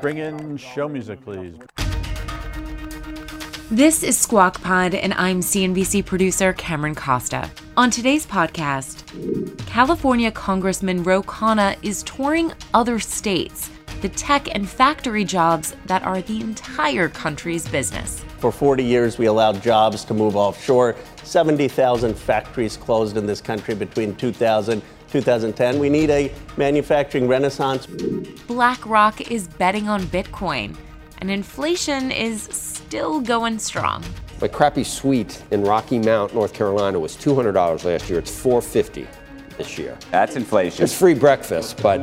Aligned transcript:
Bring 0.00 0.18
in 0.18 0.56
show 0.56 0.88
music, 0.88 1.20
please. 1.24 1.56
This 3.70 4.02
is 4.02 4.16
Squawk 4.16 4.60
Pod, 4.62 4.94
and 4.94 5.12
I'm 5.14 5.40
CNBC 5.40 6.06
producer 6.06 6.52
Cameron 6.52 6.94
Costa. 6.94 7.50
On 7.76 7.90
today's 7.90 8.24
podcast, 8.24 9.04
California 9.66 10.30
Congressman 10.30 11.02
Ro 11.02 11.22
Khanna 11.22 11.76
is 11.82 12.02
touring 12.04 12.52
other 12.74 12.98
states, 12.98 13.70
the 14.00 14.08
tech 14.10 14.54
and 14.54 14.68
factory 14.68 15.24
jobs 15.24 15.74
that 15.86 16.04
are 16.04 16.22
the 16.22 16.40
entire 16.40 17.08
country's 17.08 17.68
business. 17.68 18.24
For 18.38 18.52
40 18.52 18.84
years, 18.84 19.18
we 19.18 19.26
allowed 19.26 19.60
jobs 19.62 20.04
to 20.04 20.14
move 20.14 20.36
offshore. 20.36 20.94
70,000 21.24 22.14
factories 22.14 22.76
closed 22.76 23.16
in 23.16 23.26
this 23.26 23.40
country 23.40 23.74
between 23.74 24.14
2000 24.14 24.80
2010. 25.10 25.78
We 25.78 25.88
need 25.88 26.10
a 26.10 26.32
manufacturing 26.56 27.28
renaissance. 27.28 27.86
BlackRock 28.46 29.30
is 29.30 29.48
betting 29.48 29.88
on 29.88 30.02
Bitcoin, 30.04 30.76
and 31.18 31.30
inflation 31.30 32.10
is 32.10 32.42
still 32.52 33.20
going 33.20 33.58
strong. 33.58 34.04
My 34.40 34.48
crappy 34.48 34.84
suite 34.84 35.42
in 35.50 35.62
Rocky 35.62 35.98
Mount, 35.98 36.34
North 36.34 36.52
Carolina 36.52 37.00
was 37.00 37.16
$200 37.16 37.84
last 37.84 38.08
year. 38.08 38.18
It's 38.18 38.38
450 38.40 39.06
this 39.56 39.76
year. 39.76 39.98
That's 40.10 40.36
inflation. 40.36 40.84
It's 40.84 40.96
free 40.96 41.14
breakfast, 41.14 41.82
but 41.82 42.02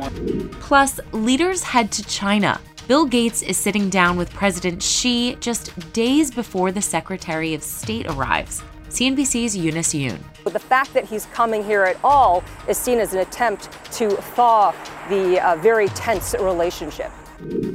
Plus, 0.60 1.00
leaders 1.12 1.62
head 1.62 1.90
to 1.92 2.04
China. 2.04 2.60
Bill 2.86 3.06
Gates 3.06 3.42
is 3.42 3.56
sitting 3.56 3.90
down 3.90 4.16
with 4.16 4.30
President 4.32 4.80
Xi 4.80 5.36
just 5.40 5.92
days 5.92 6.30
before 6.30 6.70
the 6.70 6.82
Secretary 6.82 7.52
of 7.54 7.62
State 7.62 8.06
arrives. 8.06 8.62
CNBC's 8.88 9.56
Eunice 9.56 9.94
Yoon. 9.94 10.18
But 10.44 10.52
the 10.52 10.58
fact 10.58 10.94
that 10.94 11.04
he's 11.04 11.26
coming 11.26 11.64
here 11.64 11.84
at 11.84 11.98
all 12.04 12.44
is 12.68 12.78
seen 12.78 12.98
as 12.98 13.12
an 13.14 13.20
attempt 13.20 13.70
to 13.94 14.10
thaw 14.10 14.74
the 15.08 15.44
uh, 15.44 15.56
very 15.56 15.88
tense 15.88 16.34
relationship. 16.38 17.10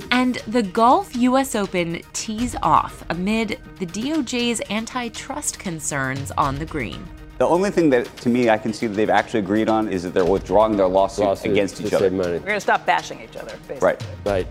And 0.10 0.36
the 0.48 0.64
Golf 0.64 1.16
US 1.16 1.56
Open 1.56 2.02
tees 2.14 2.56
off 2.64 3.04
amid 3.10 3.60
the 3.78 3.86
DOJ's 3.86 4.62
antitrust 4.70 5.60
concerns 5.60 6.32
on 6.32 6.58
the 6.58 6.66
green. 6.66 7.06
The 7.38 7.48
only 7.48 7.72
thing 7.72 7.90
that, 7.90 8.06
to 8.18 8.30
me, 8.30 8.52
I 8.52 8.58
can 8.58 8.72
see 8.72 8.86
that 8.86 8.94
they've 8.94 9.10
actually 9.10 9.40
agreed 9.40 9.68
on 9.68 9.90
is 9.90 10.04
that 10.04 10.14
they're 10.14 10.24
withdrawing 10.24 10.78
their 10.78 10.88
lawsuit, 10.88 11.26
lawsuit 11.26 11.52
against 11.52 11.82
each 11.82 11.92
other. 11.92 12.12
money. 12.12 12.34
We're 12.34 12.40
going 12.40 12.54
to 12.54 12.62
stop 12.62 12.86
bashing 12.86 13.20
each 13.20 13.36
other, 13.36 13.58
basically. 13.68 13.80
Right. 13.80 14.06
Right. 14.26 14.48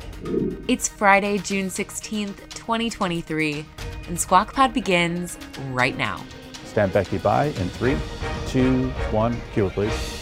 It's 0.66 0.88
Friday, 0.88 1.38
June 1.38 1.69
16th, 1.69 2.48
2023, 2.50 3.64
and 4.08 4.19
Squawk 4.19 4.53
Pod 4.53 4.75
begins 4.75 5.38
right 5.70 5.97
now. 5.97 6.20
Stand 6.71 6.93
Becky 6.93 7.19
by 7.19 7.47
in 7.47 7.69
three, 7.69 7.97
two, 8.47 8.91
one. 9.11 9.37
Cue 9.53 9.67
it, 9.67 9.73
please. 9.73 10.21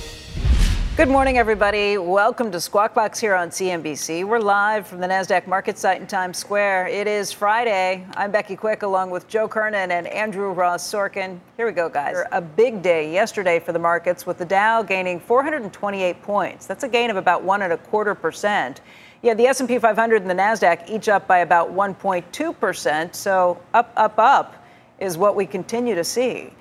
Good 0.96 1.08
morning, 1.08 1.36
everybody. 1.36 1.98
Welcome 1.98 2.50
to 2.52 2.60
Squawk 2.60 2.94
Box 2.94 3.20
here 3.20 3.34
on 3.34 3.50
CNBC. 3.50 4.24
We're 4.24 4.40
live 4.40 4.86
from 4.86 5.00
the 5.00 5.06
NASDAQ 5.06 5.44
MarketSite 5.44 6.00
in 6.00 6.06
Times 6.06 6.38
Square. 6.38 6.88
It 6.88 7.06
is 7.06 7.30
Friday. 7.30 8.06
I'm 8.16 8.30
Becky 8.30 8.56
Quick 8.56 8.82
along 8.82 9.10
with 9.10 9.28
Joe 9.28 9.46
Kernen 9.46 9.90
and 9.90 10.06
Andrew 10.06 10.50
Ross 10.50 10.90
Sorkin. 10.90 11.38
Here 11.58 11.66
we 11.66 11.72
go, 11.72 11.90
guys. 11.90 12.16
A 12.32 12.40
big 12.40 12.80
day 12.80 13.12
yesterday 13.12 13.60
for 13.60 13.72
the 13.72 13.78
markets 13.78 14.24
with 14.24 14.38
the 14.38 14.46
Dow 14.46 14.82
gaining 14.82 15.20
428 15.20 16.22
points. 16.22 16.66
That's 16.66 16.82
a 16.82 16.88
gain 16.88 17.10
of 17.10 17.18
about 17.18 17.44
one 17.44 17.60
and 17.60 17.74
a 17.74 17.78
quarter 17.78 18.14
percent. 18.14 18.80
Yeah, 19.20 19.34
the 19.34 19.46
S&P 19.48 19.78
500 19.78 20.22
and 20.22 20.30
the 20.30 20.34
Nasdaq 20.34 20.88
each 20.88 21.10
up 21.10 21.28
by 21.28 21.40
about 21.40 21.74
1.2 21.74 22.58
percent. 22.58 23.14
So 23.14 23.60
up, 23.74 23.92
up, 23.96 24.18
up 24.18 24.57
is 24.98 25.16
what 25.16 25.36
we 25.36 25.46
continue 25.46 25.94
to 25.94 26.04
see. 26.04 26.52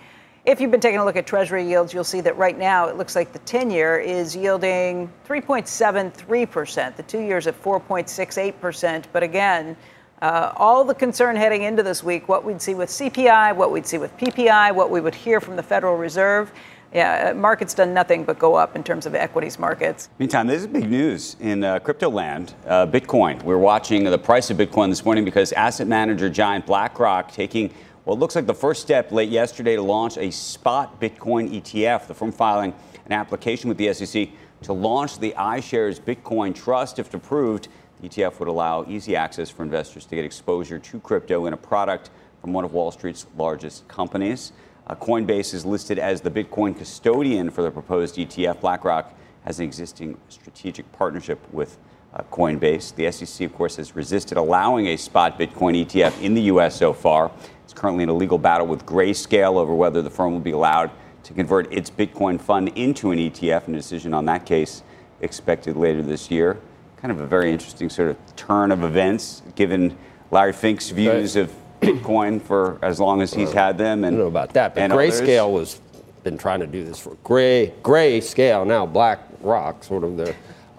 If 0.45 0.61
you've 0.61 0.71
been 0.71 0.79
taking 0.79 0.99
a 0.99 1.03
look 1.03 1.17
at 1.17 1.27
Treasury 1.27 1.67
yields, 1.67 1.93
you'll 1.93 2.05
see 2.05 2.21
that 2.21 2.37
right 2.37 2.57
now 2.57 2.87
it 2.87 2.95
looks 2.95 3.17
like 3.17 3.33
the 3.33 3.39
10 3.39 3.69
year 3.69 3.99
is 3.99 4.33
yielding 4.33 5.11
3.73%, 5.27 6.95
the 6.95 7.03
two 7.03 7.19
years 7.19 7.47
at 7.47 7.61
4.68%. 7.61 9.03
But 9.11 9.23
again, 9.23 9.75
uh, 10.21 10.53
all 10.55 10.85
the 10.85 10.95
concern 10.95 11.35
heading 11.35 11.63
into 11.63 11.83
this 11.83 12.01
week, 12.01 12.29
what 12.29 12.45
we'd 12.45 12.61
see 12.61 12.75
with 12.75 12.89
CPI, 12.89 13.55
what 13.55 13.71
we'd 13.71 13.85
see 13.85 13.97
with 13.97 14.15
PPI, 14.17 14.73
what 14.73 14.89
we 14.89 15.01
would 15.01 15.13
hear 15.13 15.41
from 15.41 15.57
the 15.57 15.63
Federal 15.63 15.97
Reserve. 15.97 16.51
Yeah, 16.93 17.33
markets 17.33 17.73
done 17.73 17.93
nothing 17.93 18.23
but 18.23 18.39
go 18.39 18.55
up 18.55 18.77
in 18.77 18.83
terms 18.83 19.05
of 19.05 19.13
equities 19.13 19.59
markets. 19.59 20.07
Meantime, 20.17 20.47
this 20.47 20.61
is 20.61 20.67
big 20.67 20.89
news 20.89 21.35
in 21.41 21.63
uh, 21.63 21.79
crypto 21.79 22.09
land. 22.09 22.53
Uh, 22.65 22.87
Bitcoin. 22.87 23.43
We're 23.43 23.57
watching 23.57 24.05
the 24.05 24.17
price 24.17 24.49
of 24.49 24.55
Bitcoin 24.57 24.87
this 24.89 25.03
morning 25.03 25.25
because 25.25 25.51
asset 25.51 25.87
manager 25.87 26.29
giant 26.29 26.65
BlackRock 26.65 27.33
taking 27.33 27.73
what 28.07 28.19
looks 28.19 28.37
like 28.37 28.45
the 28.45 28.53
first 28.53 28.81
step 28.81 29.11
late 29.11 29.27
yesterday 29.27 29.75
to 29.75 29.81
launch 29.81 30.17
a 30.17 30.31
spot 30.31 31.01
Bitcoin 31.01 31.51
ETF. 31.51 32.07
The 32.07 32.13
firm 32.13 32.31
filing 32.31 32.73
an 33.05 33.11
application 33.11 33.67
with 33.67 33.77
the 33.77 33.93
SEC 33.93 34.29
to 34.61 34.71
launch 34.71 35.19
the 35.19 35.33
iShares 35.37 35.99
Bitcoin 35.99 36.55
Trust. 36.55 36.99
If 36.99 37.13
approved, 37.13 37.67
the 37.99 38.07
ETF 38.07 38.39
would 38.39 38.47
allow 38.47 38.85
easy 38.87 39.17
access 39.17 39.49
for 39.49 39.63
investors 39.63 40.05
to 40.05 40.15
get 40.15 40.23
exposure 40.23 40.79
to 40.79 40.99
crypto 41.01 41.47
in 41.47 41.53
a 41.53 41.57
product 41.57 42.09
from 42.39 42.53
one 42.53 42.63
of 42.63 42.71
Wall 42.71 42.91
Street's 42.91 43.27
largest 43.35 43.85
companies. 43.89 44.53
Uh, 44.87 44.95
Coinbase 44.95 45.53
is 45.53 45.65
listed 45.65 45.99
as 45.99 46.21
the 46.21 46.31
Bitcoin 46.31 46.77
custodian 46.77 47.49
for 47.49 47.61
the 47.61 47.69
proposed 47.69 48.15
ETF. 48.15 48.61
BlackRock 48.61 49.13
has 49.43 49.59
an 49.59 49.65
existing 49.65 50.17
strategic 50.29 50.89
partnership 50.93 51.39
with 51.51 51.77
uh, 52.13 52.23
Coinbase. 52.31 52.95
The 52.95 53.11
SEC, 53.11 53.45
of 53.45 53.53
course, 53.53 53.75
has 53.75 53.97
resisted 53.97 54.37
allowing 54.37 54.87
a 54.87 54.95
spot 54.95 55.37
Bitcoin 55.37 55.85
ETF 55.85 56.21
in 56.21 56.35
the 56.35 56.43
U.S. 56.43 56.77
so 56.77 56.93
far. 56.93 57.31
It's 57.77 57.81
currently 57.83 58.01
in 58.01 58.09
a 58.09 58.13
legal 58.15 58.39
battle 58.39 58.65
with 58.65 58.87
Grayscale 58.87 59.55
over 59.57 59.71
whether 59.71 60.01
the 60.01 60.09
firm 60.09 60.33
will 60.33 60.39
be 60.39 60.49
allowed 60.49 60.89
to 61.21 61.33
convert 61.35 61.71
its 61.71 61.91
Bitcoin 61.91 62.41
fund 62.41 62.69
into 62.69 63.11
an 63.11 63.19
ETF, 63.19 63.67
and 63.67 63.75
a 63.75 63.77
decision 63.77 64.15
on 64.15 64.25
that 64.25 64.47
case 64.47 64.81
expected 65.21 65.77
later 65.77 66.01
this 66.01 66.31
year. 66.31 66.57
Kind 66.99 67.11
of 67.11 67.21
a 67.21 67.27
very 67.27 67.51
interesting 67.51 67.91
sort 67.91 68.09
of 68.09 68.17
turn 68.35 68.71
of 68.71 68.83
events, 68.83 69.43
given 69.53 69.95
Larry 70.31 70.53
Fink's 70.53 70.89
views 70.89 71.35
of 71.35 71.53
Bitcoin 71.79 72.41
for 72.41 72.79
as 72.81 72.99
long 72.99 73.21
as 73.21 73.31
he's 73.31 73.53
had 73.53 73.77
them. 73.77 74.03
I 74.03 74.07
And 74.07 74.17
don't 74.17 74.23
know 74.23 74.27
about 74.27 74.53
that, 74.53 74.73
but. 74.73 74.89
Grayscale 74.89 75.51
was 75.53 75.79
been 76.23 76.35
trying 76.39 76.61
to 76.61 76.67
do 76.67 76.83
this 76.83 76.97
for 76.97 77.15
gray 77.23 77.71
gray 77.83 78.19
scale 78.21 78.65
now 78.65 78.87
Black 78.87 79.19
Rock 79.41 79.83
sort 79.83 80.03
of 80.03 80.17
the, 80.17 80.33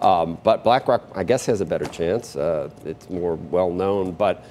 um, 0.05 0.37
but 0.43 0.65
BlackRock 0.65 1.03
I 1.15 1.23
guess 1.23 1.45
has 1.45 1.61
a 1.61 1.65
better 1.65 1.85
chance. 1.85 2.35
Uh, 2.35 2.69
it's 2.83 3.09
more 3.09 3.35
well 3.35 3.71
known, 3.71 4.11
but 4.11 4.43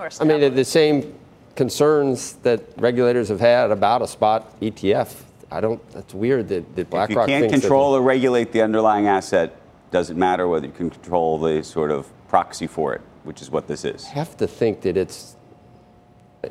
I 0.00 0.24
mean 0.24 0.40
the- 0.40 0.50
the 0.50 0.64
same 0.64 1.14
concerns 1.54 2.34
that 2.42 2.62
regulators 2.76 3.28
have 3.28 3.40
had 3.40 3.70
about 3.70 4.02
a 4.02 4.08
spot 4.08 4.58
ETF. 4.60 5.14
I 5.50 5.60
don't. 5.60 5.86
That's 5.92 6.14
weird 6.14 6.48
that, 6.48 6.74
that 6.76 6.82
If 6.82 6.86
you 6.88 6.90
BlackRock 6.90 7.28
can't 7.28 7.42
thinks 7.42 7.56
that- 7.56 7.60
control 7.62 7.94
or 7.94 8.02
regulate 8.02 8.52
the 8.52 8.62
underlying 8.62 9.06
asset, 9.06 9.54
doesn't 9.90 10.18
matter 10.18 10.48
whether 10.48 10.66
you 10.66 10.72
can 10.72 10.88
control 10.90 11.38
the 11.38 11.62
sort 11.62 11.90
of 11.90 12.08
proxy 12.28 12.66
for 12.66 12.94
it, 12.94 13.02
which 13.24 13.42
is 13.42 13.50
what 13.50 13.66
this 13.68 13.84
is. 13.84 14.04
You 14.06 14.14
have 14.14 14.36
to 14.38 14.46
think 14.46 14.80
that 14.82 14.96
it's 14.96 15.36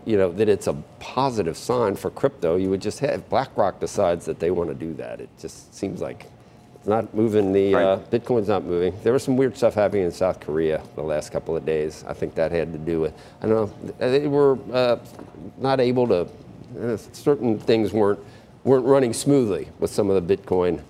you 0.06 0.16
know 0.18 0.32
that 0.32 0.48
it's 0.48 0.68
a 0.68 0.74
positive 1.00 1.58
sign 1.58 1.96
for 1.98 2.10
crypto 2.10 2.56
you 2.56 2.70
would 2.70 2.82
just 2.82 3.00
have 3.00 3.28
blackrock 3.28 3.78
decides 3.82 4.24
that 4.26 4.40
they 4.40 4.50
want 4.50 4.70
to 4.70 4.74
do 4.74 4.94
that 4.94 5.20
it 5.20 5.28
just 5.38 5.76
seems 5.76 6.00
like 6.00 6.28
not 6.86 7.14
moving 7.14 7.52
the 7.54 7.76
uh, 7.76 7.98
bitcoin's 8.12 8.48
not 8.48 8.64
moving 8.64 8.94
there 9.04 9.14
was 9.14 9.24
some 9.24 9.38
weird 9.38 9.56
stuff 9.56 9.74
happening 9.76 10.04
in 10.04 10.12
south 10.12 10.40
korea 10.40 10.82
the 10.96 11.02
last 11.02 11.32
couple 11.32 11.56
of 11.56 11.66
days 11.66 12.04
i 12.08 12.14
think 12.14 12.34
that 12.36 12.52
had 12.52 12.72
to 12.74 12.80
do 12.80 13.00
with 13.00 13.14
i 13.42 13.48
don't 13.48 13.56
know 13.56 13.94
they 14.00 14.28
were 14.28 14.58
uh, 14.74 14.98
not 15.58 15.80
able 15.80 16.08
to 16.08 16.28
uh, 16.82 16.98
certain 17.12 17.60
things 17.60 17.94
weren't 17.94 18.20
weren't 18.64 18.86
running 18.86 19.14
smoothly 19.14 19.68
with 19.80 19.92
some 19.92 20.10
of 20.10 20.28
the 20.28 20.36
bitcoin 20.38 20.82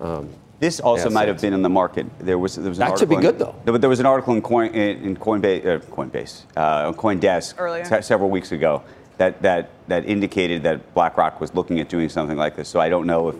um, 0.00 0.28
This 0.58 0.80
also 0.80 1.10
might 1.10 1.28
have 1.28 1.40
been 1.40 1.52
in 1.52 1.62
the 1.62 1.68
market. 1.68 2.06
There 2.18 2.38
was 2.38 2.56
there 2.56 2.68
was 2.68 2.78
an 2.78 2.86
That 2.88 2.98
should 2.98 3.08
be 3.08 3.16
article 3.16 3.32
good, 3.32 3.38
though. 3.38 3.54
There, 3.64 3.78
there 3.78 3.90
was 3.90 4.00
an 4.00 4.06
article 4.06 4.34
in 4.34 4.42
Coin 4.42 4.70
in, 4.74 5.02
in 5.04 5.16
Coinbase, 5.16 5.64
uh, 5.66 5.78
Coinbase, 5.96 6.42
uh, 6.56 6.88
on 6.88 6.94
CoinDesk 6.94 7.54
Earlier. 7.58 7.84
se- 7.84 8.02
several 8.02 8.30
weeks 8.30 8.52
ago 8.52 8.82
that 9.18 9.40
that 9.42 9.70
that 9.88 10.04
indicated 10.06 10.62
that 10.64 10.94
BlackRock 10.94 11.40
was 11.40 11.54
looking 11.54 11.80
at 11.80 11.88
doing 11.88 12.08
something 12.08 12.36
like 12.38 12.56
this. 12.56 12.68
So 12.68 12.80
I 12.80 12.88
don't 12.88 13.06
know 13.06 13.28
if 13.30 13.36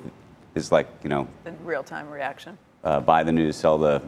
it's 0.57 0.73
like 0.73 0.89
you 1.03 1.09
know 1.09 1.29
The 1.45 1.53
real 1.65 1.83
time 1.83 2.11
reaction. 2.11 2.59
uh, 2.85 3.01
buy 3.01 3.23
the 3.23 3.33
news, 3.33 3.57
sell 3.57 3.79
the 3.79 4.03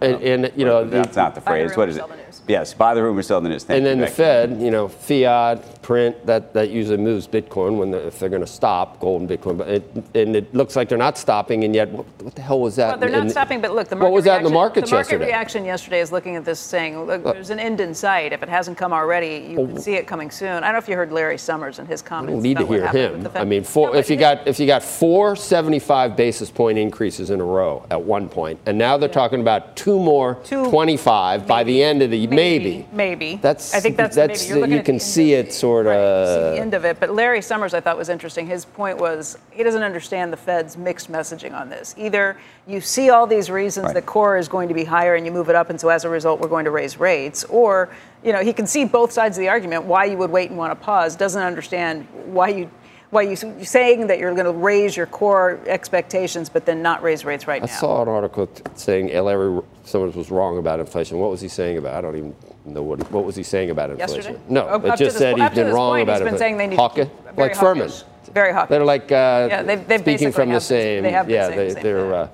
And, 0.00 0.22
and 0.22 0.52
you 0.56 0.64
know, 0.66 0.84
That's 0.84 1.16
not 1.16 1.34
the 1.34 1.40
Buy 1.40 1.62
the 1.62 1.68
phrase. 1.68 1.70
rumor, 1.70 1.76
What 1.78 1.88
is 1.88 1.96
it? 1.96 2.06
the. 2.08 2.26
Yes, 2.52 2.74
buy 2.74 2.94
the 2.94 3.02
rumor, 3.02 3.22
sell 3.22 3.40
the 3.40 3.48
news. 3.48 3.64
Thank 3.64 3.78
and 3.78 3.86
then 3.86 3.98
you, 3.98 4.04
the 4.04 4.10
Fed, 4.10 4.60
you 4.60 4.70
know, 4.70 4.88
fiat, 4.88 5.82
print, 5.82 6.24
that, 6.26 6.52
that 6.52 6.70
usually 6.70 6.98
moves 6.98 7.26
Bitcoin 7.26 7.78
when 7.78 7.90
the, 7.90 8.06
if 8.06 8.18
they're 8.18 8.28
going 8.28 8.42
to 8.42 8.46
stop 8.46 9.00
gold 9.00 9.22
and 9.22 9.30
Bitcoin. 9.30 9.56
But 9.56 9.68
it, 9.68 10.04
and 10.14 10.36
it 10.36 10.54
looks 10.54 10.76
like 10.76 10.88
they're 10.88 10.98
not 10.98 11.16
stopping, 11.16 11.64
and 11.64 11.74
yet, 11.74 11.88
what, 11.90 12.06
what 12.22 12.34
the 12.34 12.42
hell 12.42 12.60
was 12.60 12.76
that? 12.76 12.88
Well, 12.90 12.98
they're 12.98 13.08
not 13.08 13.22
in- 13.24 13.30
stopping, 13.30 13.60
but 13.60 13.72
look, 13.72 13.88
the 13.88 13.96
market 13.96 14.10
what 14.10 14.14
was 14.14 14.24
that 14.26 14.38
in 14.38 14.44
the 14.44 14.50
market 14.50 14.80
markets 14.80 14.90
The 14.90 14.96
market 14.96 15.10
yesterday? 15.12 15.26
reaction 15.26 15.64
yesterday 15.64 16.00
is 16.00 16.12
looking 16.12 16.36
at 16.36 16.44
this 16.44 16.60
saying, 16.60 17.02
look, 17.04 17.24
there's 17.24 17.50
an 17.50 17.58
end 17.58 17.80
in 17.80 17.94
sight. 17.94 18.32
If 18.32 18.42
it 18.42 18.48
hasn't 18.48 18.76
come 18.76 18.92
already, 18.92 19.46
you 19.50 19.56
can 19.56 19.80
see 19.80 19.94
it 19.94 20.06
coming 20.06 20.30
soon. 20.30 20.48
I 20.48 20.60
don't 20.60 20.72
know 20.72 20.78
if 20.78 20.88
you 20.88 20.94
heard 20.96 21.12
Larry 21.12 21.38
Summers 21.38 21.78
and 21.78 21.88
his 21.88 22.02
comments. 22.02 22.34
don't 22.34 22.42
need 22.42 22.58
to 22.58 22.64
about 22.64 22.84
what 22.86 22.94
hear 22.94 23.10
him. 23.16 23.28
I 23.34 23.44
mean, 23.44 23.64
four, 23.64 23.92
No, 23.92 23.94
if 23.94 24.10
you 24.10 24.16
got 24.16 24.46
if 24.46 24.60
you 24.60 24.66
got 24.66 24.82
four 24.82 25.34
75 25.36 26.16
basis 26.16 26.50
point 26.50 26.78
increases 26.78 27.30
in 27.30 27.40
a 27.40 27.44
row 27.44 27.84
at 27.90 28.02
one 28.02 28.28
point, 28.28 28.60
and 28.66 28.76
now 28.76 28.96
they're 28.98 29.08
talking 29.08 29.40
about 29.40 29.74
two 29.86 30.00
more 30.00 30.34
Two- 30.42 30.68
25 30.68 31.46
by 31.46 31.62
the 31.62 31.80
end 31.80 32.02
of 32.02 32.10
the 32.10 32.26
maybe. 32.26 32.84
Maybe. 32.90 33.36
That's 33.40 33.72
I 33.72 33.78
think 33.78 33.96
that's, 33.96 34.16
that's 34.16 34.50
maybe. 34.50 34.74
You 34.74 34.82
can 34.82 34.98
see 34.98 35.34
it 35.34 35.52
sort 35.52 35.86
Right, 35.86 35.94
of. 35.94 36.54
the 36.54 36.60
end 36.60 36.74
of 36.74 36.84
it. 36.84 36.98
But 36.98 37.10
Larry 37.14 37.40
Summers, 37.40 37.72
I 37.72 37.78
thought 37.80 37.96
was 37.96 38.08
interesting. 38.08 38.48
His 38.48 38.64
point 38.64 38.98
was 38.98 39.38
he 39.52 39.62
doesn't 39.62 39.84
understand 39.84 40.32
the 40.32 40.36
Fed's 40.36 40.76
mixed 40.76 41.08
messaging 41.12 41.54
on 41.54 41.68
this. 41.70 41.94
Either 41.96 42.36
you 42.66 42.80
see 42.80 43.10
all 43.10 43.28
these 43.28 43.48
reasons 43.48 43.84
Right. 43.86 43.94
that 43.94 44.06
core 44.06 44.36
is 44.36 44.48
going 44.48 44.66
to 44.66 44.74
be 44.74 44.82
higher 44.82 45.14
and 45.14 45.24
you 45.24 45.30
move 45.30 45.48
it 45.50 45.54
up, 45.54 45.70
and 45.70 45.80
so 45.80 45.88
as 45.88 46.04
a 46.04 46.08
result, 46.08 46.40
we're 46.40 46.48
going 46.48 46.64
to 46.64 46.72
raise 46.72 46.98
rates, 46.98 47.44
or 47.44 47.88
you 48.24 48.32
know 48.32 48.40
he 48.42 48.52
can 48.52 48.66
see 48.66 48.84
both 48.84 49.12
sides 49.12 49.38
of 49.38 49.40
the 49.40 49.48
argument. 49.48 49.84
Why 49.84 50.06
you 50.06 50.16
would 50.18 50.30
wait 50.32 50.48
and 50.50 50.58
want 50.58 50.72
to 50.72 50.84
pause 50.84 51.14
doesn't 51.14 51.40
understand 51.44 52.08
why 52.24 52.48
you. 52.48 52.68
Why 53.16 53.22
you 53.22 53.34
you're 53.56 53.64
saying 53.64 54.08
that 54.08 54.18
you're 54.18 54.34
going 54.34 54.44
to 54.44 54.52
raise 54.52 54.94
your 54.94 55.06
core 55.06 55.58
expectations, 55.66 56.50
but 56.50 56.66
then 56.66 56.82
not 56.82 57.02
raise 57.02 57.24
rates 57.24 57.48
right 57.48 57.62
I 57.62 57.64
now? 57.66 57.72
I 57.72 57.76
saw 57.76 58.02
an 58.02 58.08
article 58.08 58.46
t- 58.46 58.62
saying 58.74 59.06
Larry 59.24 59.62
Summers 59.86 60.14
was 60.14 60.30
wrong 60.30 60.58
about 60.58 60.80
inflation. 60.80 61.16
What 61.16 61.30
was 61.30 61.40
he 61.40 61.48
saying 61.48 61.78
about? 61.78 61.94
I 61.94 62.02
don't 62.02 62.14
even 62.14 62.34
know 62.66 62.82
what. 62.82 63.10
What 63.10 63.24
was 63.24 63.34
he 63.34 63.42
saying 63.42 63.70
about 63.70 63.88
inflation? 63.88 64.16
Yesterday? 64.16 64.40
No, 64.50 64.66
Up- 64.66 64.84
it 64.84 64.96
just 64.98 65.16
said 65.16 65.34
po- 65.34 65.44
he's 65.44 65.54
been 65.54 65.72
wrong 65.72 65.92
point, 65.92 66.02
about 66.02 66.18
he's 66.20 66.26
it. 66.26 66.30
been 66.30 66.38
saying 66.38 66.58
they 66.58 66.66
need 66.66 66.76
Hawk- 66.76 66.98
like 67.38 67.54
Furman. 67.56 67.88
hawkish. 67.88 68.04
Very 68.34 68.52
hawkish. 68.52 68.68
They're 68.68 68.84
like 68.84 69.10
uh, 69.10 69.46
Yeah, 69.48 69.62
they've- 69.62 69.88
they've 69.88 70.00
speaking 70.00 70.30
from 70.32 70.50
the 70.50 70.60
same. 70.60 71.02
they 71.02 71.12
have 71.12 71.30
yeah, 71.30 71.48
they, 71.48 71.68
the 71.68 71.70
same 71.70 71.82
they're 71.82 72.14
uh, 72.14 72.28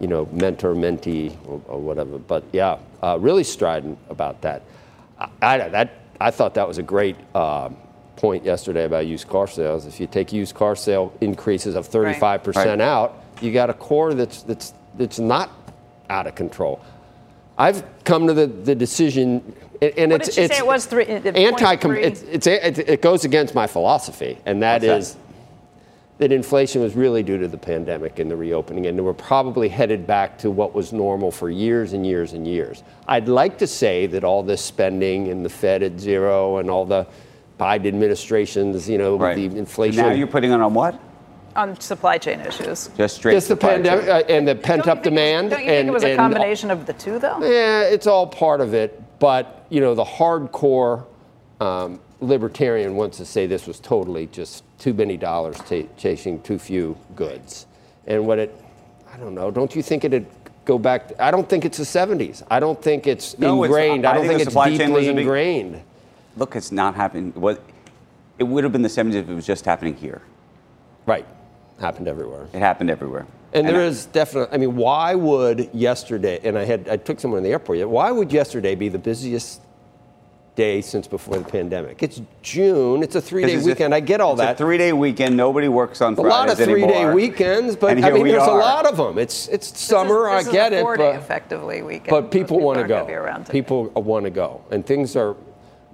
you 0.00 0.06
know 0.06 0.26
mentor 0.32 0.74
mentee 0.74 1.36
or, 1.46 1.60
or 1.68 1.78
whatever. 1.78 2.16
But 2.16 2.44
yeah, 2.52 2.78
uh, 3.02 3.18
really 3.20 3.44
strident 3.44 3.98
about 4.08 4.40
that. 4.40 4.62
I, 5.18 5.28
I 5.42 5.68
that 5.68 5.90
I 6.18 6.30
thought 6.30 6.54
that 6.54 6.66
was 6.66 6.78
a 6.78 6.82
great. 6.82 7.16
Uh, 7.34 7.68
point 8.18 8.44
yesterday 8.44 8.84
about 8.84 9.06
used 9.06 9.28
car 9.28 9.46
sales 9.46 9.86
if 9.86 10.00
you 10.00 10.06
take 10.08 10.32
used 10.32 10.52
car 10.52 10.74
sale 10.74 11.12
increases 11.20 11.76
of 11.76 11.88
35% 11.88 12.56
Right. 12.56 12.80
out 12.80 13.22
you 13.40 13.52
got 13.52 13.70
a 13.70 13.74
core 13.74 14.12
that's 14.12 14.42
that's 14.42 14.74
that's 14.96 15.20
not 15.20 15.50
out 16.10 16.26
of 16.26 16.34
control 16.34 16.80
I've 17.56 17.82
come 18.04 18.28
to 18.28 18.34
the, 18.34 18.46
the 18.46 18.74
decision, 18.76 19.42
and 19.82 19.92
and 19.98 20.12
What 20.12 20.20
it's 20.20 20.28
did 20.28 20.34
she 20.36 20.42
it's 20.42 20.54
say 20.54 20.58
it 20.60 20.66
was? 20.66 20.86
Three- 20.86 21.06
anti. 21.06 21.74
0.3? 21.76 21.96
It's, 22.00 22.22
it's 22.22 22.46
it, 22.46 22.78
it 22.88 23.02
goes 23.02 23.24
against 23.24 23.52
my 23.52 23.66
philosophy, 23.66 24.38
and 24.46 24.62
that 24.62 24.74
What's 24.82 24.86
that? 24.86 24.98
is 24.98 25.16
that 26.18 26.30
inflation 26.30 26.82
was 26.82 26.94
really 26.94 27.24
due 27.24 27.36
to 27.38 27.48
the 27.48 27.58
pandemic 27.58 28.20
and 28.20 28.30
the 28.30 28.36
reopening, 28.36 28.86
and 28.86 29.04
we're 29.04 29.12
probably 29.12 29.68
headed 29.68 30.06
back 30.06 30.38
to 30.38 30.52
what 30.52 30.72
was 30.72 30.92
normal 30.92 31.32
for 31.32 31.50
years 31.50 31.94
and 31.94 32.06
years 32.06 32.32
and 32.32 32.46
years. 32.46 32.84
I'd 33.08 33.26
like 33.26 33.58
to 33.58 33.66
say 33.66 34.06
that 34.06 34.22
all 34.22 34.44
this 34.44 34.62
spending 34.64 35.26
and 35.28 35.44
the 35.44 35.48
Fed 35.50 35.82
at 35.82 35.98
zero 35.98 36.58
and 36.58 36.70
all 36.70 36.84
the 36.84 37.08
Biden 37.58 37.86
administration's, 37.86 38.88
you 38.88 38.98
know, 38.98 39.16
Right. 39.16 39.34
the 39.36 39.58
inflation. 39.58 40.02
Now 40.06 40.12
you're 40.12 40.26
putting 40.26 40.52
it 40.52 40.60
on 40.60 40.74
what? 40.74 40.98
on 41.56 41.78
supply 41.80 42.16
chain 42.18 42.38
issues. 42.40 42.88
Just 42.96 43.16
straight. 43.16 43.32
just 43.32 43.48
the 43.48 43.56
pandemic 43.56 44.06
uh, 44.08 44.22
and 44.28 44.46
the 44.46 44.54
pent 44.54 44.84
Don't 44.84 44.90
up 44.98 44.98
you 44.98 45.10
think 45.10 45.18
it 45.18 45.20
was- 45.22 45.32
demand. 45.32 45.50
Don't 45.50 45.64
you 45.64 45.66
and, 45.66 45.76
think 45.78 45.88
it 45.88 45.92
was 45.92 46.04
a 46.04 46.08
and 46.10 46.18
combination 46.18 46.70
of 46.70 46.86
the 46.86 46.92
two, 46.92 47.18
though? 47.18 47.38
Yeah, 47.42 47.80
it's 47.82 48.06
all 48.06 48.28
part 48.28 48.60
of 48.60 48.74
it, 48.74 49.02
but 49.18 49.66
you 49.68 49.80
know, 49.80 49.92
the 49.96 50.04
hardcore 50.04 51.04
um, 51.60 51.98
libertarian 52.20 52.94
wants 52.94 53.16
to 53.16 53.24
say 53.24 53.46
this 53.46 53.66
was 53.66 53.80
totally 53.80 54.26
just 54.28 54.62
too 54.78 54.94
many 54.94 55.16
dollars 55.16 55.56
ta 55.68 55.82
chasing 55.96 56.40
too 56.42 56.60
few 56.60 56.96
goods, 57.16 57.66
and 58.06 58.24
what 58.24 58.38
it, 58.38 58.54
I 59.12 59.16
don't 59.16 59.34
know. 59.34 59.50
Don't 59.50 59.74
you 59.74 59.82
think 59.82 60.04
it'd 60.04 60.26
go 60.64 60.78
back? 60.78 61.10
I 61.18 61.32
don't 61.32 61.48
think 61.48 61.64
it's 61.64 61.78
the 61.78 61.84
70s. 61.84 62.44
I 62.48 62.60
don't 62.60 62.80
think 62.80 63.08
it's 63.08 63.36
No, 63.36 63.64
it's- 63.64 63.76
ingrained. 63.76 64.06
I 64.06 64.10
I 64.10 64.14
don't 64.14 64.22
think 64.22 64.30
think, 64.34 64.40
it's 64.42 64.50
supply 64.50 64.76
chain 64.76 64.92
was 64.92 65.00
deeply 65.02 65.08
a 65.08 65.12
big- 65.14 65.22
ingrained. 65.22 65.80
Look, 66.38 66.54
it's 66.56 66.72
not 66.72 66.94
happening. 66.94 67.32
What? 67.34 67.62
It 68.38 68.44
would 68.44 68.62
have 68.64 68.72
been 68.72 68.82
the 68.82 68.88
70s 68.88 69.14
if 69.14 69.28
it 69.28 69.34
was 69.34 69.46
just 69.46 69.64
happening 69.64 69.94
here. 69.96 70.22
Right, 71.06 71.26
happened 71.80 72.06
everywhere. 72.06 72.46
It 72.52 72.60
happened 72.60 72.90
everywhere. 72.90 73.26
And 73.52 73.66
there 73.66 73.80
I- 73.80 73.84
is 73.84 74.06
definitely. 74.06 74.54
I 74.54 74.58
mean, 74.58 74.76
why 74.76 75.14
would 75.14 75.70
yesterday? 75.72 76.38
And 76.44 76.56
I 76.56 76.64
had 76.64 76.88
I 76.88 76.96
took 76.96 77.18
someone 77.18 77.38
in 77.38 77.44
the 77.44 77.50
airport. 77.50 77.88
Why 77.88 78.10
would 78.10 78.30
yesterday 78.32 78.74
be 78.74 78.88
the 78.88 78.98
busiest 78.98 79.62
day 80.54 80.80
since 80.82 81.08
before 81.08 81.38
the 81.38 81.44
pandemic? 81.44 82.02
It's 82.02 82.20
June. 82.42 83.02
It's 83.02 83.14
a 83.16 83.20
three-day 83.22 83.46
Because 83.48 83.60
it's 83.60 83.66
a- 83.66 83.70
weekend. 83.70 83.94
I 83.94 84.00
get 84.00 84.20
all 84.20 84.32
it's 84.32 84.42
that. 84.42 84.54
a 84.56 84.58
three-day 84.58 84.92
weekend. 84.92 85.34
Nobody 85.36 85.68
works 85.68 86.02
on 86.02 86.14
a 86.14 86.20
lot 86.20 86.50
of 86.50 86.56
Fridays 86.58 86.66
three-day 86.66 87.10
weekends, 87.12 87.74
but 87.74 87.92
I 88.04 88.10
mean, 88.10 88.22
we 88.22 88.30
there's 88.32 88.42
a 88.46 88.50
lot 88.52 88.84
of 88.86 88.98
them. 88.98 89.18
It's 89.18 89.48
it's 89.48 89.76
summer. 89.80 90.30
This 90.30 90.40
is, 90.40 90.46
this 90.46 90.54
I 90.54 90.56
get 90.56 90.72
is 90.74 90.82
a 90.84 90.92
it, 90.92 90.96
but 90.98 91.14
effectively 91.16 91.80
weekend. 91.82 92.10
but 92.10 92.24
Most 92.24 92.32
people 92.32 92.60
want 92.60 92.78
to 92.78 92.86
go. 92.86 93.04
Be 93.06 93.14
around. 93.14 93.48
People 93.48 93.86
want 93.94 94.24
to 94.26 94.30
go, 94.30 94.60
and 94.70 94.84
things 94.86 95.16
are. 95.16 95.34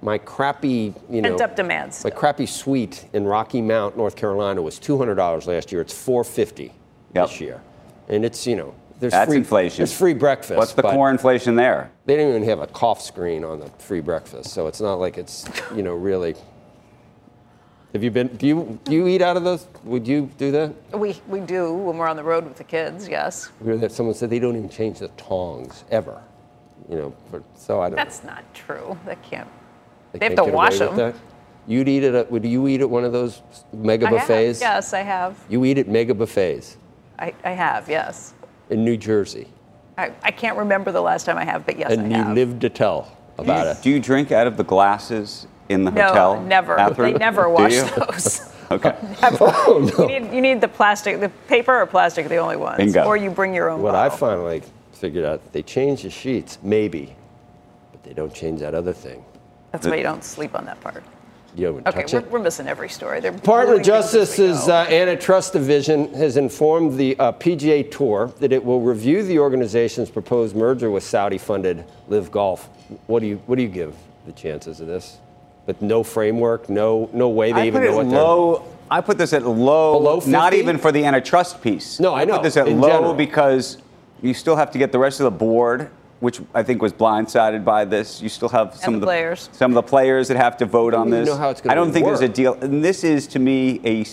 My 0.05 0.19
crappy, 0.19 0.93
you 1.09 1.23
know, 1.23 1.29
Pent-up 1.29 1.55
demand 1.55 1.99
My 2.03 2.11
crappy 2.11 2.45
suite 2.45 3.07
in 3.13 3.25
Rocky 3.25 3.59
Mount, 3.59 3.97
North 3.97 4.15
Carolina, 4.15 4.61
was 4.61 4.77
two 4.77 4.99
hundred 4.99 5.15
dollars 5.15 5.47
last 5.47 5.71
year. 5.71 5.81
It's 5.81 5.95
four 5.95 6.23
fifty 6.23 6.71
Yep. 7.15 7.29
this 7.29 7.41
year, 7.41 7.61
and 8.07 8.23
it's 8.23 8.45
you 8.45 8.55
know, 8.55 8.75
there's 8.99 9.13
That's 9.13 9.27
free 9.27 9.37
inflation. 9.37 9.77
There's 9.77 9.97
free 9.97 10.13
breakfast. 10.13 10.57
What's 10.57 10.73
the 10.73 10.83
core 10.83 11.09
inflation 11.09 11.55
there? 11.55 11.89
They 12.05 12.17
don't 12.17 12.29
even 12.29 12.43
have 12.43 12.59
a 12.59 12.67
cough 12.67 13.01
screen 13.01 13.43
on 13.43 13.59
the 13.59 13.67
free 13.79 14.01
breakfast, 14.01 14.51
so 14.51 14.67
it's 14.67 14.79
not 14.79 14.95
like 14.99 15.17
it's 15.17 15.45
you 15.75 15.81
know 15.81 15.95
really. 15.95 16.35
Have 17.93 18.03
you 18.03 18.11
been? 18.11 18.27
Do 18.27 18.45
you 18.45 18.79
do 18.83 18.91
you 18.91 19.07
eat 19.07 19.23
out 19.23 19.37
of 19.37 19.43
those? 19.43 19.65
Would 19.85 20.07
you 20.07 20.29
do 20.37 20.51
that? 20.51 20.99
we 20.99 21.19
we 21.27 21.39
do 21.39 21.73
when 21.73 21.97
we're 21.97 22.07
on 22.07 22.15
the 22.15 22.23
road 22.23 22.43
with 22.43 22.57
the 22.57 22.63
kids. 22.63 23.07
Yes, 23.07 23.49
We 23.59 23.69
heard 23.69 23.81
that 23.81 23.91
someone 23.91 24.13
said 24.13 24.29
they 24.29 24.39
don't 24.39 24.55
even 24.55 24.69
change 24.69 24.99
the 24.99 25.07
tongs 25.17 25.83
ever. 25.89 26.21
You 26.89 26.97
know, 26.97 27.15
for, 27.31 27.41
so 27.55 27.81
I 27.81 27.89
don't. 27.89 27.95
that's 27.95 28.23
not 28.23 28.43
true. 28.53 28.95
That 29.07 29.23
can't. 29.23 29.49
They 30.19 30.29
They 30.29 30.35
have 30.35 30.45
to 30.45 30.51
wash 30.51 30.79
with 30.79 30.95
them. 30.95 30.97
that? 30.97 31.15
You'd 31.67 31.87
eat 31.89 32.03
at 32.03 32.13
a, 32.13 32.27
would 32.29 32.45
you 32.45 32.67
eat 32.67 32.81
at 32.81 32.89
one 32.89 33.03
of 33.03 33.11
those 33.11 33.41
mega 33.73 34.05
I 34.05 34.09
have. 34.11 34.19
buffets? 34.19 34.61
Yes, 34.61 34.93
I 34.93 35.01
have. 35.01 35.37
You 35.49 35.65
eat 35.65 35.77
at 35.79 35.87
mega 35.87 36.13
buffets 36.13 36.77
I, 37.17 37.33
I 37.43 37.51
have. 37.51 37.89
Yes. 37.89 38.33
in 38.69 38.83
New 38.85 38.97
Jersey, 38.97 39.47
I, 39.97 40.11
I 40.21 40.31
can't 40.31 40.57
remember 40.57 40.91
the 40.91 41.01
last 41.01 41.25
time 41.25 41.37
I 41.37 41.45
have, 41.45 41.65
but 41.65 41.77
yes, 41.79 41.91
and 41.91 42.01
I 42.13 42.17
you 42.17 42.23
have. 42.23 42.35
live 42.35 42.59
to 42.59 42.69
tell 42.69 43.11
about 43.37 43.67
it. 43.67 43.81
Do 43.81 43.89
you 43.89 43.99
drink 43.99 44.31
out 44.31 44.47
of 44.47 44.57
the 44.57 44.63
glasses 44.63 45.47
in 45.69 45.83
the 45.85 45.91
no, 45.91 46.07
hotel? 46.07 46.41
never. 46.41 46.75
bathroom? 46.75 47.13
They 47.13 47.17
never 47.19 47.49
wash 47.49 47.75
those. 47.91 48.51
Okay. 48.71 48.95
Oh, 49.21 49.91
no. 49.95 50.09
You 50.09 50.19
need, 50.19 50.33
you 50.33 50.41
need 50.41 50.59
the 50.59 50.67
plastic, 50.67 51.19
the 51.19 51.29
paper 51.47 51.79
or 51.79 51.85
plastic 51.85 52.27
the 52.27 52.37
only 52.37 52.55
ones. 52.55 52.77
Bingo. 52.77 53.03
Or 53.05 53.15
you 53.15 53.29
bring 53.29 53.53
your 53.53 53.69
own 53.69 53.79
What 53.83 53.93
I 53.93 54.09
finally 54.09 54.63
figured 54.91 55.23
out, 55.23 55.53
they 55.53 55.61
change 55.61 56.01
the 56.01 56.09
sheets, 56.09 56.57
maybe, 56.63 57.15
but 57.91 58.03
they 58.03 58.13
don't 58.13 58.33
change 58.33 58.61
that 58.61 58.73
other 58.73 58.91
thing. 58.91 59.23
That's 59.75 59.87
why 59.87 59.97
you 59.97 60.03
don't 60.03 60.23
sleep 60.23 60.55
on 60.55 60.65
that 60.65 60.79
part. 60.81 61.03
You 61.55 61.67
don't 61.67 61.87
Okay, 61.87 62.01
touch 62.01 62.13
we're, 62.13 62.19
it. 62.19 62.31
we're 62.31 62.39
missing 62.39 62.67
every 62.67 62.89
story. 62.89 63.19
They're 63.21 63.31
Department 63.31 63.79
of 63.79 63.85
things 63.85 63.95
as 64.05 64.13
we 64.13 64.19
Justice's 64.19 64.67
uh, 64.69 64.85
antitrust 64.89 65.53
division 65.53 66.13
has 66.13 66.35
informed 66.37 66.97
the 66.97 67.17
uh, 67.19 67.31
PGA 67.33 67.89
Tour 67.89 68.33
that 68.39 68.51
it 68.51 68.63
will 68.63 68.81
review 68.81 69.23
the 69.23 69.39
organization's 69.39 70.09
proposed 70.09 70.55
merger 70.55 70.91
with 70.91 71.03
Saudi-funded 71.03 71.85
LIV 72.09 72.31
Golf. 72.31 72.65
What 73.07 73.21
do 73.21 73.27
you 73.27 73.37
what 73.45 73.55
do 73.55 73.61
you 73.63 73.69
give 73.69 73.95
the 74.25 74.31
chances 74.33 74.79
of 74.81 74.87
this? 74.87 75.17
With 75.65 75.81
no 75.81 76.03
framework, 76.03 76.69
no 76.69 77.09
no 77.13 77.29
way 77.29 77.51
they 77.53 77.61
I 77.61 77.67
even 77.67 77.81
put 77.81 77.87
know 77.89 77.93
it 77.93 77.95
what 78.03 78.09
they're. 78.09 78.19
low. 78.19 78.65
I 78.91 79.01
put 79.01 79.17
this 79.17 79.33
at 79.33 79.43
low. 79.45 79.97
Below 79.97 80.21
Not 80.27 80.53
even 80.53 80.77
for 80.77 80.91
the 80.91 81.03
antitrust 81.05 81.61
piece. 81.61 81.99
No, 81.99 82.13
I 82.13 82.23
know, 82.25 82.33
put 82.35 82.43
this 82.43 82.57
at 82.57 82.67
in 82.67 82.79
low 82.81 82.89
general. 82.89 83.13
because 83.15 83.77
you 84.21 84.33
still 84.33 84.55
have 84.57 84.71
to 84.71 84.77
get 84.77 84.91
the 84.91 84.99
rest 84.99 85.19
of 85.21 85.23
the 85.23 85.31
board, 85.31 85.89
which 86.19 86.41
I 86.53 86.63
think 86.63 86.81
was 86.81 86.93
blindsided 86.93 87.65
by 87.65 87.85
this. 87.85 88.21
You 88.21 88.29
still 88.29 88.49
have 88.49 88.75
some 88.75 88.93
the 88.93 88.97
of 88.97 89.01
the 89.01 89.07
players. 89.07 89.49
Some 89.51 89.71
of 89.71 89.75
the 89.75 89.83
players 89.83 90.27
that 90.29 90.37
have 90.37 90.57
to 90.57 90.65
vote 90.65 90.93
on 90.93 91.09
this. 91.09 91.27
know 91.27 91.37
how 91.37 91.49
it's 91.49 91.61
I 91.65 91.75
don't 91.75 91.91
think 91.91 92.05
there's 92.05 92.21
a 92.21 92.29
deal. 92.29 92.53
And 92.55 92.83
this 92.83 93.03
is 93.03 93.27
to 93.27 93.39
me 93.39 93.81
a. 93.83 94.05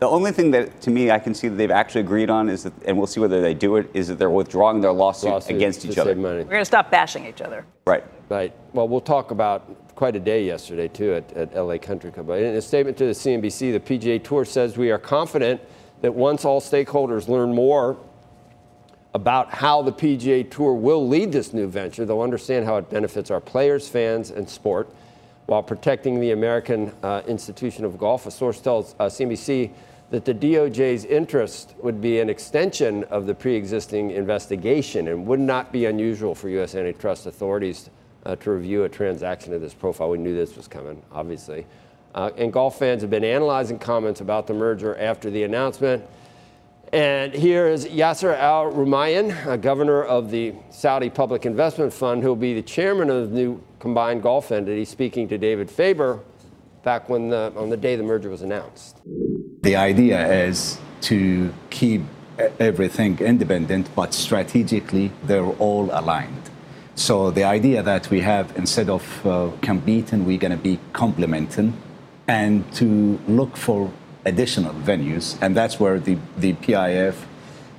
The 0.00 0.08
only 0.08 0.32
thing 0.32 0.50
that 0.50 0.80
to 0.82 0.90
me 0.90 1.10
I 1.10 1.18
can 1.18 1.34
see 1.34 1.48
that 1.48 1.54
they've 1.54 1.70
actually 1.70 2.02
agreed 2.02 2.28
on 2.28 2.50
is 2.50 2.64
that, 2.64 2.72
and 2.84 2.98
we'll 2.98 3.06
see 3.06 3.20
whether 3.20 3.40
they 3.40 3.54
do 3.54 3.76
it, 3.76 3.88
is 3.94 4.08
that 4.08 4.18
they're 4.18 4.28
withdrawing 4.28 4.80
their 4.80 4.92
lawsuit, 4.92 5.30
lawsuit 5.30 5.56
against 5.56 5.84
each 5.86 5.96
other. 5.96 6.14
money. 6.14 6.38
We're 6.38 6.50
going 6.50 6.60
to 6.60 6.64
stop 6.64 6.90
bashing 6.90 7.24
each 7.24 7.40
other. 7.40 7.64
Right. 7.86 8.04
Right. 8.28 8.54
Well, 8.72 8.88
we'll 8.88 9.00
talk 9.00 9.30
about 9.30 9.94
quite 9.94 10.16
a 10.16 10.20
day 10.20 10.44
yesterday, 10.44 10.88
too, 10.88 11.14
at, 11.14 11.32
at 11.32 11.54
LA 11.54 11.78
Country 11.78 12.10
Club. 12.10 12.28
In 12.30 12.56
a 12.56 12.60
statement 12.60 12.96
to 12.98 13.06
the 13.06 13.12
CNBC, 13.12 13.72
the 13.72 13.80
PGA 13.80 14.22
Tour 14.22 14.44
says 14.44 14.76
we 14.76 14.90
are 14.90 14.98
confident 14.98 15.60
that 16.02 16.12
once 16.12 16.44
all 16.44 16.60
stakeholders 16.60 17.28
learn 17.28 17.54
more 17.54 17.96
about 19.14 19.54
how 19.54 19.80
the 19.80 19.92
PGA 19.92 20.48
Tour 20.50 20.74
will 20.74 21.06
lead 21.06 21.30
this 21.32 21.52
new 21.52 21.68
venture, 21.68 22.04
they'll 22.04 22.20
understand 22.20 22.66
how 22.66 22.76
it 22.76 22.90
benefits 22.90 23.30
our 23.30 23.40
players, 23.40 23.88
fans, 23.88 24.30
and 24.30 24.48
sport 24.48 24.88
while 25.46 25.62
protecting 25.62 26.20
the 26.20 26.32
American 26.32 26.92
uh, 27.02 27.22
institution 27.26 27.84
of 27.84 27.96
golf. 27.96 28.26
A 28.26 28.30
source 28.30 28.60
tells 28.60 28.94
uh, 28.98 29.04
CNBC 29.04 29.70
that 30.10 30.24
the 30.24 30.34
DOJ's 30.34 31.04
interest 31.04 31.74
would 31.82 32.00
be 32.00 32.20
an 32.20 32.28
extension 32.28 33.04
of 33.04 33.26
the 33.26 33.34
pre 33.34 33.54
existing 33.54 34.10
investigation 34.10 35.08
and 35.08 35.26
would 35.26 35.40
not 35.40 35.72
be 35.72 35.86
unusual 35.86 36.34
for 36.34 36.48
U.S. 36.50 36.74
antitrust 36.74 37.26
authorities 37.26 37.90
uh, 38.26 38.36
to 38.36 38.50
review 38.50 38.84
a 38.84 38.88
transaction 38.88 39.52
of 39.52 39.60
this 39.60 39.74
profile. 39.74 40.10
We 40.10 40.18
knew 40.18 40.34
this 40.34 40.56
was 40.56 40.66
coming, 40.66 41.02
obviously. 41.12 41.66
Uh, 42.14 42.30
and 42.36 42.52
golf 42.52 42.78
fans 42.78 43.02
have 43.02 43.10
been 43.10 43.24
analyzing 43.24 43.78
comments 43.78 44.20
about 44.20 44.46
the 44.46 44.54
merger 44.54 44.96
after 44.96 45.30
the 45.30 45.42
announcement. 45.42 46.04
And 46.94 47.34
here 47.34 47.66
is 47.66 47.86
Yasser 47.86 48.38
Al 48.38 48.70
Rumayyan, 48.70 49.60
governor 49.60 50.04
of 50.04 50.30
the 50.30 50.54
Saudi 50.70 51.10
Public 51.10 51.44
Investment 51.44 51.92
Fund, 51.92 52.22
who 52.22 52.28
will 52.28 52.36
be 52.36 52.54
the 52.54 52.62
chairman 52.62 53.10
of 53.10 53.32
the 53.32 53.36
new 53.36 53.60
combined 53.80 54.22
golf 54.22 54.52
entity, 54.52 54.84
speaking 54.84 55.26
to 55.26 55.36
David 55.36 55.68
Faber 55.68 56.20
back 56.84 57.08
when 57.08 57.30
the, 57.30 57.52
on 57.56 57.68
the 57.68 57.76
day 57.76 57.96
the 57.96 58.04
merger 58.04 58.30
was 58.30 58.42
announced. 58.42 59.00
The 59.62 59.74
idea 59.74 60.46
is 60.46 60.78
to 61.00 61.52
keep 61.70 62.02
everything 62.60 63.18
independent, 63.18 63.92
but 63.96 64.14
strategically 64.14 65.10
they're 65.24 65.52
all 65.58 65.90
aligned. 65.90 66.48
So 66.94 67.32
the 67.32 67.42
idea 67.42 67.82
that 67.82 68.08
we 68.08 68.20
have, 68.20 68.56
instead 68.56 68.88
of 68.88 69.26
uh, 69.26 69.50
competing, 69.62 70.24
we're 70.24 70.38
going 70.38 70.56
to 70.56 70.64
be 70.72 70.78
complementing 70.92 71.76
and 72.28 72.72
to 72.74 73.18
look 73.26 73.56
for 73.56 73.90
additional 74.24 74.74
venues. 74.74 75.36
And 75.40 75.56
that's 75.56 75.78
where 75.78 75.98
the, 75.98 76.18
the 76.38 76.54
PIF 76.54 77.14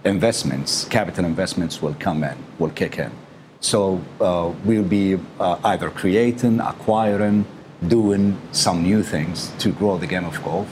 investments, 0.04 0.86
capital 0.86 1.25
investments, 1.25 1.82
will 1.82 1.96
come 1.96 2.24
in, 2.24 2.38
will 2.60 2.70
kick 2.70 3.00
in. 3.00 3.12
So 3.60 4.02
uh, 4.22 4.54
we'll 4.64 4.84
be 4.84 5.20
uh, 5.40 5.58
either 5.64 5.90
creating, 5.90 6.60
acquiring, 6.60 7.46
doing 7.88 8.38
some 8.52 8.84
new 8.84 9.02
things 9.02 9.52
to 9.60 9.72
grow 9.72 9.98
the 9.98 10.08
game 10.08 10.25
of 10.25 10.42
golf. 10.44 10.68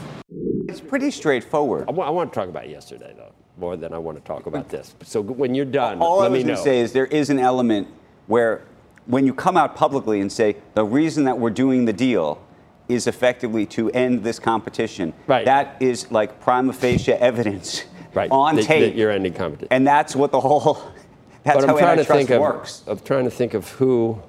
It's 0.67 0.81
pretty 0.81 1.11
straightforward. 1.11 1.83
I, 1.83 1.85
w- 1.87 2.03
I 2.07 2.09
want 2.09 2.31
to 2.31 2.39
talk 2.39 2.49
about 2.49 2.69
yesterday, 2.69 3.13
though, 3.17 3.33
more 3.57 3.75
than 3.75 3.93
I 3.93 3.97
want 3.97 4.17
to 4.17 4.23
talk 4.23 4.45
about 4.45 4.69
this. 4.69 4.95
So 5.03 5.21
when 5.21 5.55
you're 5.55 5.65
done, 5.65 5.99
all 5.99 6.19
let 6.19 6.27
I 6.27 6.29
was 6.29 6.39
me 6.39 6.43
going 6.43 6.55
to 6.55 6.63
say 6.63 6.79
is 6.79 6.93
there 6.93 7.07
is 7.07 7.29
an 7.29 7.39
element 7.39 7.87
where 8.27 8.61
when 9.05 9.25
you 9.25 9.33
come 9.33 9.57
out 9.57 9.75
publicly 9.75 10.21
and 10.21 10.31
say 10.31 10.55
the 10.75 10.85
reason 10.85 11.25
that 11.25 11.37
we're 11.37 11.49
doing 11.49 11.85
the 11.85 11.93
deal 11.93 12.41
is 12.89 13.07
effectively 13.07 13.65
to 13.65 13.89
end 13.91 14.23
this 14.23 14.39
competition, 14.39 15.13
Right. 15.27 15.45
that 15.45 15.77
is 15.81 16.11
like 16.11 16.39
prima 16.41 16.73
facie 16.73 17.13
evidence 17.13 17.83
right, 18.13 18.29
on 18.31 18.55
that, 18.57 18.65
tape. 18.65 18.91
that 18.91 18.97
you're 18.97 19.11
ending 19.11 19.33
competition. 19.33 19.69
and 19.71 19.87
that's 19.87 20.15
what 20.15 20.31
the 20.31 20.39
whole 20.39 20.75
that's 21.43 21.59
but 21.59 21.69
I'm 21.69 21.77
trying 21.77 21.97
to 21.97 22.03
think 22.03 22.29
of, 22.29 22.41
works. 22.41 22.83
I'm 22.87 22.99
trying 22.99 23.23
to 23.25 23.31
think 23.31 23.53
of 23.53 23.69
who 23.69 24.21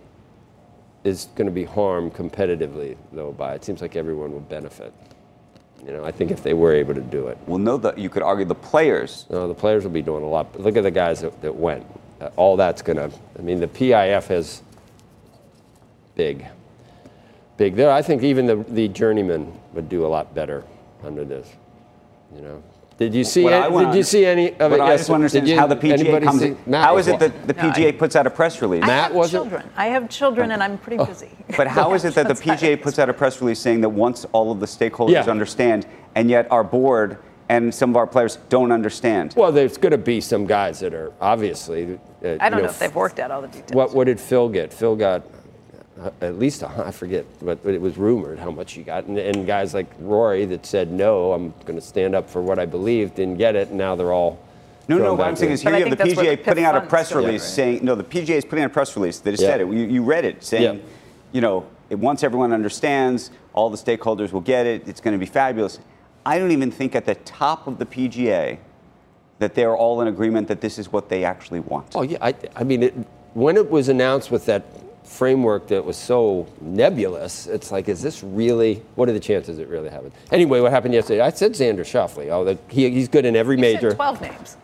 is 1.05 1.27
going 1.37 1.47
to 1.47 1.53
be 1.53 1.65
harmed 1.65 2.15
competitively, 2.15 2.97
though, 3.13 3.33
by 3.33 3.55
it. 3.55 3.65
Seems 3.65 3.83
like 3.83 3.95
everyone 3.95 4.33
will 4.33 4.41
benefit. 4.41 4.93
You 5.87 5.93
know, 5.93 6.03
I 6.05 6.11
think 6.13 6.31
if 6.31 6.43
they 6.43 6.55
were 6.55 6.73
able 6.73 6.95
to 6.95 7.03
do 7.03 7.27
it. 7.27 7.37
well, 7.47 7.59
no, 7.59 7.77
the, 7.77 7.93
you 7.95 8.09
could 8.09 8.23
argue 8.23 8.47
the 8.47 8.55
players. 8.55 9.27
No, 9.29 9.47
the 9.47 9.55
players 9.55 9.85
will 9.85 9.91
be 9.91 10.01
doing 10.01 10.25
a 10.25 10.27
lot. 10.27 10.51
But 10.53 10.63
look 10.63 10.77
at 10.79 10.83
the 10.83 10.91
guys 10.91 11.21
that, 11.21 11.43
that 11.43 11.55
went. 11.55 11.85
Uh, 12.23 12.31
all 12.37 12.57
that's 12.57 12.81
going 12.81 12.97
to, 12.97 13.15
I 13.39 13.43
mean, 13.43 13.61
the 13.61 13.67
PIF 13.67 14.31
is 14.31 14.63
big, 16.15 16.47
big. 17.57 17.75
There, 17.77 17.91
I 17.91 18.03
think 18.03 18.23
even 18.23 18.47
the, 18.47 18.57
the 18.69 18.89
journeyman 18.89 19.53
would 19.73 19.89
do 19.89 20.05
a 20.07 20.09
lot 20.09 20.35
better 20.35 20.65
under 21.03 21.25
this. 21.25 21.49
You 22.35 22.41
know, 22.43 22.63
did 22.99 23.15
you 23.15 23.25
see? 23.25 23.47
Any, 23.47 23.85
did 23.87 23.95
you 23.95 24.03
see 24.03 24.25
any 24.25 24.53
of 24.59 24.73
it? 24.73 24.81
I 24.81 24.91
yes- 24.91 25.01
just 25.01 25.11
want 25.11 25.21
to 25.21 25.25
understand 25.25 25.49
you- 25.49 25.59
how 25.59 25.67
the 25.67 25.77
PGA 25.77 26.23
comes 26.23 26.41
see- 26.41 26.47
in. 26.49 26.59
Matt 26.67 26.85
How 26.85 26.95
was 26.95 27.07
is 27.09 27.15
it 27.15 27.19
that 27.21 27.47
the 27.47 27.53
No, 27.55 27.63
PGA 27.73 27.89
I- 27.89 27.93
puts 27.93 28.17
out 28.17 28.27
a 28.27 28.31
press 28.31 28.61
release? 28.63 28.83
I 28.83 28.87
Matt 28.87 29.05
have 29.09 29.15
wasn't- 29.15 29.43
children. 29.45 29.71
I 29.77 29.87
have 29.87 30.09
children, 30.09 30.51
and 30.53 30.63
I'm 30.63 30.79
pretty 30.79 31.05
busy. 31.05 31.31
But 31.57 31.67
how 31.69 31.95
is 31.95 32.05
it 32.05 32.15
that 32.15 32.29
the 32.29 32.35
PGA 32.45 32.81
puts 32.81 32.99
out 32.99 33.09
a 33.09 33.13
press 33.13 33.41
release 33.41 33.61
saying 33.61 33.81
that 33.83 33.89
once 33.91 34.25
all 34.33 34.51
of 34.51 34.61
the 34.61 34.67
stakeholders 34.67 35.11
Yeah. 35.11 35.25
understand, 35.31 35.87
and 36.15 36.29
yet 36.31 36.47
our 36.51 36.65
board 36.65 37.19
and 37.49 37.73
some 37.75 37.91
of 37.91 37.97
our 37.97 38.07
players 38.07 38.39
don't 38.49 38.73
understand? 38.73 39.35
Well, 39.37 39.53
there's 39.53 39.77
going 39.77 39.93
to 39.93 39.99
be 39.99 40.21
some 40.21 40.47
guys 40.47 40.81
that 40.81 40.95
are 40.95 41.13
obviously. 41.21 41.99
Uh, 42.25 42.37
I 42.41 42.49
don't 42.49 42.59
you 42.61 42.65
know 42.65 42.71
if 42.71 42.79
they've 42.79 42.95
worked 42.95 43.19
out 43.21 43.31
all 43.31 43.43
the 43.43 43.49
details. 43.49 43.73
What, 43.73 43.95
what 43.95 44.05
did 44.07 44.19
Phil 44.19 44.49
get? 44.49 44.73
Phil 44.73 44.97
got 44.97 45.23
Uh, 46.01 46.11
at 46.23 46.39
least 46.41 46.63
a, 46.63 46.87
I 46.87 46.91
forget, 46.91 47.25
but 47.41 47.59
it 47.65 47.81
was 47.81 47.97
rumored 47.97 48.41
how 48.41 48.51
much 48.51 48.73
he 48.73 48.83
got. 48.83 49.05
And, 49.05 49.17
and 49.17 49.47
guys 49.47 49.75
like 49.75 49.87
Rory 50.01 50.45
that 50.47 50.67
said 50.67 50.91
no, 50.91 51.33
I'm 51.33 51.55
going 51.65 51.77
to 51.79 51.81
stand 51.81 52.17
up 52.17 52.29
for 52.29 52.43
what 52.43 52.59
I 52.59 52.67
believe, 52.67 53.15
didn't 53.15 53.39
get 53.39 53.55
it. 53.55 53.69
And 53.69 53.79
now 53.79 53.95
they're 53.95 54.13
all. 54.13 54.41
No, 54.89 54.99
no. 54.99 55.05
thrown 55.05 55.19
What 55.19 55.29
I'm 55.29 55.37
saying 55.37 55.53
is 55.53 55.63
here 55.63 55.77
you 55.77 55.85
have 55.85 55.91
the 55.91 55.97
think 55.97 56.17
that's 56.17 56.17
where 56.17 56.37
PGA 56.37 56.39
the 56.39 56.45
putting 56.45 56.65
out 56.65 56.77
a 56.77 56.81
press 56.81 57.13
go, 57.13 57.21
release 57.21 57.43
right? 57.43 57.51
saying 57.51 57.85
no. 57.85 57.95
The 57.95 58.03
PGA 58.03 58.31
is 58.31 58.45
putting 58.45 58.65
out 58.65 58.71
a 58.71 58.75
press 58.75 58.97
release 58.97 59.21
that 59.21 59.31
has 59.31 59.41
Yeah. 59.41 59.49
said 59.49 59.61
it. 59.61 59.69
You, 59.69 59.85
you 59.85 60.03
read 60.03 60.25
it 60.25 60.43
saying, 60.43 60.79
Yeah. 60.79 60.83
you 61.33 61.41
know, 61.41 61.65
it, 61.91 61.99
once 61.99 62.25
everyone 62.25 62.53
understands, 62.53 63.31
all 63.53 63.71
the 63.71 63.79
stakeholders 63.79 64.33
will 64.33 64.41
get 64.41 64.67
it. 64.67 64.89
It's 64.89 65.01
going 65.01 65.13
to 65.13 65.19
be 65.19 65.27
fabulous. 65.31 65.79
I 66.27 66.39
don't 66.39 66.51
even 66.51 66.73
think 66.73 66.97
at 66.97 67.07
the 67.07 67.15
top 67.15 67.69
of 67.69 67.79
the 67.79 67.87
PGA 67.87 68.59
that 69.39 69.55
they're 69.55 69.77
all 69.77 70.01
in 70.01 70.09
agreement 70.09 70.49
that 70.49 70.61
this 70.61 70.79
is 70.79 70.93
what 70.93 71.09
they 71.09 71.25
actually 71.25 71.61
want. 71.61 71.95
Oh 71.95 72.03
yeah, 72.03 72.19
I, 72.21 72.35
I 72.57 72.65
mean, 72.65 72.83
it, 72.83 72.95
when 73.35 73.57
it 73.57 73.71
was 73.71 73.89
announced 73.89 74.31
with 74.31 74.47
that 74.47 74.65
framework 75.05 75.69
that 75.69 75.85
was 75.85 75.97
so 75.97 76.47
nebulous, 76.61 77.47
it's 77.47 77.71
like, 77.71 77.89
is 77.89 78.03
this 78.03 78.23
really? 78.23 78.83
What 78.95 79.09
are 79.09 79.13
the 79.13 79.21
chances 79.21 79.59
it 79.59 79.69
really 79.69 79.91
happened? 79.91 80.13
Anyway, 80.33 80.61
what 80.61 80.73
happened 80.73 80.95
yesterday? 80.95 81.21
I 81.21 81.31
said 81.31 81.53
Xander 81.53 81.81
Schauffele. 81.81 82.31
Oh, 82.31 82.59
he, 82.69 82.91
he's 82.91 83.09
good 83.09 83.25
in 83.25 83.37
every 83.37 83.57
You 83.57 83.63
major. 83.63 83.95
12 83.95 84.21
names. 84.21 84.57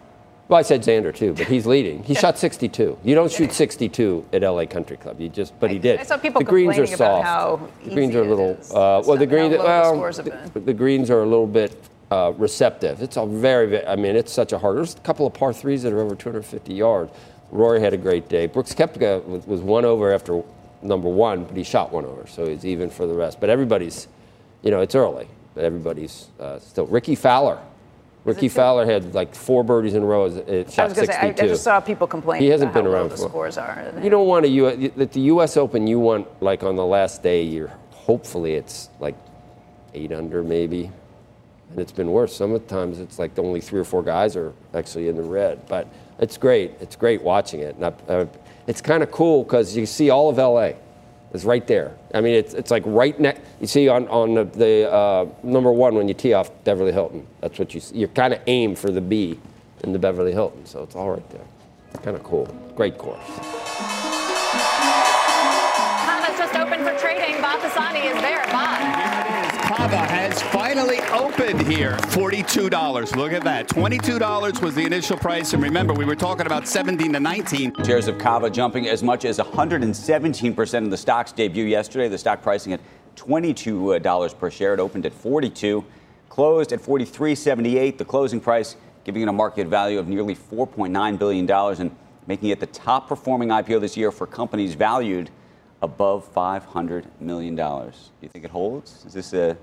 Well, 0.48 0.58
I 0.58 0.62
said 0.62 0.82
Xander 0.82 1.14
too, 1.14 1.32
but 1.34 1.46
he's 1.46 1.64
leading. 1.64 2.02
He 2.02 2.14
shot 2.14 2.36
62. 2.38 2.98
You 3.04 3.14
don't 3.14 3.30
shoot 3.30 3.52
62 3.52 4.26
at 4.32 4.42
LA 4.42 4.66
Country 4.66 4.96
Club. 4.96 5.20
You 5.20 5.28
just, 5.28 5.58
but 5.60 5.70
he 5.70 5.78
did. 5.78 6.00
I 6.00 6.02
saw 6.02 6.16
people 6.16 6.40
the 6.40 6.44
greens 6.44 6.76
are 6.76 6.86
complaining 6.86 6.94
about 6.94 7.22
soft. 7.22 7.26
how 7.26 7.68
the 7.84 7.94
greens 7.94 8.14
are 8.16 8.22
a 8.22 8.28
little. 8.28 8.58
Uh, 8.76 9.02
well, 9.06 9.16
the 9.16 9.26
greens. 9.26 9.56
Well, 9.56 10.12
the, 10.12 10.60
the 10.60 10.74
greens 10.74 11.08
are 11.08 11.22
a 11.22 11.26
little 11.26 11.46
bit 11.46 11.88
uh, 12.10 12.32
receptive. 12.36 13.00
It's 13.00 13.16
a 13.16 13.24
very, 13.26 13.68
very. 13.68 13.86
I 13.86 13.94
mean, 13.94 14.16
it's 14.16 14.32
such 14.32 14.52
a 14.52 14.58
hard. 14.58 14.78
There's 14.78 14.96
a 14.96 15.00
couple 15.00 15.24
of 15.24 15.34
par 15.34 15.52
threes 15.52 15.84
that 15.84 15.92
are 15.92 16.00
over 16.00 16.16
250 16.16 16.74
yards. 16.74 17.12
Rory 17.50 17.80
had 17.80 17.92
a 17.92 17.96
great 17.96 18.28
day. 18.28 18.46
Brooks 18.46 18.74
Koepka 18.74 19.24
was, 19.24 19.46
was 19.46 19.60
one 19.60 19.84
over 19.84 20.12
after 20.12 20.42
number 20.82 21.08
one, 21.08 21.44
but 21.44 21.56
he 21.56 21.62
shot 21.64 21.92
one 21.92 22.04
over, 22.04 22.26
so 22.26 22.46
he's 22.46 22.64
even 22.64 22.90
for 22.90 23.06
the 23.06 23.14
rest. 23.14 23.40
But 23.40 23.50
everybody's, 23.50 24.08
you 24.62 24.70
know, 24.70 24.80
it's 24.80 24.94
early, 24.94 25.28
but 25.54 25.64
everybody's 25.64 26.28
uh, 26.38 26.58
still. 26.58 26.86
Rickie 26.86 27.14
Fowler. 27.16 27.60
Rickie 28.24 28.48
Fowler 28.50 28.84
had 28.84 29.14
like 29.14 29.34
four 29.34 29.64
birdies 29.64 29.94
in 29.94 30.02
a 30.02 30.06
row. 30.06 30.26
It 30.26 30.78
I 30.78 30.84
was 30.84 30.94
going 30.94 31.06
to 31.08 31.12
say, 31.12 31.18
I, 31.18 31.28
I 31.28 31.32
just 31.32 31.62
saw 31.64 31.80
people 31.80 32.06
complaining 32.06 32.44
He 32.44 32.50
hasn't 32.50 32.70
about 32.70 32.84
been 32.84 32.92
around 32.92 33.10
the 33.10 33.16
for- 33.16 33.28
scores 33.28 33.56
are. 33.56 33.92
You 34.02 34.10
don't 34.10 34.26
want 34.26 34.44
to 34.44 34.50
U 34.50 34.66
at 34.68 35.12
the 35.12 35.20
U.S. 35.20 35.56
Open. 35.56 35.86
You 35.86 35.98
want 35.98 36.42
like 36.42 36.62
on 36.62 36.76
the 36.76 36.84
last 36.84 37.22
day. 37.22 37.42
You're 37.42 37.72
hopefully 37.92 38.54
it's 38.54 38.90
like 39.00 39.14
eight 39.94 40.12
under 40.12 40.42
maybe, 40.42 40.90
and 41.70 41.78
it's 41.78 41.92
been 41.92 42.10
worse. 42.10 42.36
Sometimes 42.36 43.00
it's 43.00 43.18
like 43.18 43.38
only 43.38 43.60
three 43.62 43.80
or 43.80 43.84
four 43.84 44.02
guys 44.02 44.36
are 44.36 44.52
actually 44.74 45.08
in 45.08 45.16
the 45.16 45.22
red. 45.22 45.66
But 45.66 45.88
it's 46.20 46.36
great. 46.36 46.72
It's 46.80 46.96
great 46.96 47.22
watching 47.22 47.60
it. 47.60 47.76
And 47.76 47.86
I, 48.08 48.28
it's 48.66 48.80
kind 48.80 49.02
of 49.02 49.10
cool 49.10 49.42
because 49.42 49.76
you 49.76 49.86
see 49.86 50.10
all 50.10 50.28
of 50.28 50.38
L.A. 50.38 50.76
It's 51.32 51.44
right 51.44 51.66
there. 51.66 51.96
I 52.12 52.20
mean, 52.20 52.34
it's, 52.34 52.54
it's 52.54 52.70
like 52.70 52.82
right 52.86 53.18
next. 53.18 53.40
You 53.60 53.66
see 53.66 53.88
on 53.88 54.08
on 54.08 54.34
the, 54.34 54.44
the 54.44 54.92
uh, 54.92 55.26
number 55.42 55.70
one 55.72 55.94
when 55.94 56.08
you 56.08 56.14
tee 56.14 56.32
off 56.32 56.50
Beverly 56.64 56.92
Hilton. 56.92 57.26
That's 57.40 57.58
what 57.58 57.72
you 57.72 57.80
see. 57.80 57.98
You're 57.98 58.08
kind 58.08 58.34
of 58.34 58.40
aim 58.46 58.74
for 58.74 58.90
the 58.90 59.00
B 59.00 59.38
in 59.84 59.92
the 59.92 59.98
Beverly 59.98 60.32
Hilton. 60.32 60.66
So 60.66 60.82
it's 60.82 60.96
all 60.96 61.10
right 61.10 61.30
there. 61.30 61.44
It's 61.92 62.04
kind 62.04 62.16
of 62.16 62.22
cool. 62.24 62.46
Great 62.74 62.98
course. 62.98 63.99
Cava 69.90 70.06
has 70.06 70.40
finally 70.40 71.00
opened 71.10 71.66
here. 71.66 71.96
$42. 72.12 73.16
Look 73.16 73.32
at 73.32 73.42
that. 73.42 73.66
$22 73.66 74.62
was 74.62 74.76
the 74.76 74.86
initial 74.86 75.16
price. 75.16 75.52
And 75.52 75.60
remember, 75.60 75.92
we 75.92 76.04
were 76.04 76.14
talking 76.14 76.46
about 76.46 76.68
17 76.68 77.12
to 77.12 77.18
19. 77.18 77.74
Shares 77.84 78.06
of 78.06 78.16
Cava 78.16 78.50
jumping 78.50 78.86
as 78.86 79.02
much 79.02 79.24
as 79.24 79.40
117% 79.40 80.74
in 80.74 80.90
the 80.90 80.96
stock's 80.96 81.32
debut 81.32 81.64
yesterday. 81.64 82.06
The 82.06 82.18
stock 82.18 82.40
pricing 82.40 82.72
at 82.72 82.80
$22 83.16 84.06
uh, 84.06 84.34
per 84.36 84.48
share. 84.48 84.74
It 84.74 84.78
opened 84.78 85.06
at 85.06 85.12
42, 85.12 85.84
closed 86.28 86.72
at 86.72 86.78
43.78. 86.78 87.98
The 87.98 88.04
closing 88.04 88.40
price 88.40 88.76
giving 89.02 89.22
it 89.22 89.28
a 89.28 89.32
market 89.32 89.66
value 89.66 89.98
of 89.98 90.06
nearly 90.06 90.36
4.9 90.36 91.18
billion 91.18 91.46
dollars 91.46 91.80
and 91.80 91.90
making 92.28 92.50
it 92.50 92.60
the 92.60 92.66
top 92.66 93.08
performing 93.08 93.48
IPO 93.48 93.80
this 93.80 93.96
year 93.96 94.12
for 94.12 94.28
companies 94.28 94.74
valued 94.74 95.30
above 95.82 96.28
500 96.28 97.08
million 97.20 97.56
dollars. 97.56 98.10
Do 98.20 98.26
you 98.26 98.28
think 98.28 98.44
it 98.44 98.52
holds? 98.52 99.04
Is 99.04 99.14
this 99.14 99.32
a 99.32 99.56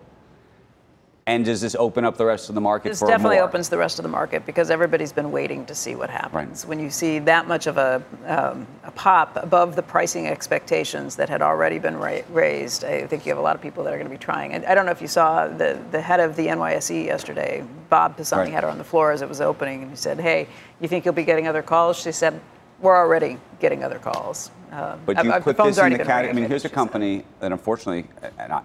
and 1.27 1.43
does 1.43 1.59
this 1.59 1.75
open 1.75 2.05
up 2.05 2.15
the 2.15 2.25
rest 2.25 2.47
of 2.47 2.55
the 2.55 2.61
market 2.61 2.87
This 2.87 3.01
definitely 3.01 3.35
more? 3.35 3.43
opens 3.45 3.67
the 3.67 3.77
rest 3.77 3.99
of 3.99 4.03
the 4.03 4.09
market 4.09 4.45
because 4.45 4.71
everybody's 4.71 5.11
been 5.11 5.29
waiting 5.29 5.65
to 5.65 5.75
see 5.75 5.93
what 5.93 6.09
happens. 6.09 6.65
When 6.65 6.79
you 6.79 6.89
see 6.89 7.19
that 7.19 7.49
much 7.49 7.67
of 7.67 7.77
a, 7.77 8.01
um, 8.25 8.65
a 8.85 8.91
pop 8.91 9.35
above 9.35 9.75
the 9.75 9.81
pricing 9.83 10.25
expectations 10.27 11.17
that 11.17 11.27
had 11.27 11.41
already 11.41 11.79
been 11.79 11.97
ra- 11.97 12.21
raised, 12.31 12.85
I 12.85 13.05
think 13.07 13.25
you 13.25 13.31
have 13.31 13.39
a 13.39 13.41
lot 13.41 13.57
of 13.57 13.61
people 13.61 13.83
that 13.83 13.93
are 13.93 13.97
going 13.97 14.07
to 14.09 14.11
be 14.11 14.17
trying. 14.17 14.53
I, 14.53 14.71
I 14.71 14.73
don't 14.73 14.85
know 14.85 14.91
if 14.93 15.01
you 15.01 15.09
saw 15.09 15.47
the, 15.49 15.77
the 15.91 15.99
head 16.01 16.21
of 16.21 16.37
the 16.37 16.47
NYSE 16.47 17.03
yesterday, 17.05 17.61
Bob 17.89 18.15
Pisani, 18.15 18.43
Right. 18.43 18.53
had 18.53 18.63
her 18.63 18.69
on 18.69 18.77
the 18.77 18.83
floor 18.85 19.11
as 19.11 19.21
it 19.21 19.27
was 19.27 19.41
opening, 19.41 19.81
and 19.81 19.91
he 19.91 19.97
said, 19.97 20.19
"Hey, 20.21 20.47
you 20.79 20.87
think 20.87 21.03
you'll 21.03 21.13
be 21.13 21.23
getting 21.25 21.47
other 21.47 21.61
calls?" 21.61 21.97
She 22.01 22.13
said, 22.13 22.39
"We're 22.79 22.95
already 22.97 23.37
getting 23.59 23.83
other 23.83 23.99
calls." 23.99 24.49
Um, 24.71 24.99
But 25.05 25.17
uh, 25.17 25.23
you 25.23 25.31
uh, 25.33 25.39
put 25.41 25.57
phone's 25.57 25.75
this 25.75 25.83
in 25.85 25.91
the 25.91 25.97
category. 25.99 26.29
I 26.29 26.33
mean, 26.33 26.45
here's 26.47 26.63
a 26.63 26.67
she 26.67 26.69
said. 26.69 26.75
company, 26.75 27.25
and 27.41 27.51
unfortunately, 27.53 28.05
and 28.39 28.53
I, 28.53 28.61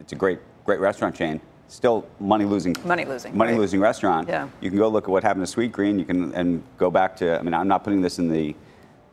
it's 0.00 0.12
a 0.12 0.16
great, 0.16 0.38
great 0.64 0.80
restaurant 0.80 1.14
chain, 1.14 1.40
still 1.68 2.06
money 2.20 2.44
losing. 2.44 2.74
Money 2.84 3.04
losing. 3.04 3.36
Money 3.36 3.52
right. 3.52 3.60
losing 3.60 3.80
restaurant. 3.80 4.28
Yeah. 4.28 4.48
You 4.60 4.70
can 4.70 4.78
go 4.78 4.88
look 4.88 5.04
at 5.04 5.10
what 5.10 5.22
happened 5.22 5.46
to 5.46 5.56
Sweetgreen. 5.56 5.98
You 5.98 6.04
can 6.04 6.32
and 6.34 6.62
go 6.78 6.90
back 6.90 7.16
to. 7.16 7.38
I 7.38 7.42
mean, 7.42 7.54
I'm 7.54 7.68
not 7.68 7.84
putting 7.84 8.00
this 8.00 8.18
in 8.18 8.28
the 8.28 8.54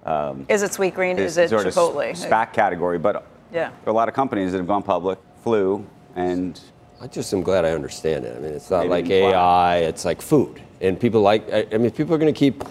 um, 0.05 0.45
Is 0.49 0.63
it 0.63 0.71
Sweetgreen? 0.71 1.17
Is 1.17 1.37
it 1.37 1.49
sort 1.49 1.65
Chipotle? 1.65 2.11
of 2.11 2.17
SPAC 2.17 2.53
category, 2.53 2.99
but 2.99 3.25
Yeah. 3.51 3.69
there 3.69 3.87
are 3.87 3.91
a 3.91 3.93
lot 3.93 4.09
of 4.09 4.13
companies 4.13 4.51
that 4.51 4.57
have 4.57 4.67
gone 4.67 4.83
public, 4.83 5.19
flew, 5.43 5.85
and 6.15 6.59
I 7.01 7.07
just 7.07 7.33
am 7.33 7.41
glad 7.41 7.65
I 7.65 7.71
understand 7.71 8.25
it. 8.25 8.35
I 8.35 8.39
mean, 8.39 8.53
it's 8.53 8.69
not 8.69 8.87
like 8.87 9.05
imply. 9.05 9.31
AI, 9.31 9.77
it's 9.77 10.05
like 10.05 10.21
food. 10.21 10.61
And 10.81 10.99
people 10.99 11.21
like, 11.21 11.51
I, 11.51 11.67
I 11.71 11.77
mean, 11.77 11.91
people 11.91 12.13
are 12.15 12.17
going 12.17 12.33
to 12.33 12.37
keep 12.37 12.63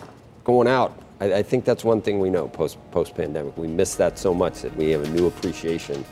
going 0.44 0.68
out. 0.68 0.98
I, 1.20 1.34
I 1.34 1.42
think 1.42 1.64
that's 1.64 1.84
one 1.84 2.02
thing 2.02 2.18
we 2.18 2.30
know 2.30 2.48
post 2.48 2.78
post 2.90 3.14
pandemic. 3.14 3.56
We 3.56 3.66
miss 3.66 3.94
that 3.96 4.18
so 4.18 4.34
much 4.34 4.62
that 4.62 4.74
we 4.76 4.90
have 4.90 5.02
a 5.02 5.08
new 5.10 5.26
appreciation. 5.26 6.04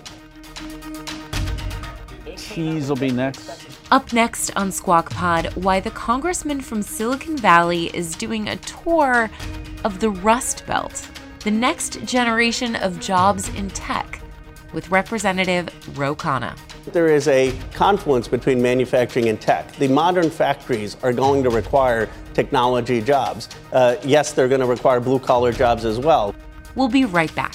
Cheese 2.55 2.89
will 2.89 2.97
be 2.97 3.11
next. 3.11 3.69
Up 3.93 4.13
next 4.13 4.51
on 4.57 4.73
Squawk 4.73 5.11
Pod, 5.11 5.55
why 5.55 5.79
the 5.79 5.91
congressman 5.91 6.61
from 6.61 6.83
Silicon 6.83 7.37
Valley 7.37 7.87
is 7.95 8.17
doing 8.17 8.49
a 8.49 8.57
tour 8.57 9.31
of 9.85 10.01
the 10.01 10.11
Rust 10.11 10.67
Belt, 10.67 11.09
the 11.45 11.51
next 11.51 12.03
generation 12.05 12.75
of 12.77 12.99
jobs 12.99 13.49
in 13.51 13.69
tech, 13.71 14.21
with 14.73 14.91
Representative 14.91 15.69
Ro 15.97 16.17
Khanna. 16.17 16.57
There 16.93 17.07
is 17.07 17.29
a 17.29 17.57
confluence 17.73 18.27
between 18.27 18.61
manufacturing 18.61 19.29
and 19.29 19.41
tech. 19.41 19.71
The 19.77 19.89
modern 19.89 20.29
factories 20.29 20.97
are 21.03 21.13
going 21.13 21.45
to 21.45 21.51
require 21.51 22.09
technology 22.35 23.01
jobs. 23.01 23.49
Uh, 23.73 23.97
yes, 24.03 24.33
they're 24.33 24.49
going 24.49 24.61
to 24.61 24.67
require 24.67 24.99
blue 24.99 25.21
collar 25.21 25.53
jobs 25.53 25.85
as 25.85 25.99
well. 25.99 26.35
We'll 26.75 26.89
be 26.89 27.05
right 27.05 27.33
back. 27.35 27.55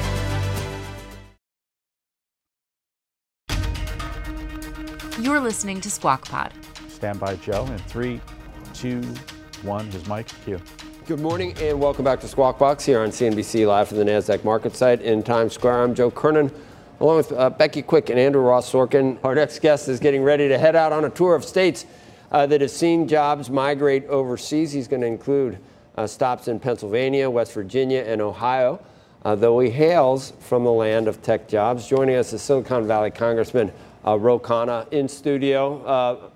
You're 5.41 5.47
listening 5.47 5.81
to 5.81 5.89
Squawk 5.89 6.25
Pod. 6.25 6.53
Stand 6.87 7.19
by, 7.19 7.35
Joe. 7.37 7.65
In 7.65 7.79
three, 7.79 8.21
two, 8.75 9.01
one. 9.63 9.87
His 9.89 10.07
mic 10.07 10.27
cue. 10.45 10.61
Good 11.07 11.19
morning 11.19 11.55
and 11.59 11.81
welcome 11.81 12.05
back 12.05 12.19
to 12.19 12.27
Squawk 12.27 12.59
Box 12.59 12.85
here 12.85 12.99
on 12.99 13.09
CNBC 13.09 13.65
live 13.65 13.87
from 13.87 13.97
the 13.97 14.03
NASDAQ 14.03 14.37
MarketSite 14.41 15.01
in 15.01 15.23
Times 15.23 15.53
Square. 15.53 15.81
I'm 15.81 15.95
Joe 15.95 16.11
Kernen 16.11 16.53
along 16.99 17.17
with 17.17 17.31
uh, 17.31 17.49
Becky 17.49 17.81
Quick 17.81 18.11
and 18.11 18.19
Andrew 18.19 18.43
Ross 18.43 18.71
Sorkin. 18.71 19.17
Our 19.23 19.33
next 19.33 19.61
guest 19.61 19.87
is 19.87 19.99
getting 19.99 20.21
ready 20.21 20.47
to 20.47 20.59
head 20.59 20.75
out 20.75 20.93
on 20.93 21.05
a 21.05 21.09
tour 21.09 21.33
of 21.33 21.43
states 21.43 21.87
uh, 22.31 22.45
that 22.45 22.61
have 22.61 22.69
seen 22.69 23.07
jobs 23.07 23.49
migrate 23.49 24.05
overseas. 24.05 24.71
He's 24.71 24.87
going 24.87 25.01
to 25.01 25.07
include 25.07 25.57
uh, 25.97 26.05
stops 26.05 26.49
in 26.49 26.59
Pennsylvania, 26.59 27.27
West 27.31 27.53
Virginia, 27.53 28.01
and 28.01 28.21
Ohio. 28.21 28.79
Uh, 29.25 29.33
though 29.33 29.59
he 29.59 29.71
hails 29.71 30.33
from 30.39 30.65
the 30.65 30.71
land 30.71 31.07
of 31.07 31.23
tech 31.23 31.47
jobs, 31.47 31.87
joining 31.87 32.15
us 32.15 32.31
is 32.31 32.43
Silicon 32.43 32.85
Valley 32.85 33.09
Congressman 33.09 33.71
uh, 34.05 34.17
Ro 34.17 34.39
Khanna 34.39 34.91
in 34.91 35.07
studio. 35.07 35.83
Uh, 35.83 36.29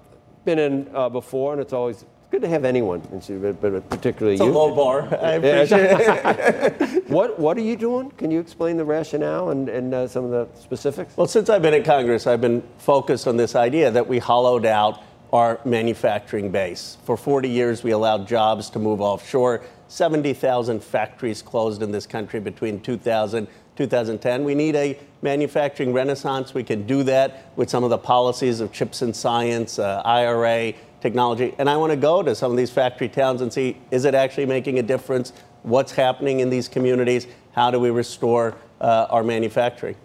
been 0.43 0.59
in 0.59 0.89
uh, 0.93 1.09
before, 1.09 1.53
and 1.53 1.61
it's 1.61 1.73
always 1.73 2.05
good 2.29 2.41
to 2.41 2.47
have 2.47 2.65
anyone, 2.65 3.01
in 3.11 3.21
studio, 3.21 3.53
but, 3.53 3.71
but 3.71 3.89
particularly 3.89 4.35
It's 4.35 4.41
a 4.41 4.45
you. 4.45 4.51
low 4.51 4.75
bar. 4.75 5.01
I 5.21 5.33
appreciate 5.33 5.97
it. 5.99 7.07
what 7.09 7.39
What 7.39 7.57
are 7.57 7.61
you 7.61 7.75
doing? 7.75 8.11
Can 8.11 8.29
you 8.29 8.39
explain 8.39 8.77
the 8.77 8.85
rationale 8.85 9.49
and, 9.49 9.69
and 9.69 9.93
uh, 9.93 10.07
some 10.07 10.25
of 10.25 10.31
the 10.31 10.47
specifics? 10.59 11.17
Well, 11.17 11.27
since 11.27 11.49
I've 11.49 11.61
been 11.61 11.73
in 11.73 11.83
Congress, 11.83 12.27
I've 12.27 12.41
been 12.41 12.61
focused 12.77 13.27
on 13.27 13.37
this 13.37 13.55
idea 13.55 13.89
that 13.91 14.07
we 14.07 14.19
hollowed 14.19 14.65
out 14.65 15.01
our 15.33 15.59
manufacturing 15.65 16.51
base. 16.51 16.97
For 17.03 17.17
40 17.17 17.49
years, 17.49 17.83
we 17.83 17.91
allowed 17.91 18.27
jobs 18.27 18.69
to 18.71 18.79
move 18.79 19.01
offshore. 19.01 19.63
70,000 19.87 20.83
factories 20.83 21.41
closed 21.41 21.81
in 21.81 21.91
this 21.91 22.07
country 22.07 22.39
between 22.39 22.79
2000 22.79 23.47
2010. 23.75 24.43
We 24.43 24.55
need 24.55 24.75
a 24.75 24.97
manufacturing 25.21 25.93
renaissance. 25.93 26.53
We 26.53 26.63
can 26.63 26.85
do 26.85 27.03
that 27.03 27.51
with 27.55 27.69
some 27.69 27.83
of 27.83 27.89
the 27.89 27.97
policies 27.97 28.59
of 28.59 28.71
chips 28.71 29.01
and 29.01 29.15
science, 29.15 29.79
uh, 29.79 30.01
IRA, 30.05 30.73
technology. 31.01 31.53
And 31.59 31.69
I 31.69 31.77
want 31.77 31.91
to 31.91 31.97
go 31.97 32.23
to 32.23 32.33
some 32.33 32.51
of 32.51 32.57
these 32.57 32.71
factory 32.71 33.09
towns 33.09 33.41
and 33.41 33.51
see 33.51 33.77
is 33.91 34.05
it 34.05 34.15
actually 34.15 34.45
making 34.45 34.79
a 34.79 34.83
difference? 34.83 35.33
What's 35.63 35.91
happening 35.91 36.39
in 36.39 36.49
these 36.49 36.67
communities? 36.67 37.27
How 37.51 37.71
do 37.71 37.79
we 37.79 37.89
restore 37.89 38.55
uh, 38.81 39.07
our 39.09 39.23
manufacturing? 39.23 39.95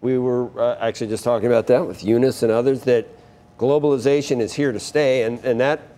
We 0.00 0.18
were 0.18 0.48
uh, 0.60 0.76
actually 0.80 1.08
just 1.08 1.24
talking 1.24 1.46
about 1.46 1.66
that 1.68 1.86
with 1.86 2.04
Eunice 2.04 2.42
and 2.42 2.52
others 2.52 2.82
that 2.84 3.08
globalization 3.58 4.40
is 4.40 4.52
here 4.52 4.72
to 4.72 4.80
stay, 4.80 5.22
and, 5.22 5.42
and 5.44 5.60
that 5.60 5.93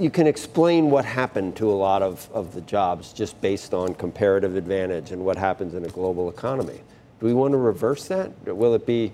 you 0.00 0.10
can 0.10 0.26
explain 0.26 0.90
what 0.90 1.04
happened 1.04 1.54
to 1.56 1.70
a 1.70 1.74
lot 1.74 2.02
of, 2.02 2.28
of 2.32 2.54
the 2.54 2.62
jobs 2.62 3.12
just 3.12 3.38
based 3.42 3.74
on 3.74 3.94
comparative 3.94 4.56
advantage 4.56 5.12
and 5.12 5.22
what 5.22 5.36
happens 5.36 5.74
in 5.74 5.84
a 5.84 5.88
global 5.88 6.30
economy. 6.30 6.80
Do 7.20 7.26
we 7.26 7.34
want 7.34 7.52
to 7.52 7.58
reverse 7.58 8.08
that? 8.08 8.32
Will 8.46 8.74
it 8.74 8.86
be 8.86 9.12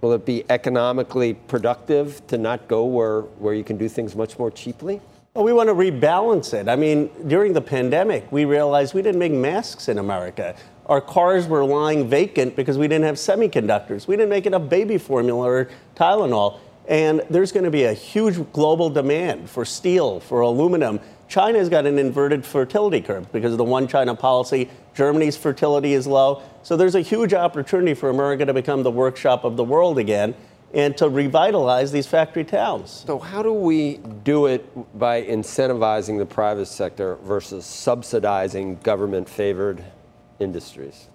will 0.00 0.12
it 0.12 0.24
be 0.24 0.44
economically 0.48 1.34
productive 1.34 2.24
to 2.28 2.38
not 2.38 2.68
go 2.68 2.84
where, 2.84 3.22
where 3.22 3.54
you 3.54 3.64
can 3.64 3.76
do 3.76 3.88
things 3.88 4.14
much 4.14 4.38
more 4.38 4.50
cheaply? 4.50 5.00
Well, 5.34 5.44
we 5.44 5.52
want 5.52 5.68
to 5.68 5.74
rebalance 5.74 6.54
it. 6.54 6.68
I 6.68 6.76
mean, 6.76 7.10
during 7.26 7.52
the 7.52 7.60
pandemic, 7.60 8.30
we 8.30 8.44
realized 8.44 8.94
we 8.94 9.02
didn't 9.02 9.18
make 9.18 9.32
masks 9.32 9.88
in 9.88 9.98
America. 9.98 10.54
Our 10.86 11.00
cars 11.00 11.48
were 11.48 11.64
lying 11.64 12.08
vacant 12.08 12.54
because 12.56 12.78
we 12.78 12.86
didn't 12.86 13.06
have 13.06 13.16
semiconductors. 13.16 14.06
We 14.06 14.16
didn't 14.16 14.30
make 14.30 14.46
enough 14.46 14.68
baby 14.68 14.98
formula 14.98 15.48
or 15.48 15.68
Tylenol. 15.96 16.60
And 16.88 17.22
there's 17.28 17.52
going 17.52 17.64
to 17.64 17.70
be 17.70 17.84
a 17.84 17.92
huge 17.92 18.50
global 18.52 18.88
demand 18.88 19.50
for 19.50 19.64
steel, 19.64 20.20
for 20.20 20.40
aluminum. 20.40 21.00
China's 21.28 21.68
got 21.68 21.84
an 21.84 21.98
inverted 21.98 22.46
fertility 22.46 23.02
curve 23.02 23.30
because 23.30 23.52
of 23.52 23.58
the 23.58 23.64
one 23.64 23.86
China 23.86 24.14
policy. 24.14 24.70
Germany's 24.94 25.36
fertility 25.36 25.92
is 25.92 26.06
low. 26.06 26.42
So 26.62 26.76
there's 26.76 26.94
a 26.94 27.02
huge 27.02 27.34
opportunity 27.34 27.92
for 27.92 28.08
America 28.08 28.46
to 28.46 28.54
become 28.54 28.82
the 28.82 28.90
workshop 28.90 29.44
of 29.44 29.58
the 29.58 29.64
world 29.64 29.98
again 29.98 30.34
and 30.74 30.96
to 30.96 31.08
revitalize 31.08 31.92
these 31.92 32.06
factory 32.06 32.44
towns. 32.44 33.04
So, 33.06 33.18
how 33.18 33.42
do 33.42 33.52
we 33.52 33.98
do 34.24 34.46
it 34.46 34.98
by 34.98 35.22
incentivizing 35.22 36.18
the 36.18 36.26
private 36.26 36.66
sector 36.66 37.16
versus 37.16 37.64
subsidizing 37.64 38.76
government 38.82 39.28
favored 39.28 39.82
industries? 40.38 41.08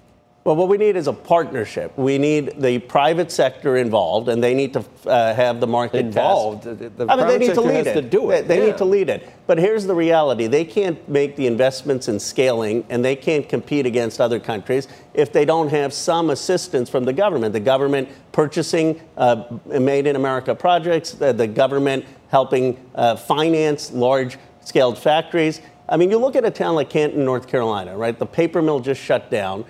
Well, 0.45 0.57
what 0.57 0.67
we 0.67 0.77
need 0.77 0.97
is 0.97 1.07
a 1.07 1.13
partnership. 1.13 1.97
We 1.97 2.17
need 2.17 2.59
the 2.59 2.79
private 2.79 3.31
sector 3.31 3.77
involved, 3.77 4.27
and 4.27 4.43
they 4.43 4.53
need 4.53 4.73
to 4.73 4.83
uh, 5.05 5.33
have 5.33 5.61
the 5.61 5.67
market 5.67 5.99
Involved? 6.05 6.63
test. 6.63 6.79
The- 6.79 6.89
the 6.89 7.05
I 7.07 7.15
mean, 7.15 7.17
they 7.19 7.23
private 7.23 7.39
need 7.39 7.45
to 7.47 7.55
sector 7.55 7.69
lead 7.69 7.77
has 7.77 7.87
it. 7.87 7.93
to 7.93 8.01
do 8.01 8.31
it. 8.31 8.41
They, 8.41 8.55
they 8.55 8.59
Yeah. 8.59 8.71
need 8.71 8.77
to 8.79 8.85
lead 8.85 9.07
it. 9.09 9.29
But 9.47 9.57
here's 9.57 9.85
the 9.85 9.95
reality: 9.95 10.47
they 10.47 10.65
can't 10.65 11.07
make 11.07 11.37
the 11.37 11.47
investments 11.47 12.09
in 12.09 12.19
scaling, 12.19 12.83
and 12.89 13.05
they 13.05 13.15
can't 13.15 13.47
compete 13.47 13.85
against 13.85 14.19
other 14.19 14.37
countries 14.37 14.89
if 15.13 15.31
they 15.31 15.45
don't 15.45 15.69
have 15.69 15.93
some 15.93 16.29
assistance 16.29 16.89
from 16.89 17.05
the 17.05 17.13
government. 17.13 17.53
The 17.53 17.61
government 17.61 18.09
purchasing 18.33 18.99
uh, 19.15 19.45
made 19.65 20.07
in 20.07 20.17
America 20.17 20.53
projects, 20.53 21.11
the, 21.11 21.31
the 21.31 21.47
government 21.47 22.03
helping 22.27 22.77
uh, 22.95 23.15
finance 23.15 23.93
large-scaled 23.93 24.97
factories. 24.97 25.61
I 25.87 25.95
mean, 25.95 26.11
you 26.11 26.17
look 26.17 26.35
at 26.35 26.43
a 26.43 26.51
town 26.51 26.75
like 26.75 26.89
Canton, 26.89 27.23
North 27.23 27.47
Carolina, 27.47 27.95
right? 27.95 28.17
The 28.17 28.25
paper 28.25 28.61
mill 28.61 28.81
just 28.81 28.99
shut 29.01 29.31
down. 29.31 29.63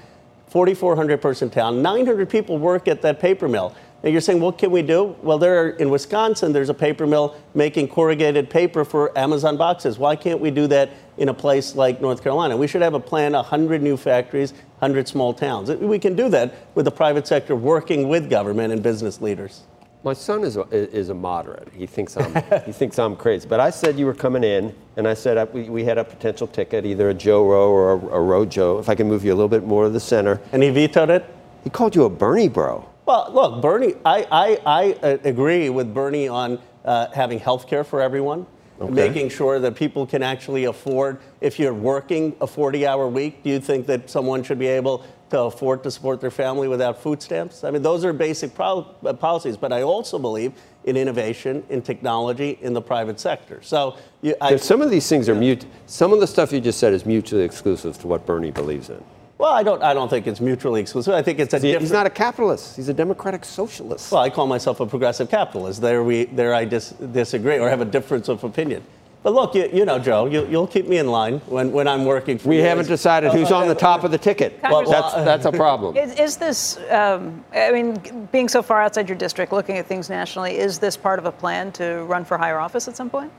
4,400 0.54 1.20
person 1.20 1.50
town. 1.50 1.82
900 1.82 2.30
people 2.30 2.60
work 2.60 2.88
at 2.88 3.02
that 3.02 3.20
paper 3.20 3.48
mill. 3.48 3.76
Now 4.04 4.12
you're 4.12 4.22
saying, 4.22 4.40
what 4.40 4.60
can 4.60 4.70
we 4.70 4.84
do? 4.84 5.16
Well, 5.24 5.40
there 5.40 5.66
are, 5.66 5.70
in 5.70 5.90
Wisconsin, 5.90 6.54
there's 6.54 6.70
a 6.70 6.76
paper 6.76 7.08
mill 7.08 7.36
making 7.56 7.88
corrugated 7.88 8.52
paper 8.52 8.86
for 8.86 9.18
Amazon 9.18 9.58
boxes. 9.58 9.98
Why 9.98 10.16
can't 10.16 10.40
we 10.40 10.52
do 10.52 10.68
that 10.68 10.92
in 11.18 11.30
a 11.30 11.34
place 11.34 11.74
like 11.74 12.02
North 12.02 12.22
Carolina? 12.22 12.56
We 12.56 12.68
should 12.68 12.84
have 12.84 12.94
a 12.94 13.00
plan, 13.00 13.34
100 13.34 13.82
new 13.82 13.98
factories, 13.98 14.52
100 14.78 15.08
small 15.08 15.34
towns. 15.34 15.72
We 15.72 15.98
can 15.98 16.16
do 16.16 16.30
that 16.30 16.54
with 16.76 16.86
the 16.86 16.92
private 16.92 17.26
sector 17.26 17.56
working 17.56 18.08
with 18.08 18.30
government 18.30 18.74
and 18.74 18.84
business 18.84 19.22
leaders. 19.22 19.64
My 20.04 20.12
son 20.12 20.44
is 20.44 20.58
a, 20.58 20.68
is 20.72 21.08
a 21.08 21.14
moderate. 21.14 21.70
He 21.74 21.86
thinks 21.86 22.18
I'm 22.18 22.34
he 22.66 22.74
thinks 22.74 23.00
I'm 23.00 23.16
crazy. 23.16 23.48
But 23.48 23.62
I 23.62 23.70
said 23.70 23.98
you 23.98 24.06
were 24.06 24.14
coming 24.14 24.44
in, 24.44 24.76
and 24.98 25.08
I 25.08 25.14
said 25.14 25.38
uh, 25.38 25.48
we, 25.54 25.70
we 25.70 25.86
had 25.86 25.98
a 25.98 26.04
potential 26.04 26.46
ticket, 26.46 26.86
either 26.86 27.10
a 27.10 27.14
Joe 27.14 27.48
Rowe 27.48 27.70
or 27.70 27.94
a, 27.94 27.98
a 28.18 28.22
Roe 28.22 28.46
Joe. 28.46 28.80
If 28.80 28.90
I 28.90 28.96
can 28.96 29.08
move 29.08 29.24
you 29.24 29.32
a 29.32 29.36
little 29.36 29.48
bit 29.48 29.64
more 29.64 29.86
to 29.86 29.90
the 29.90 30.02
center. 30.02 30.42
And 30.52 30.62
he 30.62 30.70
vetoed 30.72 31.10
it. 31.10 31.26
He 31.64 31.70
called 31.70 31.96
you 31.96 32.04
a 32.04 32.10
Bernie 32.10 32.50
bro. 32.50 32.88
Well, 33.06 33.30
look, 33.32 33.62
Bernie. 33.62 33.96
I 34.06 34.28
I, 34.30 34.60
I 34.66 34.94
uh, 35.02 35.18
agree 35.24 35.70
with 35.70 35.94
Bernie 35.94 36.28
on 36.28 36.60
uh, 36.84 37.08
having 37.14 37.40
health 37.40 37.68
care 37.68 37.86
for 37.86 38.02
everyone. 38.02 38.46
Okay. 38.82 38.92
Making 38.92 39.30
sure 39.30 39.60
that 39.60 39.76
people 39.76 40.06
can 40.06 40.24
actually 40.24 40.66
afford, 40.66 41.20
if 41.40 41.60
you're 41.60 41.74
working 41.74 42.36
a 42.42 42.48
40 42.48 42.86
hour 42.86 43.08
week, 43.08 43.44
do 43.44 43.50
you 43.50 43.62
think 43.62 43.86
that 43.86 44.10
someone 44.10 44.44
should 44.44 44.60
be 44.60 44.68
able 44.68 45.06
to 45.34 45.42
afford 45.42 45.82
to 45.82 45.90
support 45.90 46.22
their 46.22 46.32
family 46.32 46.68
without 46.68 47.02
food 47.02 47.20
stamps? 47.22 47.64
I 47.64 47.72
mean, 47.72 47.82
those 47.82 48.06
are 48.06 48.14
basic 48.14 48.54
pro- 48.54 48.84
policies. 49.20 49.58
But 49.58 49.74
I 49.74 49.82
also 49.82 50.20
believe 50.20 50.54
in 50.86 50.96
innovation, 50.96 51.64
in 51.70 51.82
technology, 51.82 52.60
in 52.62 52.74
the 52.74 52.82
private 52.82 53.20
sector. 53.20 53.60
So 53.64 53.98
you, 54.22 54.36
I, 54.40 54.58
some 54.58 54.82
of 54.82 54.92
these 54.92 55.10
things 55.10 55.28
are 55.28 55.36
mute. 55.36 55.66
Some 55.88 56.14
of 56.14 56.20
the 56.20 56.28
stuff 56.28 56.52
you 56.52 56.62
just 56.62 56.80
said 56.80 56.94
is 56.94 57.04
mutually 57.06 57.44
exclusive 57.44 57.98
to 58.00 58.08
what 58.08 58.28
Bernie 58.28 58.52
believes 58.52 58.90
in. 58.90 59.04
well, 59.40 59.52
I 59.52 59.64
don't, 59.64 59.82
I 59.82 59.96
don't 59.96 60.08
think 60.10 60.28
it's 60.28 60.40
mutually 60.40 60.80
exclusive. 60.82 61.16
I 61.16 61.24
think 61.24 61.40
it's 61.40 61.56
a 61.56 61.60
different. 61.60 61.82
he's 61.82 61.92
not 61.92 62.06
a 62.06 62.12
capitalist. 62.12 62.76
He's 62.76 62.90
a 62.90 62.94
democratic 62.94 63.44
socialist. 63.44 64.12
Well, 64.12 64.22
I 64.22 64.30
call 64.30 64.46
myself 64.46 64.82
a 64.82 64.86
progressive 64.86 65.32
capitalist. 65.32 65.82
There, 65.82 66.04
we, 66.04 66.26
there 66.26 66.54
I 66.54 66.66
dis- 66.66 66.92
disagree 67.12 67.58
or 67.58 67.70
have 67.70 67.82
a 67.82 67.86
difference 67.86 68.30
of 68.30 68.44
opinion. 68.44 68.84
But 69.24 69.34
look, 69.34 69.56
you, 69.56 69.70
you 69.74 69.86
know, 69.86 70.00
Joe, 70.00 70.26
you, 70.26 70.46
you'll 70.48 70.68
keep 70.68 70.86
me 70.88 70.98
in 70.98 71.08
line 71.08 71.40
when, 71.48 71.72
when 71.72 71.88
I'm 71.88 72.04
working 72.04 72.38
for 72.38 72.50
we 72.50 72.58
you. 72.58 72.64
haven't 72.64 72.88
decided 72.88 73.32
who's 73.32 73.52
on 73.52 73.70
the 73.70 73.76
top 73.76 74.04
of 74.04 74.12
the 74.12 74.18
ticket. 74.18 74.60
Well, 74.62 74.84
that's 74.84 75.14
that's 75.14 75.46
a 75.46 75.52
problem. 75.52 75.96
Is, 75.96 76.14
is 76.20 76.38
this, 76.38 76.78
um, 76.90 77.44
I 77.54 77.72
mean, 77.72 78.28
being 78.34 78.50
so 78.50 78.62
far 78.62 78.82
outside 78.82 79.08
your 79.08 79.18
district, 79.18 79.54
looking 79.54 79.78
at 79.78 79.86
things 79.86 80.10
nationally, 80.10 80.58
is 80.58 80.78
this 80.78 80.98
part 80.98 81.20
of 81.20 81.26
a 81.26 81.32
plan 81.32 81.72
to 81.74 82.04
run 82.04 82.26
for 82.26 82.38
higher 82.38 82.60
office 82.60 82.90
at 82.90 82.98
some 82.98 83.10
point? 83.10 83.32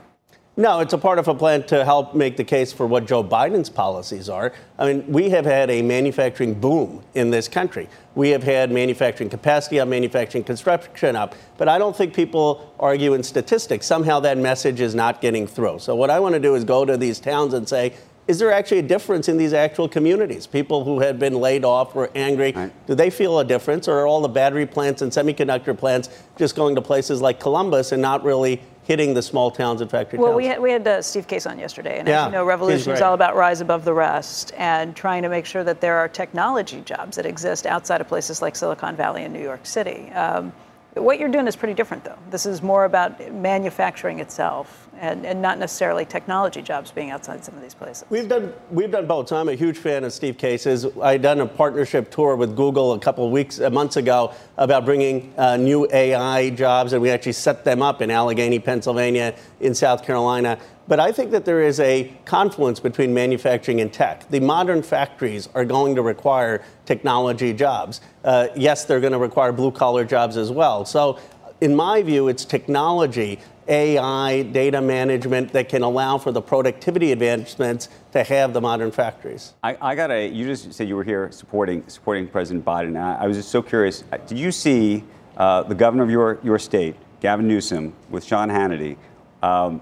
No, 0.57 0.79
it's 0.79 0.93
a 0.93 0.97
part 0.97 1.19
of 1.19 1.27
a 1.27 1.35
plan 1.35 1.63
to 1.63 1.83
help 1.83 2.15
make 2.15 2.37
the 2.37 2.43
case 2.45 2.71
for 2.71 2.87
what 2.87 3.05
Joe 3.05 3.21
Biden's 3.21 3.69
policies 3.69 4.29
are. 4.29 4.53
I 4.79 4.85
mean, 4.93 5.05
we 5.11 5.29
have 5.31 5.43
had 5.43 5.69
a 5.69 5.81
manufacturing 5.81 6.53
boom 6.53 7.03
in 7.13 7.29
this 7.29 7.49
country. 7.49 7.89
We 8.15 8.29
have 8.29 8.41
had 8.41 8.71
manufacturing 8.71 9.29
capacity 9.29 9.81
up, 9.81 9.89
manufacturing 9.89 10.45
construction 10.45 11.17
up. 11.17 11.35
But 11.57 11.67
I 11.67 11.77
don't 11.77 11.93
think 11.93 12.13
people 12.13 12.73
argue 12.79 13.15
in 13.15 13.23
statistics. 13.23 13.85
Somehow 13.85 14.21
that 14.21 14.37
message 14.37 14.79
is 14.79 14.95
not 14.95 15.19
getting 15.19 15.45
through. 15.45 15.79
So 15.79 15.93
what 15.93 16.09
I 16.09 16.21
want 16.21 16.35
to 16.35 16.39
do 16.39 16.55
is 16.55 16.63
go 16.63 16.85
to 16.85 16.95
these 16.95 17.19
towns 17.19 17.53
and 17.53 17.67
say, 17.67 17.93
is 18.27 18.39
there 18.39 18.51
actually 18.51 18.79
a 18.79 18.83
difference 18.83 19.27
in 19.27 19.35
these 19.37 19.53
actual 19.53 19.89
communities? 19.89 20.47
People 20.47 20.83
who 20.83 20.99
had 20.99 21.19
been 21.19 21.35
laid 21.35 21.63
off 21.63 21.93
were 21.93 22.09
angry. 22.15 22.53
Do 22.87 22.95
they 22.95 23.09
feel 23.09 23.39
a 23.39 23.45
difference? 23.45 23.87
Or 23.87 23.99
are 23.99 24.07
all 24.07 24.21
the 24.21 24.29
battery 24.29 24.65
plants 24.65 25.01
and 25.01 25.11
semiconductor 25.11 25.77
plants 25.77 26.09
just 26.37 26.55
going 26.55 26.75
to 26.75 26.81
places 26.81 27.21
like 27.21 27.39
Columbus 27.39 27.91
and 27.91 28.01
not 28.01 28.23
really 28.23 28.61
hitting 28.85 29.15
the 29.15 29.21
small 29.21 29.49
towns 29.49 29.81
and 29.81 29.89
factory 29.89 30.19
Well, 30.19 30.29
towns? 30.29 30.37
we 30.37 30.45
had, 30.45 30.61
we 30.61 30.71
had 30.71 30.87
uh, 30.87 31.01
Steve 31.01 31.27
Case 31.27 31.47
on 31.47 31.57
yesterday, 31.57 31.97
and 31.97 32.07
Yeah, 32.07 32.21
as 32.21 32.25
you 32.27 32.31
know, 32.33 32.45
Revolution 32.45 32.93
is 32.93 33.01
all 33.01 33.15
about 33.15 33.35
rise 33.35 33.59
above 33.59 33.83
the 33.83 33.93
rest 33.93 34.53
and 34.57 34.95
trying 34.95 35.23
to 35.23 35.29
make 35.29 35.45
sure 35.45 35.63
that 35.63 35.81
there 35.81 35.97
are 35.97 36.07
technology 36.07 36.81
jobs 36.81 37.17
that 37.17 37.25
exist 37.25 37.65
outside 37.65 37.99
of 37.99 38.07
places 38.07 38.41
like 38.43 38.55
Silicon 38.55 38.95
Valley 38.95 39.23
and 39.23 39.33
New 39.33 39.41
York 39.41 39.65
City. 39.65 40.11
Um, 40.11 40.53
what 40.93 41.19
you're 41.19 41.29
doing 41.29 41.47
is 41.47 41.55
pretty 41.55 41.73
different, 41.73 42.03
though. 42.03 42.17
This 42.29 42.45
is 42.45 42.61
more 42.61 42.85
about 42.85 43.33
manufacturing 43.33 44.19
itself 44.19 44.84
and, 44.99 45.25
and 45.25 45.41
not 45.41 45.59
necessarily 45.59 46.05
technology 46.05 46.61
jobs 46.61 46.91
being 46.91 47.11
outside 47.11 47.43
some 47.43 47.55
of 47.55 47.61
these 47.61 47.73
places. 47.73 48.05
We've 48.09 48.27
done 48.27 48.53
we've 48.71 48.91
done 48.91 49.07
both. 49.07 49.29
So 49.29 49.37
I'm 49.37 49.49
a 49.49 49.55
huge 49.55 49.77
fan 49.77 50.03
of 50.03 50.13
Steve 50.13 50.37
Case's. 50.37 50.85
I 51.01 51.17
done 51.17 51.41
a 51.41 51.45
partnership 51.45 52.11
tour 52.11 52.35
with 52.35 52.55
Google 52.55 52.93
a 52.93 52.99
couple 52.99 53.25
of 53.25 53.31
weeks, 53.31 53.59
uh, 53.59 53.69
months 53.69 53.97
ago, 53.97 54.33
about 54.57 54.85
bringing 54.85 55.33
uh, 55.37 55.57
new 55.57 55.87
AI 55.91 56.49
jobs, 56.51 56.93
and 56.93 57.01
we 57.01 57.09
actually 57.09 57.33
set 57.33 57.63
them 57.63 57.81
up 57.81 58.01
in 58.01 58.11
Allegheny, 58.11 58.59
Pennsylvania, 58.59 59.35
in 59.59 59.73
South 59.75 60.03
Carolina. 60.03 60.57
But 60.87 60.99
I 60.99 61.11
think 61.11 61.31
that 61.31 61.45
there 61.45 61.63
is 61.63 61.79
a 61.79 62.13
confluence 62.25 62.79
between 62.79 63.13
manufacturing 63.13 63.81
and 63.81 63.91
tech. 63.91 64.29
The 64.29 64.39
modern 64.39 64.83
factories 64.83 65.49
are 65.55 65.65
going 65.65 65.95
to 65.95 66.03
require 66.03 66.63
technology 66.85 67.53
jobs. 67.53 68.01
Uh, 68.23 68.49
yes, 68.55 68.85
they're 68.85 68.99
going 68.99 69.13
to 69.13 69.19
require 69.19 69.51
blue 69.51 69.71
collar 69.71 70.05
jobs 70.05 70.37
as 70.37 70.51
well. 70.51 70.85
So, 70.85 71.19
in 71.61 71.75
my 71.75 72.03
view, 72.03 72.27
it's 72.27 72.45
technology 72.45 73.39
AI, 73.67 74.43
data 74.43 74.81
management 74.81 75.51
that 75.53 75.69
can 75.69 75.81
allow 75.81 76.17
for 76.17 76.31
the 76.31 76.41
productivity 76.41 77.11
advancements 77.11 77.89
to 78.11 78.23
have 78.23 78.53
the 78.53 78.61
modern 78.61 78.91
factories. 78.91 79.53
I, 79.63 79.77
I 79.81 79.95
got 79.95 80.11
a. 80.11 80.27
You 80.27 80.45
just 80.45 80.73
said 80.73 80.87
you 80.87 80.95
were 80.95 81.03
here 81.03 81.31
supporting 81.31 81.83
supporting 81.87 82.27
President 82.27 82.63
Biden. 82.63 82.99
I, 82.99 83.23
I 83.23 83.27
was 83.27 83.37
just 83.37 83.49
so 83.49 83.61
curious. 83.61 84.03
uh, 84.11 84.17
Did 84.17 84.37
you 84.37 84.51
see 84.51 85.03
uh, 85.37 85.63
the 85.63 85.75
governor 85.75 86.03
of 86.03 86.09
your 86.09 86.39
your 86.43 86.59
state, 86.59 86.95
Gavin 87.21 87.47
Newsom, 87.47 87.93
with 88.09 88.23
Sean 88.23 88.49
Hannity, 88.49 88.97
um, 89.41 89.81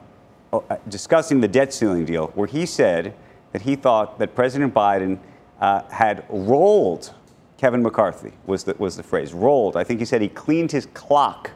uh, 0.54 0.78
discussing 0.90 1.42
the 1.42 1.48
debt 1.48 1.74
ceiling 1.74 2.06
deal, 2.06 2.28
where 2.36 2.48
he 2.48 2.66
said 2.66 3.14
that 3.52 3.62
he 3.62 3.76
thought 3.76 4.20
that 4.20 4.36
President 4.36 4.74
Biden 4.74 5.20
uh, 5.60 5.84
had 5.90 6.26
rolled 6.30 7.14
Kevin 7.58 7.82
McCarthy 7.82 8.34
was 8.46 8.66
the 8.66 8.76
was 8.78 8.98
the 8.98 9.04
phrase 9.04 9.34
rolled. 9.34 9.78
I 9.78 9.84
think 9.84 10.00
he 10.00 10.06
said 10.06 10.22
he 10.22 10.28
cleaned 10.28 10.72
his 10.72 10.86
clock. 10.88 11.52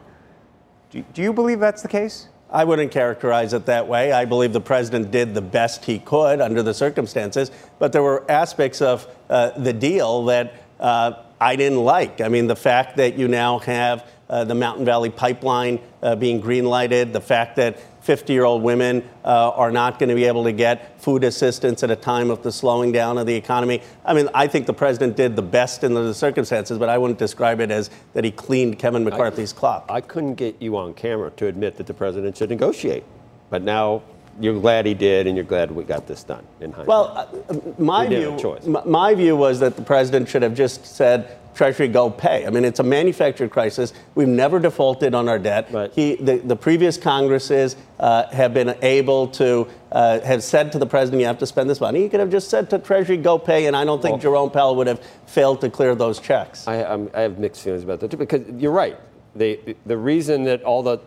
Do, 0.90 1.04
you 1.16 1.32
believe 1.32 1.60
that's 1.60 1.82
the 1.82 1.88
case? 1.88 2.28
I 2.50 2.64
wouldn't 2.64 2.92
characterize 2.92 3.52
it 3.52 3.66
that 3.66 3.88
way. 3.88 4.10
I 4.12 4.24
believe 4.24 4.54
the 4.54 4.60
president 4.60 5.10
did 5.10 5.34
the 5.34 5.42
best 5.42 5.84
he 5.84 5.98
could 5.98 6.40
under 6.40 6.62
the 6.62 6.72
circumstances, 6.72 7.50
but 7.78 7.92
there 7.92 8.02
were 8.02 8.24
aspects 8.30 8.80
of 8.80 9.06
uh, 9.28 9.50
the 9.50 9.74
deal 9.74 10.24
that 10.26 10.54
uh, 10.80 11.12
I 11.38 11.56
didn't 11.56 11.84
like. 11.84 12.22
I 12.22 12.28
mean, 12.28 12.46
the 12.46 12.56
fact 12.56 12.96
that 12.96 13.18
you 13.18 13.28
now 13.28 13.58
have 13.60 14.10
uh, 14.28 14.44
the 14.44 14.54
Mountain 14.54 14.84
Valley 14.84 15.10
Pipeline 15.10 15.80
uh, 16.02 16.16
being 16.16 16.40
green 16.40 16.64
lighted, 16.64 17.12
the 17.12 17.20
fact 17.20 17.56
that 17.56 17.78
50 18.02 18.32
year 18.32 18.44
old 18.44 18.62
women 18.62 19.06
uh, 19.24 19.50
are 19.50 19.70
not 19.70 19.98
going 19.98 20.08
to 20.08 20.14
be 20.14 20.24
able 20.24 20.44
to 20.44 20.52
get 20.52 21.00
food 21.00 21.24
assistance 21.24 21.82
at 21.82 21.90
a 21.90 21.96
time 21.96 22.30
of 22.30 22.42
the 22.42 22.50
slowing 22.50 22.90
down 22.92 23.18
of 23.18 23.26
the 23.26 23.34
economy. 23.34 23.82
I 24.04 24.14
mean, 24.14 24.28
I 24.34 24.46
think 24.46 24.66
the 24.66 24.72
president 24.72 25.16
did 25.16 25.36
the 25.36 25.42
best 25.42 25.84
in 25.84 25.94
the 25.94 26.14
circumstances, 26.14 26.78
but 26.78 26.88
I 26.88 26.96
wouldn't 26.96 27.18
describe 27.18 27.60
it 27.60 27.70
as 27.70 27.90
that 28.14 28.24
he 28.24 28.30
cleaned 28.30 28.78
Kevin 28.78 29.04
McCarthy's 29.04 29.52
clock. 29.52 29.86
I 29.88 30.00
couldn't 30.00 30.34
get 30.34 30.60
you 30.60 30.76
on 30.76 30.94
camera 30.94 31.30
to 31.32 31.46
admit 31.46 31.76
that 31.76 31.86
the 31.86 31.94
president 31.94 32.36
should 32.36 32.50
negotiate, 32.50 33.04
but 33.50 33.62
now 33.62 34.02
you're 34.40 34.58
glad 34.58 34.86
he 34.86 34.94
did, 34.94 35.26
and 35.26 35.36
you're 35.36 35.44
glad 35.44 35.70
we 35.70 35.84
got 35.84 36.06
this 36.06 36.22
done 36.22 36.46
in 36.60 36.70
hindsight. 36.70 36.86
Well, 36.86 37.30
uh, 37.48 37.54
my 37.78 38.06
We 38.06 38.16
view, 38.16 38.58
my 38.86 39.14
view 39.14 39.36
was 39.36 39.60
that 39.60 39.76
the 39.76 39.82
president 39.82 40.28
should 40.28 40.42
have 40.42 40.54
just 40.54 40.86
said, 40.86 41.36
Treasury, 41.58 41.88
go 41.88 42.08
pay. 42.08 42.46
I 42.46 42.50
mean, 42.50 42.64
it's 42.64 42.78
a 42.78 42.84
manufactured 42.84 43.50
crisis. 43.50 43.92
We've 44.14 44.28
never 44.28 44.60
defaulted 44.60 45.12
on 45.12 45.28
our 45.28 45.40
debt. 45.40 45.92
He, 45.92 46.14
the, 46.14 46.36
the 46.38 46.54
previous 46.54 46.96
Congresses 46.96 47.74
uh, 47.98 48.28
have 48.28 48.54
been 48.54 48.78
able 48.80 49.26
to 49.28 49.66
uh, 49.90 50.20
have 50.20 50.44
said 50.44 50.70
to 50.70 50.78
the 50.78 50.86
president, 50.86 51.20
you 51.20 51.26
have 51.26 51.38
to 51.40 51.46
spend 51.46 51.68
this 51.68 51.80
money. 51.80 52.02
He 52.02 52.08
could 52.08 52.20
have 52.20 52.30
just 52.30 52.48
said 52.48 52.70
to 52.70 52.78
Treasury, 52.78 53.16
go 53.16 53.40
pay, 53.40 53.66
and 53.66 53.74
I 53.74 53.84
don't 53.84 54.00
think 54.00 54.22
Jerome 54.22 54.52
Powell 54.52 54.76
would 54.76 54.86
have 54.86 55.04
failed 55.26 55.60
to 55.62 55.68
clear 55.68 55.96
those 55.96 56.20
checks. 56.20 56.68
I, 56.68 56.84
I'm, 56.84 57.10
I 57.12 57.22
have 57.22 57.40
mixed 57.40 57.62
feelings 57.62 57.82
about 57.82 57.98
that 58.00 58.12
too, 58.12 58.18
because 58.18 58.46
you're 58.56 58.70
right. 58.70 58.96
The, 59.34 59.76
the 59.84 59.96
reason 59.96 60.44
that 60.44 60.62
all 60.62 60.82
the 60.82 60.98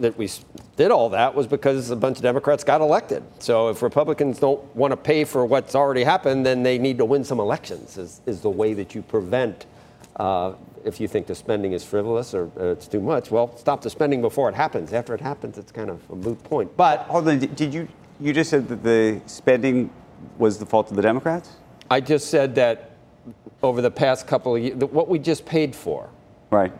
that 0.00 0.16
we 0.18 0.28
did 0.76 0.90
all 0.90 1.10
that 1.10 1.34
was 1.34 1.46
because 1.46 1.90
a 1.90 1.96
bunch 1.96 2.16
of 2.16 2.22
Democrats 2.22 2.64
got 2.64 2.80
elected. 2.80 3.22
So 3.38 3.68
if 3.68 3.80
Republicans 3.82 4.38
don't 4.38 4.62
want 4.74 4.92
to 4.92 4.96
pay 4.96 5.24
for 5.24 5.46
what's 5.46 5.74
already 5.74 6.04
happened, 6.04 6.44
then 6.44 6.62
they 6.62 6.78
need 6.78 6.98
to 6.98 7.04
win 7.04 7.22
some 7.22 7.38
elections. 7.38 7.96
Is, 7.96 8.20
is 8.26 8.40
the 8.40 8.50
way 8.50 8.74
that 8.74 8.94
you 8.94 9.02
prevent. 9.02 9.66
Uh, 10.20 10.54
if 10.84 11.00
you 11.00 11.08
think 11.08 11.26
the 11.26 11.34
spending 11.34 11.72
is 11.72 11.82
frivolous 11.82 12.34
or 12.34 12.50
uh, 12.60 12.72
it's 12.72 12.86
too 12.86 13.00
much, 13.00 13.30
well, 13.30 13.56
stop 13.56 13.80
the 13.80 13.88
spending 13.88 14.20
before 14.20 14.50
it 14.50 14.54
happens. 14.54 14.92
After 14.92 15.14
it 15.14 15.20
happens, 15.20 15.56
it's 15.56 15.72
kind 15.72 15.88
of 15.88 15.98
a 16.10 16.14
moot 16.14 16.42
point. 16.44 16.76
But 16.76 17.00
hold 17.00 17.26
on, 17.26 17.38
did 17.38 17.56
did 17.56 17.72
you 17.72 17.88
you 18.20 18.34
just 18.34 18.50
said 18.50 18.68
that 18.68 18.82
the 18.82 19.22
spending 19.24 19.90
was 20.36 20.58
the 20.58 20.66
fault 20.66 20.90
of 20.90 20.96
the 20.96 21.02
Democrats? 21.02 21.56
I 21.90 22.02
just 22.02 22.28
said 22.28 22.54
that 22.56 22.90
over 23.62 23.80
the 23.80 23.90
past 23.90 24.26
couple 24.26 24.54
of 24.56 24.62
years, 24.62 24.76
what 24.76 25.08
we 25.08 25.18
just 25.18 25.46
paid 25.46 25.74
for, 25.74 26.10
right, 26.50 26.72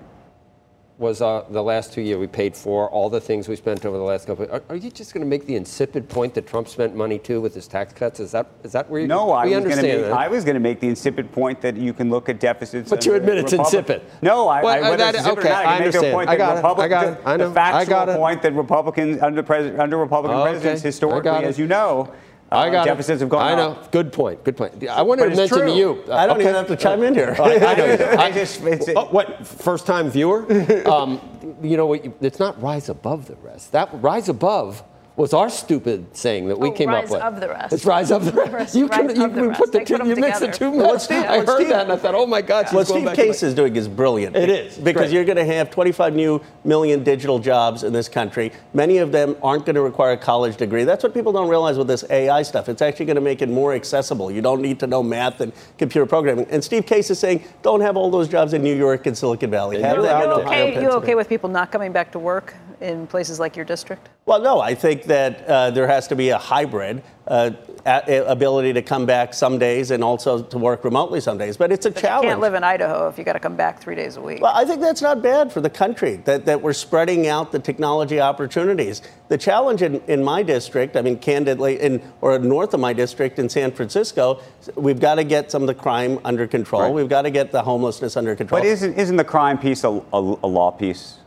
was 1.01 1.23
uh, 1.23 1.43
the 1.49 1.63
last 1.63 1.95
two 1.95 2.03
years 2.03 2.19
we 2.19 2.27
paid 2.27 2.55
for 2.55 2.89
all 2.91 3.09
the 3.09 3.21
things 3.21 3.49
we 3.49 3.57
spent 3.57 3.87
over 3.87 3.97
the 3.97 4.03
last 4.05 4.27
couple. 4.27 4.45
Are, 4.53 4.63
are 4.69 4.77
you 4.77 4.91
just 4.91 5.15
going 5.15 5.23
to 5.25 5.27
make 5.29 5.47
the 5.47 5.57
insipid 5.57 6.09
point 6.11 6.35
that 6.35 6.47
Trump 6.47 6.69
spent 6.69 6.95
money 6.95 7.19
too 7.19 7.41
with 7.41 7.55
his 7.55 7.67
tax 7.67 7.95
cuts? 7.95 8.21
Is 8.21 8.33
that 8.33 8.47
is 8.63 8.73
that 8.73 8.89
where 8.91 9.01
you? 9.01 9.07
No, 9.07 9.33
I 9.33 9.45
was 9.47 9.51
going 9.51 9.63
to 9.65 9.71
understand 9.71 10.01
make, 10.03 10.11
that. 10.11 10.13
I 10.19 10.29
was 10.29 10.45
going 10.45 10.55
to 10.55 10.61
make 10.61 10.79
the 10.79 10.89
insipid 10.89 11.33
point 11.33 11.63
that 11.63 11.75
you 11.77 11.95
can 11.95 12.11
look 12.11 12.29
at 12.29 12.39
deficits. 12.39 12.91
But 12.91 13.07
you 13.07 13.15
admit 13.15 13.39
it's 13.39 13.53
Republic- 13.53 13.73
insipid. 13.75 14.03
No, 14.21 14.47
I, 14.47 14.63
Well, 14.63 14.75
I, 14.75 14.79
uh, 14.79 14.91
whether 14.91 14.97
that- 14.99 15.15
it's 15.15 15.27
okay, 15.27 15.41
or 15.41 15.45
not, 15.45 15.53
I 15.53 15.75
I 15.75 15.79
can 15.79 15.85
make 15.85 15.93
the 15.93 15.99
understand. 15.99 16.15
point 16.15 16.29
I 16.29 16.37
that 16.37 16.39
got 16.39 16.51
it. 16.51 16.53
I 16.53 16.69
Republic- 16.69 16.91
got 16.91 17.07
it. 17.07 17.21
I 17.25 17.37
know. 17.39 17.49
the 17.49 17.55
factual 17.55 17.81
I 17.81 17.85
got 17.87 18.09
it. 18.11 18.17
point 18.17 18.43
that 18.43 18.53
Republicans 18.53 19.23
under 19.23 19.43
president 19.43 19.81
under 19.81 19.97
Republican 19.97 20.39
Okay. 20.39 20.51
presidents 20.51 20.83
historically, 20.83 21.31
as 21.31 21.59
you 21.59 21.67
know, 21.67 22.13
I 22.53 22.69
uh, 22.69 22.71
got 22.71 22.87
it. 22.87 22.91
deficits 22.91 23.21
have 23.21 23.29
gone 23.29 23.43
I 23.43 23.55
know. 23.55 23.71
up. 23.73 23.93
Good 23.93 24.13
point. 24.13 24.43
Good 24.43 24.57
point. 24.57 24.87
I 24.89 25.03
wanted 25.03 25.31
to 25.31 25.37
mention 25.37 25.59
to 25.59 25.65
true. 25.65 25.75
you. 25.75 26.13
I 26.13 26.27
don't 26.27 26.37
okay. 26.37 26.43
even 26.43 26.55
have 26.55 26.67
to 26.67 26.77
chime 26.77 27.03
in 27.03 27.15
here. 27.15 27.37
I, 27.41 27.43
I. 27.59 28.25
I 28.25 28.31
just- 28.33 28.61
oh, 28.63 29.07
what 29.07 29.47
first 29.47 29.87
time 29.87 30.11
viewer? 30.11 30.47
um, 30.89 31.21
you 31.63 31.77
know 31.77 31.87
what? 31.87 32.05
It's 32.21 32.39
not 32.39 32.61
rise 32.61 32.89
above 32.89 33.27
the 33.27 33.37
rest. 33.37 33.73
That 33.73 33.89
rise 33.93 34.29
above 34.29 34.83
was 35.21 35.35
our 35.35 35.51
stupid 35.51 36.17
saying 36.17 36.49
that 36.49 36.59
we 36.59 36.69
Oh, 36.69 36.73
came 36.73 36.89
up 36.89 37.05
with. 37.11 37.21
of 37.21 37.41
the 37.41 37.49
rest. 37.49 37.75
It's 37.75 37.85
rise 37.85 38.11
of 38.11 38.25
the 38.25 38.33
rest. 38.33 38.53
Rise- 38.53 38.75
You, 38.77 38.89
can, 38.89 39.15
you, 39.15 39.25
of 39.25 39.37
you 39.37 39.51
put 39.51 39.71
the 39.71 39.85
two, 39.85 39.99
you 40.07 40.17
mix 40.17 40.41
the 40.41 40.49
two. 40.49 40.71
Well, 40.71 40.93
mix. 40.93 41.05
Steve- 41.05 41.25
I 41.25 41.39
heard 41.41 41.57
Steve- 41.57 41.69
that 41.69 41.83
and 41.83 41.93
I 41.93 41.97
thought, 41.97 42.15
oh 42.15 42.27
my 42.27 42.41
God, 42.41 42.67
she's 42.69 42.75
What 42.75 42.87
Steve 42.89 43.05
back 43.05 43.17
to 43.17 43.21
my- 43.21 43.27
Case 43.27 43.43
is 43.43 43.55
doing 43.55 43.77
is 43.77 43.87
brilliant. 43.87 44.35
It 44.35 44.49
is. 44.49 44.79
Because 44.79 45.03
Great. 45.09 45.13
you're 45.13 45.25
going 45.27 45.37
to 45.37 45.45
have 45.45 45.71
25 45.71 46.15
new 46.15 46.41
million 46.65 47.05
digital 47.05 47.39
jobs 47.39 47.85
in 47.85 47.93
this 47.93 48.09
country. 48.09 48.51
Many 48.73 48.97
of 48.99 49.13
them 49.13 49.37
aren't 49.43 49.67
going 49.67 49.75
to 49.77 49.83
require 49.83 50.13
a 50.13 50.17
college 50.17 50.57
degree. 50.57 50.85
That's 50.85 51.05
what 51.05 51.13
people 51.13 51.33
don't 51.33 51.49
realize 51.49 51.77
with 51.77 51.87
this 51.89 52.03
AI 52.09 52.41
stuff. 52.43 52.71
It's 52.71 52.81
actually 52.81 53.07
going 53.07 53.17
to 53.17 53.21
make 53.21 53.43
it 53.43 53.51
more 53.51 53.75
accessible. 53.75 54.31
You 54.31 54.41
don't 54.41 54.63
need 54.63 54.81
to 54.81 54.87
know 54.87 55.03
math 55.03 55.41
and 55.43 55.53
computer 55.77 56.07
programming. 56.07 56.47
And 56.51 56.65
Steve 56.65 56.87
Case 56.87 57.11
is 57.11 57.19
saying, 57.19 57.45
don't 57.61 57.83
have 57.83 57.97
all 57.99 58.11
those 58.11 58.27
jobs 58.29 58.55
in 58.55 58.63
New 58.63 58.75
York 58.75 59.05
and 59.07 59.17
Silicon 59.17 59.51
Valley. 59.51 59.83
Have 59.83 59.97
you're 59.97 60.07
them 60.07 60.23
in 60.23 60.29
out 60.31 60.41
Ohio. 60.41 60.47
Okay, 60.47 60.59
you 60.69 60.73
Pennsylvania. 60.73 60.97
okay 60.99 61.15
with 61.15 61.29
people 61.29 61.51
not 61.51 61.71
coming 61.71 61.93
back 61.93 62.11
to 62.13 62.19
work 62.19 62.55
in 62.81 63.07
places 63.07 63.39
like 63.39 63.57
your 63.57 63.65
district? 63.67 64.09
Well, 64.25 64.41
no, 64.41 64.61
I 64.61 64.75
think 64.75 65.05
that 65.11 65.45
uh, 65.47 65.71
there 65.73 65.89
has 65.89 66.07
to 66.07 66.15
be 66.15 66.29
a 66.29 66.39
hybrid 66.39 67.03
uh, 67.27 67.51
a- 67.85 68.25
ability 68.27 68.73
to 68.73 68.83
come 68.83 69.07
back 69.07 69.35
some 69.35 69.59
days 69.59 69.91
and 69.91 70.05
also 70.05 70.41
to 70.43 70.57
work 70.57 70.85
remotely 70.85 71.21
some 71.21 71.37
days. 71.37 71.57
But 71.57 71.73
it's 71.73 71.85
a 71.85 71.91
But 71.91 72.01
challenge. 72.01 72.25
You 72.25 72.31
can't 72.31 72.41
live 72.41 72.55
in 72.55 72.63
Idaho 72.63 73.09
if 73.09 73.19
you 73.19 73.25
got 73.25 73.33
to 73.33 73.41
come 73.41 73.57
back 73.57 73.81
three 73.81 73.97
days 73.97 74.17
a 74.17 74.21
week. 74.21 74.41
Well, 74.41 74.53
I 74.55 74.65
think 74.65 74.81
that's 74.81 75.03
not 75.03 75.21
bad 75.21 75.53
for 75.53 75.61
the 75.61 75.69
country, 75.71 76.17
that, 76.25 76.47
that 76.47 76.63
we're 76.63 76.73
spreading 76.73 77.27
out 77.27 77.51
the 77.51 77.59
technology 77.59 78.21
opportunities. 78.21 79.03
The 79.29 79.39
challenge 79.39 79.83
in, 79.83 80.01
in 80.07 80.23
my 80.23 80.45
district, 80.45 80.97
I 80.97 81.03
mean, 81.03 81.19
candidly, 81.19 81.81
in, 81.81 82.01
or 82.21 82.39
north 82.39 82.73
of 82.73 82.79
my 82.81 82.93
district 82.93 83.41
in 83.41 83.49
San 83.49 83.73
Francisco, 83.73 84.41
we've 84.77 85.01
got 85.01 85.17
to 85.17 85.25
get 85.25 85.51
some 85.51 85.63
of 85.63 85.67
the 85.67 85.75
crime 85.75 86.21
under 86.25 86.47
control. 86.47 86.83
Right. 86.83 86.93
We've 86.93 87.09
got 87.09 87.23
to 87.23 87.31
get 87.31 87.51
the 87.51 87.63
homelessness 87.63 88.17
under 88.17 88.37
control. 88.37 88.61
But 88.61 88.67
isn't, 88.69 88.95
isn't 88.95 89.17
the 89.17 89.25
crime 89.25 89.59
piece 89.59 89.83
a, 89.83 89.89
a, 89.89 90.21
a 90.47 90.51
law 90.59 90.71
piece? 90.71 91.19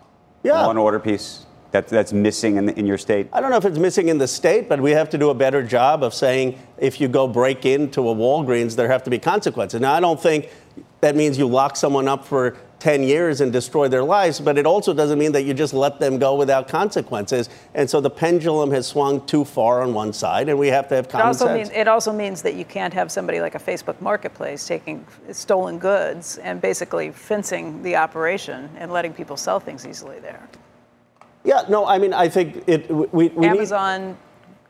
Yeah. 0.43 0.53
A 0.53 0.63
law 0.63 0.69
and 0.69 0.79
order 0.79 0.99
piece 0.99 1.45
that, 1.73 1.87
that's 1.87 2.13
missing 2.13 2.55
in, 2.55 2.67
the, 2.67 2.79
in 2.79 2.85
your 2.85 2.97
state? 2.97 3.27
I 3.33 3.41
don't 3.41 3.49
know 3.49 3.57
if 3.57 3.65
it's 3.65 3.79
missing 3.79 4.07
in 4.07 4.19
the 4.19 4.27
state, 4.27 4.69
but 4.69 4.79
we 4.79 4.91
have 4.91 5.09
to 5.09 5.17
do 5.17 5.31
a 5.31 5.33
better 5.33 5.63
job 5.63 6.03
of 6.03 6.13
saying 6.13 6.57
if 6.77 7.01
you 7.01 7.07
go 7.07 7.27
break 7.27 7.65
into 7.65 8.07
a 8.09 8.15
Walgreens, 8.15 8.75
there 8.75 8.87
have 8.87 9.03
to 9.03 9.09
be 9.09 9.19
consequences. 9.19 9.81
Now, 9.81 9.93
I 9.93 9.99
don't 9.99 10.21
think 10.21 10.49
that 11.01 11.15
means 11.15 11.37
you 11.37 11.47
lock 11.47 11.75
someone 11.75 12.07
up 12.07 12.25
for 12.25 12.55
10 12.79 13.01
years 13.01 13.41
and 13.41 13.51
destroy 13.51 13.87
their 13.87 14.03
lives, 14.03 14.39
but 14.39 14.57
it 14.57 14.65
also 14.67 14.93
doesn't 14.93 15.17
mean 15.17 15.31
that 15.31 15.43
you 15.43 15.53
just 15.53 15.73
let 15.73 15.99
them 15.99 16.19
go 16.19 16.35
without 16.35 16.67
consequences. 16.67 17.49
And 17.73 17.89
so 17.89 17.99
the 18.01 18.09
pendulum 18.09 18.69
has 18.71 18.85
swung 18.85 19.25
too 19.25 19.43
far 19.43 19.81
on 19.81 19.93
one 19.93 20.13
side, 20.13 20.49
and 20.49 20.59
we 20.59 20.67
have 20.67 20.87
to 20.89 20.95
have 20.95 21.05
It 21.05 21.11
common 21.11 21.27
also, 21.27 21.45
sense. 21.45 21.69
means, 21.69 21.69
it 21.71 21.87
also 21.87 22.13
means 22.13 22.41
that 22.43 22.53
you 22.53 22.65
can't 22.65 22.93
have 22.93 23.11
somebody 23.11 23.41
like 23.41 23.55
a 23.55 23.59
Facebook 23.59 23.99
marketplace 23.99 24.67
taking 24.67 25.05
stolen 25.31 25.79
goods 25.79 26.37
and 26.37 26.61
basically 26.61 27.11
fencing 27.11 27.81
the 27.81 27.95
operation 27.95 28.69
and 28.77 28.91
letting 28.91 29.13
people 29.13 29.37
sell 29.37 29.59
things 29.59 29.87
easily 29.87 30.19
there. 30.19 30.47
Yeah, 31.43 31.63
no, 31.69 31.85
I 31.85 31.97
mean, 31.97 32.13
I 32.13 32.29
think 32.29 32.63
it. 32.67 32.89
We, 32.89 33.05
we 33.29 33.29
need- 33.29 33.45
Amazon, 33.47 34.17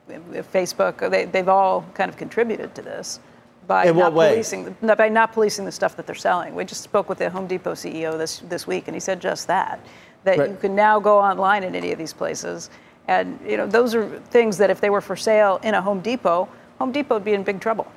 uh, 0.09 0.13
Facebook, 0.53 1.09
they, 1.09 1.25
they've 1.25 1.47
all 1.49 1.85
kind 1.93 2.09
of 2.09 2.17
contributed 2.17 2.73
to 2.75 2.81
this 2.81 3.19
by 3.67 3.85
In 3.85 3.97
not 3.97 4.11
policing 4.13 4.75
the, 4.81 4.95
by 4.95 5.07
not 5.09 5.31
policing 5.33 5.63
the 5.65 5.71
stuff 5.71 5.95
that 5.95 6.05
they're 6.05 6.15
selling. 6.15 6.53
We 6.55 6.65
just 6.65 6.81
spoke 6.81 7.07
with 7.07 7.19
the 7.19 7.29
Home 7.29 7.47
Depot 7.47 7.73
CEO 7.73 8.17
this 8.17 8.39
this 8.49 8.67
week, 8.67 8.87
and 8.87 8.95
he 8.95 8.99
said 8.99 9.21
just 9.21 9.47
that 9.47 9.79
that 10.25 10.37
Right. 10.37 10.49
you 10.49 10.55
can 10.57 10.73
now 10.75 10.99
go 10.99 11.19
online 11.19 11.63
in 11.63 11.75
any 11.75 11.91
of 11.91 11.97
these 11.97 12.13
places, 12.13 12.69
and 13.07 13.39
you 13.47 13.55
know 13.57 13.67
those 13.67 13.93
are 13.95 14.07
things 14.31 14.57
that 14.57 14.69
if 14.69 14.81
they 14.81 14.89
were 14.89 15.01
for 15.01 15.15
sale 15.15 15.59
in 15.63 15.73
a 15.75 15.81
Home 15.81 16.01
Depot, 16.01 16.47
Home 16.79 16.91
Depot 16.91 17.15
would 17.15 17.25
be 17.25 17.33
in 17.33 17.43
big 17.43 17.59
trouble. 17.61 17.87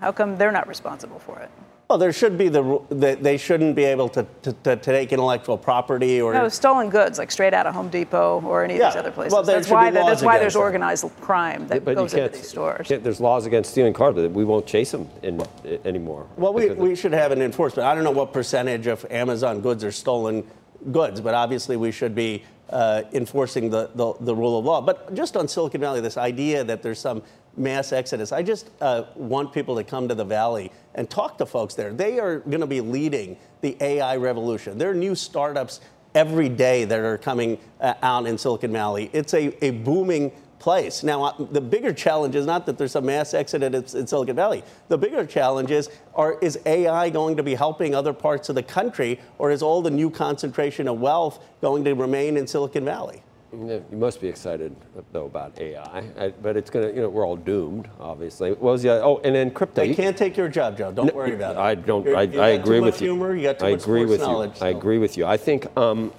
How 0.00 0.12
come 0.12 0.36
they're 0.36 0.52
not 0.52 0.68
responsible 0.68 1.18
for 1.18 1.38
it? 1.40 1.50
Well, 1.88 1.98
there 1.98 2.12
should 2.12 2.36
be 2.36 2.48
the. 2.48 2.80
that 2.90 3.22
They 3.22 3.36
shouldn't 3.36 3.76
be 3.76 3.84
able 3.84 4.08
to, 4.10 4.26
to, 4.42 4.52
to 4.52 4.76
take 4.76 5.12
intellectual 5.12 5.56
property 5.56 6.20
or. 6.20 6.32
No, 6.32 6.48
stolen 6.48 6.90
goods, 6.90 7.18
like 7.18 7.30
straight 7.30 7.54
out 7.54 7.66
of 7.66 7.74
Home 7.74 7.88
Depot 7.88 8.40
or 8.44 8.64
any 8.64 8.74
of 8.74 8.80
these 8.80 8.96
other 8.96 9.12
places. 9.12 9.32
Well, 9.32 9.44
there 9.44 9.56
that's 9.56 9.70
why 9.70 9.90
be 9.90 9.98
laws 9.98 10.08
that's 10.08 10.22
why 10.22 10.38
there's 10.38 10.54
that. 10.54 10.58
organized 10.58 11.04
crime 11.20 11.68
that 11.68 11.84
But 11.84 11.92
you 11.92 11.96
goes 11.96 12.14
into 12.14 12.30
these 12.30 12.48
stores. 12.48 12.88
there's 12.88 13.20
laws 13.20 13.46
against 13.46 13.70
stealing 13.70 13.92
cars, 13.92 14.14
but 14.14 14.30
we 14.32 14.44
won't 14.44 14.66
chase 14.66 14.90
them 14.90 15.08
in, 15.22 15.40
anymore. 15.84 16.26
Well, 16.36 16.52
we, 16.52 16.70
we 16.70 16.96
should 16.96 17.12
have 17.12 17.30
an 17.30 17.40
enforcement. 17.40 17.86
I 17.86 17.94
don't 17.94 18.04
know 18.04 18.10
what 18.10 18.32
percentage 18.32 18.88
of 18.88 19.06
Amazon 19.10 19.60
goods 19.60 19.84
are 19.84 19.92
stolen 19.92 20.44
goods, 20.90 21.20
but 21.20 21.34
obviously 21.34 21.76
we 21.76 21.92
should 21.92 22.14
be 22.14 22.42
uh, 22.70 23.02
enforcing 23.12 23.70
the, 23.70 23.90
the, 23.94 24.14
the 24.20 24.34
rule 24.34 24.58
of 24.58 24.64
law. 24.64 24.80
But 24.80 25.14
just 25.14 25.36
on 25.36 25.46
Silicon 25.46 25.80
Valley, 25.80 26.00
this 26.00 26.16
idea 26.16 26.64
that 26.64 26.82
there's 26.82 26.98
some 26.98 27.22
mass 27.56 27.92
exodus, 27.92 28.32
I 28.32 28.42
just 28.42 28.70
uh, 28.80 29.04
want 29.14 29.52
people 29.52 29.76
to 29.76 29.84
come 29.84 30.08
to 30.08 30.14
the 30.14 30.24
Valley 30.24 30.72
and 30.94 31.08
talk 31.08 31.38
to 31.38 31.46
folks 31.46 31.74
there. 31.74 31.92
They 31.92 32.18
are 32.18 32.40
going 32.40 32.60
to 32.60 32.66
be 32.66 32.80
leading 32.80 33.36
the 33.60 33.76
AI 33.80 34.16
revolution. 34.16 34.78
There 34.78 34.90
are 34.90 34.94
new 34.94 35.14
startups 35.14 35.80
every 36.14 36.48
day 36.48 36.84
that 36.84 36.98
are 36.98 37.18
coming 37.18 37.58
uh, 37.80 37.94
out 38.02 38.26
in 38.26 38.38
Silicon 38.38 38.72
Valley. 38.72 39.10
It's 39.12 39.34
a, 39.34 39.64
a 39.64 39.70
booming 39.70 40.32
place. 40.58 41.02
Now, 41.02 41.24
uh, 41.24 41.44
the 41.50 41.60
bigger 41.60 41.92
challenge 41.92 42.34
is 42.34 42.46
not 42.46 42.66
that 42.66 42.78
there's 42.78 42.96
a 42.96 43.00
mass 43.00 43.34
exodus 43.34 43.94
in, 43.94 44.00
in 44.00 44.06
Silicon 44.06 44.34
Valley. 44.34 44.64
The 44.88 44.98
bigger 44.98 45.26
challenge 45.26 45.70
is, 45.70 45.90
are, 46.14 46.38
is 46.40 46.58
AI 46.66 47.10
going 47.10 47.36
to 47.36 47.42
be 47.42 47.54
helping 47.54 47.94
other 47.94 48.12
parts 48.12 48.48
of 48.48 48.54
the 48.54 48.62
country, 48.62 49.20
or 49.38 49.50
is 49.50 49.62
all 49.62 49.82
the 49.82 49.90
new 49.90 50.10
concentration 50.10 50.88
of 50.88 50.98
wealth 50.98 51.44
going 51.60 51.84
to 51.84 51.94
remain 51.94 52.36
in 52.36 52.46
Silicon 52.46 52.84
Valley? 52.84 53.22
You 53.58 53.82
must 53.92 54.20
be 54.20 54.28
excited 54.28 54.76
though 55.12 55.24
about 55.26 55.58
AI, 55.58 56.04
I- 56.18 56.28
but 56.42 56.56
it's 56.56 56.68
gonna. 56.68 56.88
You 56.88 57.02
know, 57.02 57.08
we're 57.08 57.26
all 57.26 57.36
doomed, 57.36 57.88
obviously. 57.98 58.50
What 58.50 58.60
was 58.60 58.82
the 58.82 58.90
other? 58.90 59.02
Oh, 59.04 59.18
and 59.24 59.34
then 59.34 59.50
crypto. 59.50 59.80
They 59.80 59.88
You- 59.88 59.94
can't 59.94 60.16
take 60.16 60.36
your 60.36 60.48
job, 60.48 60.76
Joe. 60.76 60.92
Don't 60.92 61.14
worry 61.14 61.34
about 61.34 61.56
it. 61.56 61.58
I 61.58 61.74
don't. 61.74 62.04
You're- 62.04 62.16
I, 62.16 62.22
you 62.22 62.40
I 62.40 62.48
agree 62.50 62.80
with 62.80 63.00
you. 63.00 63.12
Humor, 63.12 63.34
you 63.34 63.44
got 63.44 63.58
too 63.58 63.66
I 63.66 63.70
much 63.72 63.82
agree 63.82 64.04
with 64.04 64.20
knowledge. 64.20 64.60
you. 64.60 64.66
I 64.66 64.70
agree 64.70 64.98
with 64.98 65.16
you. 65.16 65.24
I 65.26 65.36
think, 65.38 65.66
um, 65.78 66.12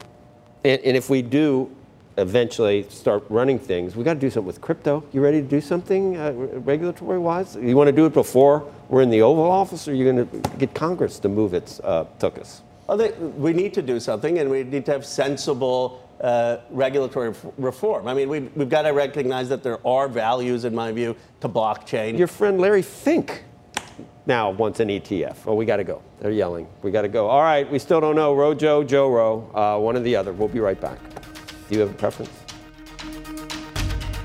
and, 0.64 0.82
and 0.82 0.98
if 0.98 1.10
we 1.12 1.22
do 1.22 1.70
eventually 2.18 2.84
start 2.90 3.24
running 3.30 3.60
things, 3.60 3.96
we 3.96 4.04
got 4.04 4.16
to 4.16 4.20
do 4.20 4.32
something 4.32 4.48
with 4.48 4.60
crypto. 4.60 5.04
You 5.14 5.22
ready 5.22 5.40
to 5.42 5.48
do 5.48 5.62
something 5.62 6.18
uh, 6.18 6.32
regulatory 6.34 7.20
wise? 7.20 7.56
You 7.56 7.78
want 7.78 7.88
to 7.90 7.92
do 7.92 8.08
it 8.08 8.14
before 8.14 8.66
we're 8.90 9.04
in 9.04 9.12
the 9.12 9.22
Oval 9.22 9.44
Office, 9.52 9.88
or 9.88 9.94
you're 9.94 10.08
you 10.08 10.26
going 10.26 10.42
to 10.42 10.50
get 10.58 10.74
Congress 10.74 11.20
to 11.20 11.30
move 11.30 11.54
its 11.54 11.80
uh, 11.84 12.06
tuchus? 12.20 12.62
Well, 12.88 12.98
they, 12.98 13.12
we 13.12 13.52
need 13.54 13.74
to 13.74 13.82
do 13.82 14.00
something, 14.00 14.40
and 14.40 14.50
we 14.50 14.64
need 14.64 14.86
to 14.86 14.94
have 14.94 15.06
sensible 15.06 16.08
uh, 16.22 16.58
regulatory 16.70 17.30
f- 17.30 17.46
reform. 17.58 18.08
I 18.08 18.14
mean, 18.14 18.30
we've, 18.30 18.56
we've 18.56 18.70
got 18.70 18.84
to 18.84 18.92
recognize 18.92 19.50
that 19.50 19.62
there 19.62 19.86
are 19.86 20.08
values, 20.08 20.64
in 20.64 20.74
my 20.74 20.92
view, 20.94 21.16
to 21.42 21.50
blockchain. 21.50 22.18
Your 22.18 22.28
friend 22.28 22.62
Larry 22.62 22.82
Fink 22.82 23.44
now 24.26 24.52
wants 24.52 24.80
an 24.80 24.88
ETF. 24.88 25.36
Oh, 25.46 25.56
we 25.56 25.66
got 25.66 25.78
to 25.78 25.84
go. 25.84 26.02
They're 26.20 26.32
yelling. 26.32 26.68
We 26.82 26.92
got 26.92 27.02
to 27.02 27.10
go. 27.10 27.28
All 27.28 27.42
right, 27.42 27.70
we 27.70 27.78
still 27.78 28.00
don't 28.00 28.16
know. 28.16 28.34
Rojo, 28.34 28.84
Joe 28.84 29.10
Rowe, 29.10 29.52
uh, 29.54 29.80
one 29.80 29.98
or 29.98 30.00
the 30.00 30.16
other. 30.16 30.32
We'll 30.32 30.48
be 30.48 30.60
right 30.62 30.80
back. 30.80 30.98
Do 31.70 31.76
you 31.76 31.82
have 31.82 31.92
a 31.92 31.94
preference? 31.94 32.32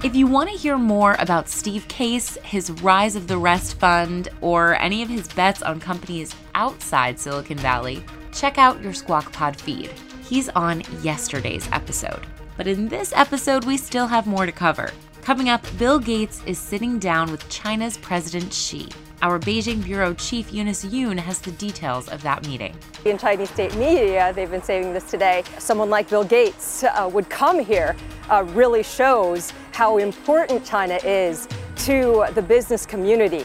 If 0.04 0.16
you 0.16 0.26
want 0.26 0.50
to 0.50 0.56
hear 0.56 0.78
more 0.78 1.16
about 1.20 1.48
Steve 1.48 1.86
Case, 1.88 2.36
his 2.42 2.70
Rise 2.70 3.14
of 3.14 3.28
the 3.28 3.38
Rest 3.38 3.78
Fund, 3.78 4.28
or 4.40 4.76
any 4.80 5.02
of 5.02 5.08
his 5.08 5.28
bets 5.28 5.62
on 5.62 5.78
companies 5.78 6.34
outside 6.54 7.20
Silicon 7.20 7.58
Valley, 7.58 8.04
check 8.32 8.58
out 8.58 8.82
your 8.82 8.92
Squawk 8.92 9.32
Pod 9.32 9.60
feed. 9.60 9.90
He's 10.24 10.48
on 10.50 10.82
yesterday's 11.02 11.68
episode. 11.72 12.26
But 12.56 12.66
in 12.66 12.88
this 12.88 13.12
episode, 13.14 13.64
we 13.64 13.76
still 13.76 14.06
have 14.06 14.26
more 14.26 14.46
to 14.46 14.52
cover. 14.52 14.90
Coming 15.22 15.48
up, 15.48 15.64
Bill 15.78 15.98
Gates 15.98 16.42
is 16.46 16.58
sitting 16.58 16.98
down 16.98 17.30
with 17.30 17.48
China's 17.48 17.96
President 17.98 18.52
Xi. 18.52 18.88
Our 19.22 19.38
Beijing 19.38 19.84
Bureau 19.84 20.14
Chief 20.14 20.52
Eunice 20.52 20.84
Yoon 20.84 21.16
has 21.16 21.40
the 21.40 21.52
details 21.52 22.08
of 22.08 22.22
that 22.22 22.44
meeting. 22.44 22.74
In 23.04 23.18
Chinese 23.18 23.50
state 23.50 23.74
media, 23.76 24.32
they've 24.34 24.50
been 24.50 24.62
saying 24.62 24.92
this 24.92 25.08
today. 25.08 25.44
Someone 25.58 25.90
like 25.90 26.10
Bill 26.10 26.24
Gates 26.24 26.82
uh, 26.82 27.08
would 27.12 27.30
come 27.30 27.64
here 27.64 27.94
uh, 28.30 28.42
really 28.48 28.82
shows 28.82 29.52
how 29.70 29.98
important 29.98 30.64
China 30.64 30.98
is 31.04 31.46
to 31.76 32.26
the 32.34 32.42
business 32.42 32.84
community. 32.84 33.44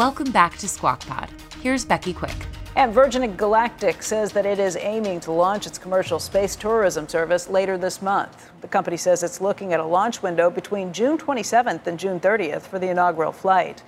Welcome 0.00 0.32
back 0.32 0.56
to 0.56 0.66
Squawk 0.66 1.00
Pod. 1.00 1.28
Here's 1.60 1.84
Becky 1.84 2.14
Quick. 2.14 2.46
And 2.74 2.90
Virgin 2.90 3.36
Galactic 3.36 4.02
says 4.02 4.32
that 4.32 4.46
it 4.46 4.58
is 4.58 4.76
aiming 4.76 5.20
to 5.20 5.30
launch 5.30 5.66
its 5.66 5.76
commercial 5.76 6.18
space 6.18 6.56
tourism 6.56 7.06
service 7.06 7.50
later 7.50 7.76
this 7.76 8.00
month. 8.00 8.50
The 8.62 8.68
company 8.68 8.96
says 8.96 9.22
it's 9.22 9.42
looking 9.42 9.74
at 9.74 9.78
a 9.78 9.84
launch 9.84 10.22
window 10.22 10.48
between 10.48 10.94
June 10.94 11.18
27th 11.18 11.86
and 11.86 11.98
June 11.98 12.18
30th 12.18 12.62
for 12.62 12.78
the 12.78 12.88
inaugural 12.88 13.30
flight. 13.30 13.82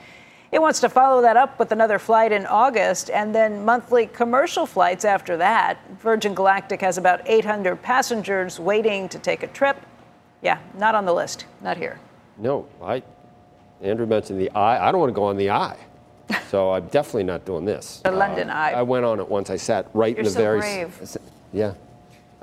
It 0.51 0.61
wants 0.61 0.81
to 0.81 0.91
follow 0.91 1.23
that 1.23 1.39
up 1.39 1.59
with 1.59 1.73
another 1.73 1.99
flight 1.99 2.31
in 2.31 2.45
August 2.45 3.09
and 3.09 3.35
then 3.35 3.65
monthly 3.65 4.07
commercial 4.07 4.67
flights 4.67 5.07
after 5.07 5.39
that. 5.39 5.79
Virgin 5.99 6.35
Galactic 6.35 6.83
has 6.83 6.99
about 6.99 7.23
800 7.25 7.81
passengers 7.81 8.61
waiting 8.61 9.09
to 9.09 9.19
take 9.19 9.43
a 9.45 9.47
trip. 9.47 9.81
Yeah, 10.43 10.59
not 10.77 10.95
on 10.95 11.07
the 11.07 11.15
list, 11.15 11.47
not 11.63 11.79
here. 11.79 11.99
No, 12.37 12.69
I. 12.83 13.03
Andrew 13.81 14.05
mentioned 14.05 14.39
the 14.39 14.51
eye. 14.51 14.87
I 14.87 14.93
don't 14.93 15.01
want 15.01 15.09
to 15.09 15.15
go 15.15 15.25
on 15.25 15.39
the 15.39 15.49
eye. 15.49 15.79
So 16.49 16.71
I'm 16.73 16.87
definitely 16.89 17.25
not 17.25 17.45
doing 17.45 17.65
this. 17.65 18.01
The 18.05 18.11
London 18.13 18.51
uh, 18.51 18.55
Eye. 18.55 18.73
I 18.73 18.83
went 18.83 19.05
on 19.05 19.21
it 19.21 19.29
once. 19.29 19.51
I 19.51 19.57
sat 19.57 19.89
right 19.95 20.11
You're 20.17 20.21
in 20.21 20.25
the 20.25 20.31
so 20.31 20.39
very. 20.41 20.61
brave. 20.61 20.99
I 21.01 21.05
sat- 21.05 21.23
yeah. 21.53 21.75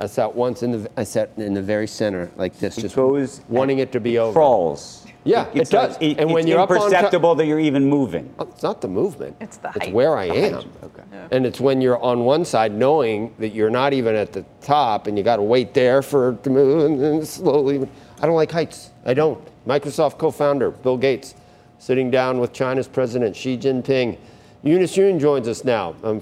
I 0.00 0.06
sat 0.06 0.34
once 0.34 0.62
in 0.62 0.70
the. 0.72 0.90
I 0.96 1.04
sat 1.04 1.30
in 1.36 1.54
the 1.54 1.62
very 1.62 1.86
center 1.86 2.30
like 2.36 2.58
this, 2.58 2.76
just 2.76 2.96
goes 2.96 3.42
wanting 3.48 3.78
it 3.80 3.92
to 3.92 4.00
be 4.00 4.18
over. 4.18 4.32
Crawls. 4.32 5.06
Yeah, 5.24 5.48
it, 5.48 5.58
It's 5.60 5.70
does. 5.70 5.92
like- 5.92 6.02
it- 6.02 6.18
and 6.18 6.32
when 6.32 6.46
you're 6.46 6.58
up 6.60 6.70
imperceptible 6.70 7.34
that 7.34 7.44
you're 7.46 7.60
even 7.60 7.84
moving. 7.84 8.32
Oh, 8.38 8.44
it's 8.44 8.62
not 8.62 8.80
the 8.80 8.88
movement. 8.88 9.36
It's 9.40 9.58
the 9.58 9.68
height. 9.68 9.82
It's 9.82 9.92
where 9.92 10.16
I 10.16 10.28
The 10.28 10.34
am. 10.34 10.52
height, 10.54 10.66
okay. 10.84 11.02
And 11.30 11.44
it's 11.44 11.60
when 11.60 11.82
you're 11.82 11.98
on 12.02 12.24
one 12.24 12.46
side 12.46 12.72
knowing 12.72 13.34
that 13.38 13.50
you're 13.50 13.68
not 13.68 13.92
even 13.92 14.14
at 14.14 14.32
the 14.32 14.46
top 14.62 15.06
and 15.06 15.18
you 15.18 15.22
got 15.24 15.36
to 15.36 15.42
wait 15.42 15.74
there 15.74 16.00
for 16.00 16.30
it 16.30 16.42
to 16.44 16.50
move 16.50 16.86
and 16.86 16.98
then 17.02 17.24
slowly. 17.26 17.86
I 18.22 18.26
don't 18.26 18.36
like 18.36 18.50
heights. 18.50 18.90
I 19.04 19.12
don't. 19.12 19.38
Microsoft 19.66 20.16
co 20.16 20.30
founder 20.30 20.70
Bill 20.70 20.96
Gates 20.96 21.34
sitting 21.80 22.10
down 22.10 22.38
with 22.38 22.52
China's 22.52 22.86
President 22.86 23.34
Xi 23.34 23.56
Jinping. 23.56 24.18
Eunice 24.62 24.96
Yoon 24.96 25.18
joins 25.18 25.48
us 25.48 25.64
now 25.64 25.94
from 25.94 26.20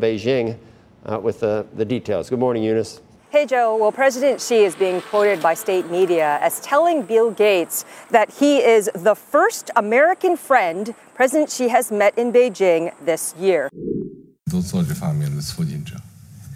Beijing 0.00 0.58
uh, 1.04 1.20
with 1.20 1.42
uh, 1.42 1.64
the 1.74 1.84
details. 1.84 2.30
Good 2.30 2.38
morning, 2.38 2.62
Eunice. 2.64 3.00
Hey, 3.30 3.44
Joe. 3.44 3.76
Well, 3.76 3.92
President 3.92 4.40
Xi 4.40 4.64
is 4.64 4.74
being 4.74 5.02
quoted 5.02 5.42
by 5.42 5.52
state 5.52 5.90
media 5.90 6.38
as 6.40 6.60
telling 6.60 7.02
Bill 7.02 7.30
Gates 7.30 7.84
that 8.10 8.32
he 8.32 8.58
is 8.58 8.90
the 8.94 9.14
first 9.14 9.70
American 9.76 10.34
friend 10.34 10.94
President 11.14 11.50
Xi 11.50 11.68
has 11.68 11.92
met 11.92 12.16
in 12.16 12.32
Beijing 12.32 12.94
this 13.04 13.34
year. 13.38 13.68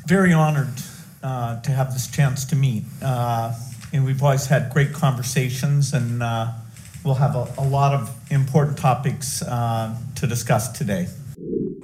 Very 0.07 0.33
honored 0.33 0.73
uh, 1.23 1.61
to 1.61 1.71
have 1.71 1.93
this 1.93 2.11
chance 2.11 2.47
to 2.47 2.57
meet. 2.57 2.85
Uh, 3.03 3.53
and 3.93 4.07
we've 4.07 4.23
always 4.23 4.47
had 4.47 4.73
great 4.73 4.95
conversations 4.95 5.93
and 5.93 6.23
uh, 6.23 6.53
we'll 7.05 7.15
have 7.15 7.35
a, 7.35 7.49
a 7.59 7.67
lot 7.67 7.95
of 7.95 8.11
important 8.31 8.79
topics 8.79 9.43
uh, 9.43 9.97
to 10.17 10.27
discuss 10.27 10.71
today. 10.71 11.09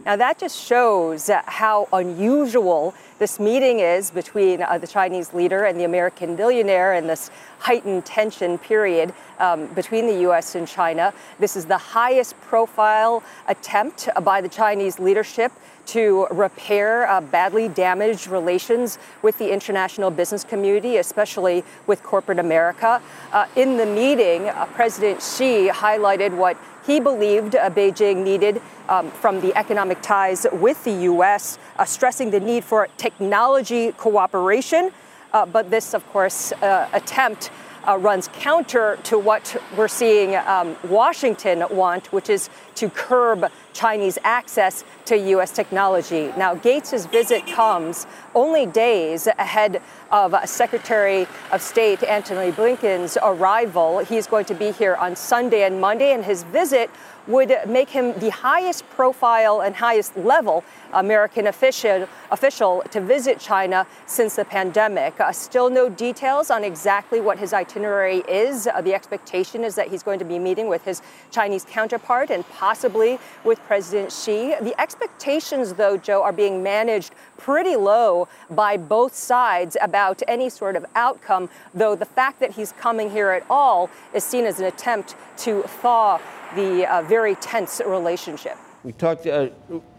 Now, 0.04 0.16
that 0.16 0.38
just 0.38 0.58
shows 0.58 1.28
how 1.44 1.86
unusual 1.92 2.94
this 3.18 3.38
meeting 3.38 3.80
is 3.80 4.10
between 4.10 4.62
uh, 4.62 4.78
the 4.78 4.86
Chinese 4.86 5.34
leader 5.34 5.64
and 5.64 5.78
the 5.78 5.84
American 5.84 6.34
billionaire 6.34 6.94
in 6.94 7.06
this 7.06 7.30
heightened 7.58 8.06
tension 8.06 8.56
period 8.56 9.12
um, 9.38 9.66
between 9.74 10.06
the 10.06 10.20
U.S. 10.20 10.54
and 10.54 10.66
China. 10.66 11.12
This 11.38 11.56
is 11.56 11.66
the 11.66 11.76
highest 11.76 12.40
profile 12.40 13.22
attempt 13.48 14.08
by 14.22 14.40
the 14.40 14.48
Chinese 14.48 14.98
leadership 14.98 15.52
to 15.88 16.26
repair 16.30 17.08
uh, 17.08 17.20
badly 17.20 17.68
damaged 17.68 18.26
relations 18.26 18.98
with 19.22 19.38
the 19.38 19.52
international 19.52 20.10
business 20.10 20.44
community, 20.44 20.98
especially 20.98 21.64
with 21.86 22.02
corporate 22.02 22.38
America. 22.38 23.00
Uh, 23.32 23.46
in 23.56 23.76
the 23.76 23.86
meeting, 23.86 24.48
uh, 24.48 24.66
President 24.66 25.22
Xi 25.22 25.68
highlighted 25.68 26.36
what 26.36 26.56
he 26.86 27.00
believed 27.00 27.56
uh, 27.56 27.70
Beijing 27.70 28.22
needed 28.22 28.60
um, 28.88 29.10
from 29.10 29.40
the 29.40 29.56
economic 29.56 30.00
ties 30.02 30.46
with 30.52 30.82
the 30.84 30.92
U.S., 31.12 31.58
uh, 31.78 31.84
stressing 31.84 32.30
the 32.30 32.40
need 32.40 32.64
for 32.64 32.88
technology 32.96 33.92
cooperation. 33.92 34.90
Uh, 35.32 35.44
but 35.44 35.70
this, 35.70 35.92
of 35.92 36.06
course, 36.08 36.52
attempt 36.62 37.50
uh, 37.88 37.96
runs 37.96 38.28
counter 38.34 38.98
to 39.04 39.18
what 39.18 39.56
we're 39.76 39.88
seeing 39.88 40.36
um, 40.36 40.76
Washington 40.84 41.64
want, 41.70 42.12
which 42.12 42.28
is 42.28 42.50
to 42.74 42.90
curb 42.90 43.50
Chinese 43.72 44.18
access 44.24 44.84
to 45.06 45.16
U.S. 45.16 45.52
technology. 45.52 46.32
Now, 46.36 46.54
Gates' 46.54 47.06
visit 47.06 47.46
comes 47.46 48.06
only 48.34 48.66
days 48.66 49.26
ahead 49.26 49.80
of 50.10 50.34
Secretary 50.48 51.26
of 51.50 51.62
State 51.62 52.02
Antony 52.02 52.52
Blinken's 52.52 53.16
arrival. 53.22 54.00
He's 54.00 54.26
going 54.26 54.44
to 54.46 54.54
be 54.54 54.72
here 54.72 54.94
on 54.96 55.16
Sunday 55.16 55.64
and 55.64 55.80
Monday, 55.80 56.12
and 56.12 56.24
his 56.24 56.42
visit 56.44 56.90
would 57.28 57.54
make 57.68 57.90
him 57.90 58.18
the 58.18 58.30
highest 58.30 58.88
profile 58.90 59.60
and 59.60 59.76
highest 59.76 60.16
level 60.16 60.64
American 60.92 61.46
official, 61.46 62.08
official 62.30 62.82
to 62.90 63.00
visit 63.00 63.38
China 63.38 63.86
since 64.06 64.36
the 64.36 64.44
pandemic. 64.44 65.20
Uh, 65.20 65.30
still 65.30 65.68
no 65.68 65.88
details 65.88 66.50
on 66.50 66.64
exactly 66.64 67.20
what 67.20 67.38
his 67.38 67.52
itinerary 67.52 68.24
is. 68.26 68.66
Uh, 68.66 68.80
the 68.80 68.94
expectation 68.94 69.62
is 69.62 69.74
that 69.74 69.88
he's 69.88 70.02
going 70.02 70.18
to 70.18 70.24
be 70.24 70.38
meeting 70.38 70.68
with 70.68 70.84
his 70.84 71.02
Chinese 71.30 71.66
counterpart 71.68 72.30
and 72.30 72.48
possibly 72.48 73.18
with 73.44 73.60
President 73.64 74.10
Xi. 74.10 74.54
The 74.60 74.74
expectations, 74.80 75.74
though, 75.74 75.98
Joe, 75.98 76.22
are 76.22 76.32
being 76.32 76.62
managed 76.62 77.14
pretty 77.38 77.76
low 77.76 78.28
by 78.50 78.76
both 78.76 79.14
sides 79.14 79.76
about 79.80 80.22
any 80.28 80.50
sort 80.50 80.76
of 80.76 80.84
outcome, 80.94 81.48
though 81.72 81.94
the 81.94 82.04
fact 82.04 82.40
that 82.40 82.52
he's 82.52 82.72
coming 82.72 83.10
here 83.10 83.30
at 83.30 83.44
all 83.48 83.88
is 84.12 84.24
seen 84.24 84.44
as 84.44 84.60
an 84.60 84.66
attempt 84.66 85.16
to 85.38 85.62
thaw 85.62 86.20
the 86.54 86.86
uh, 86.86 87.02
very 87.02 87.34
tense 87.36 87.80
relationship. 87.86 88.56
We 88.84 88.92
talked. 88.92 89.26
Uh, 89.26 89.48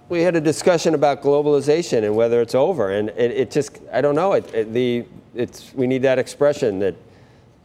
we 0.10 0.22
had 0.22 0.36
a 0.36 0.42
discussion 0.42 0.94
about 0.96 1.22
globalization 1.22 2.04
and 2.04 2.16
whether 2.16 2.42
it's 2.42 2.56
over, 2.56 2.92
and 2.92 3.10
it, 3.10 3.32
it 3.32 3.52
just. 3.52 3.80
I 3.92 4.02
don't 4.02 4.16
know. 4.16 4.34
It, 4.34 4.54
it, 4.54 4.74
the 4.74 5.06
it's. 5.36 5.74
We 5.74 5.88
need 5.88 6.02
that 6.04 6.20
expression 6.20 6.80
that 6.80 6.96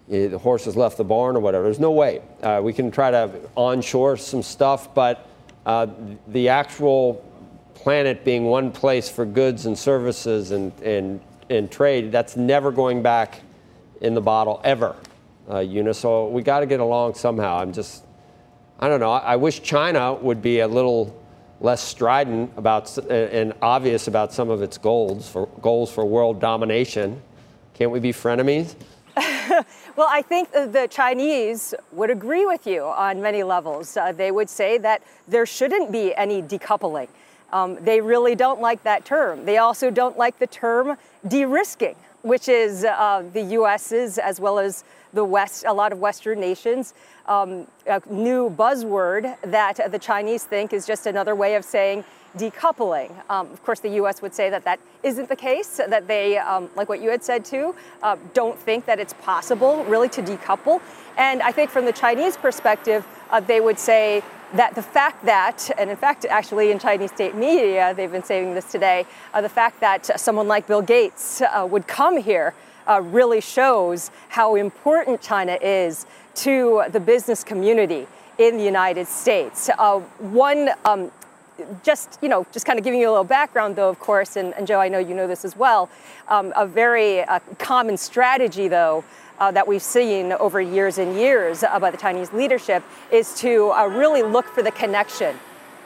the 0.09 0.39
horse 0.39 0.67
has 0.67 0.77
left 0.77 0.99
the 0.99 1.05
barn 1.05 1.37
or 1.37 1.41
whatever. 1.41 1.65
There's 1.65 1.81
no 1.81 1.93
way. 1.93 2.21
Uh, 2.43 2.61
we 2.63 2.73
can 2.73 2.91
try 2.91 3.11
to 3.11 3.31
onshore 3.57 4.19
some 4.19 4.43
stuff, 4.43 4.95
but 4.95 5.27
uh, 5.65 5.87
the 6.29 6.49
actual 6.51 7.25
planet 7.85 8.25
being 8.25 8.45
one 8.47 8.73
place 8.73 9.11
for 9.11 9.27
goods 9.27 9.67
and 9.67 9.79
services 9.79 10.53
and 10.53 10.73
and 10.81 11.21
and 11.51 11.71
trade, 11.71 12.11
that's 12.11 12.35
never 12.35 12.73
going 12.73 13.03
back 13.03 13.43
in 14.01 14.15
the 14.15 14.23
bottle 14.23 14.59
ever. 14.65 14.97
Uh, 15.51 15.59
Eunice. 15.59 15.99
So 15.99 16.29
we 16.29 16.43
got 16.43 16.61
to 16.61 16.67
get 16.67 16.81
along 16.81 17.15
somehow. 17.15 17.59
I'm 17.59 17.75
just. 17.75 18.03
I 18.81 18.89
don't 18.89 19.01
know. 19.01 19.13
I, 19.13 19.35
I 19.35 19.37
wish 19.37 19.63
China 19.63 20.15
would 20.15 20.41
be 20.41 20.61
a 20.61 20.67
little 20.67 21.15
less 21.61 21.83
strident 21.83 22.53
about 22.57 22.97
and 23.11 23.53
obvious 23.61 24.09
about 24.09 24.33
some 24.33 24.49
of 24.49 24.63
its 24.63 24.79
goals 24.79 25.29
for 25.29 25.47
goals 25.61 25.93
for 25.93 26.07
world 26.07 26.41
domination. 26.41 27.21
Can't 27.75 27.91
we 27.91 28.01
be 28.01 28.13
frenemies? 28.13 28.75
Well, 29.97 30.09
I 30.11 30.23
think 30.23 30.51
the 30.51 30.89
Chinese 30.91 31.73
would 31.93 32.11
agree 32.11 32.47
with 32.47 32.67
you 32.67 32.83
on 32.83 33.23
many 33.23 33.45
levels. 33.45 33.97
Uh, 33.97 34.11
they 34.11 34.33
would 34.33 34.51
say 34.51 34.77
that 34.79 35.03
there 35.29 35.47
shouldn't 35.47 35.93
be 35.93 36.13
any 36.17 36.43
decoupling. 36.43 37.07
Um, 37.53 37.83
they 37.85 38.01
really 38.01 38.35
don't 38.35 38.61
like 38.61 38.83
that 38.83 39.05
term. 39.05 39.45
They 39.45 39.59
also 39.59 39.91
don't 39.91 40.19
like 40.19 40.39
the 40.39 40.47
term 40.47 40.97
de 41.27 41.45
risking, 41.45 41.97
which 42.23 42.49
is 42.49 42.85
uh, 42.85 43.25
the 43.33 43.43
US's 43.43 44.19
as 44.19 44.41
well 44.41 44.59
as 44.59 44.85
the 45.13 45.25
West, 45.25 45.65
a 45.67 45.73
lot 45.73 45.93
of 45.93 46.01
Western 46.01 46.41
nations, 46.41 46.93
um, 47.27 47.67
a 47.87 48.03
new 48.11 48.51
buzzword 48.51 49.37
that 49.43 49.81
the 49.91 49.99
Chinese 49.99 50.45
think 50.45 50.73
is 50.73 50.87
just 50.87 51.07
another 51.07 51.35
way 51.35 51.55
of 51.55 51.65
saying 51.65 52.05
decoupling. 52.37 53.13
Um, 53.31 53.51
of 53.53 53.63
course, 53.63 53.81
the 53.81 53.91
U.S. 53.91 54.21
would 54.21 54.35
say 54.35 54.51
that 54.51 54.65
that 54.65 54.81
isn't 55.03 55.29
the 55.29 55.37
case, 55.37 55.77
that 55.77 56.07
they, 56.09 56.39
um, 56.39 56.69
like 56.75 56.89
what 56.89 57.01
you 57.01 57.11
had 57.11 57.23
said 57.23 57.45
too, 57.45 57.75
uh, 58.03 58.17
don't 58.33 58.59
think 58.59 58.87
that 58.87 58.99
it's 58.99 59.15
possible 59.15 59.85
really 59.85 60.09
to 60.11 60.23
decouple. 60.23 60.81
And 61.17 61.43
I 61.43 61.53
think 61.53 61.71
from 61.71 61.85
the 61.85 61.93
Chinese 61.93 62.37
perspective, 62.37 63.07
uh, 63.31 63.41
they 63.41 63.61
would 63.61 63.79
say 63.79 64.23
that 64.55 64.75
the 64.75 64.83
fact 64.83 65.25
that, 65.25 65.71
and 65.79 65.91
in 65.91 65.97
fact, 65.97 66.25
actually 66.25 66.71
in 66.71 66.79
Chinese 66.79 67.11
state 67.11 67.35
media, 67.35 67.93
they've 67.95 68.11
been 68.11 68.23
saying 68.23 68.55
this 68.55 68.71
today, 68.71 69.05
uh, 69.33 69.41
the 69.41 69.49
fact 69.49 69.81
that 69.81 70.19
someone 70.19 70.49
like 70.49 70.67
Bill 70.67 70.83
Gates 70.83 71.43
uh, 71.43 71.67
would 71.69 71.87
come 71.87 72.17
here 72.17 72.55
uh, 72.87 73.01
really 73.03 73.41
shows 73.41 74.11
how 74.29 74.55
important 74.55 75.21
China 75.21 75.59
is 75.61 76.07
to 76.37 76.85
the 76.91 77.01
business 77.01 77.43
community 77.43 78.07
in 78.39 78.57
the 78.57 78.65
United 78.65 79.07
States. 79.07 79.71
Uh, 79.79 80.01
one 80.19 80.71
um, 80.85 81.11
just 81.83 82.19
you 82.21 82.29
know 82.29 82.47
just 82.53 82.67
kind 82.67 82.79
of 82.79 82.85
giving 82.85 83.01
you 83.01 83.09
a 83.09 83.13
little 83.13 83.25
background 83.25 83.77
though 83.77 83.89
of 83.89 83.99
course 84.01 84.37
and, 84.37 84.53
and 84.55 84.67
joe 84.67 84.81
i 84.81 84.89
know 84.89 84.99
you 84.99 85.15
know 85.15 85.29
this 85.29 85.45
as 85.45 85.57
well 85.57 85.89
um, 86.27 86.53
a 86.57 86.67
very 86.67 87.23
uh, 87.23 87.39
common 87.59 87.97
strategy 87.97 88.67
though 88.67 89.05
uh, 89.39 89.51
that 89.51 89.67
we've 89.67 89.83
seen 89.83 90.33
over 90.33 90.61
years 90.61 90.99
and 90.99 91.17
years 91.17 91.63
uh, 91.63 91.79
by 91.79 91.91
the 91.91 91.97
chinese 91.97 92.33
leadership 92.33 92.83
is 93.11 93.35
to 93.35 93.71
uh, 93.73 93.87
really 93.87 94.23
look 94.23 94.47
for 94.47 94.63
the 94.63 94.71
connection 94.71 95.37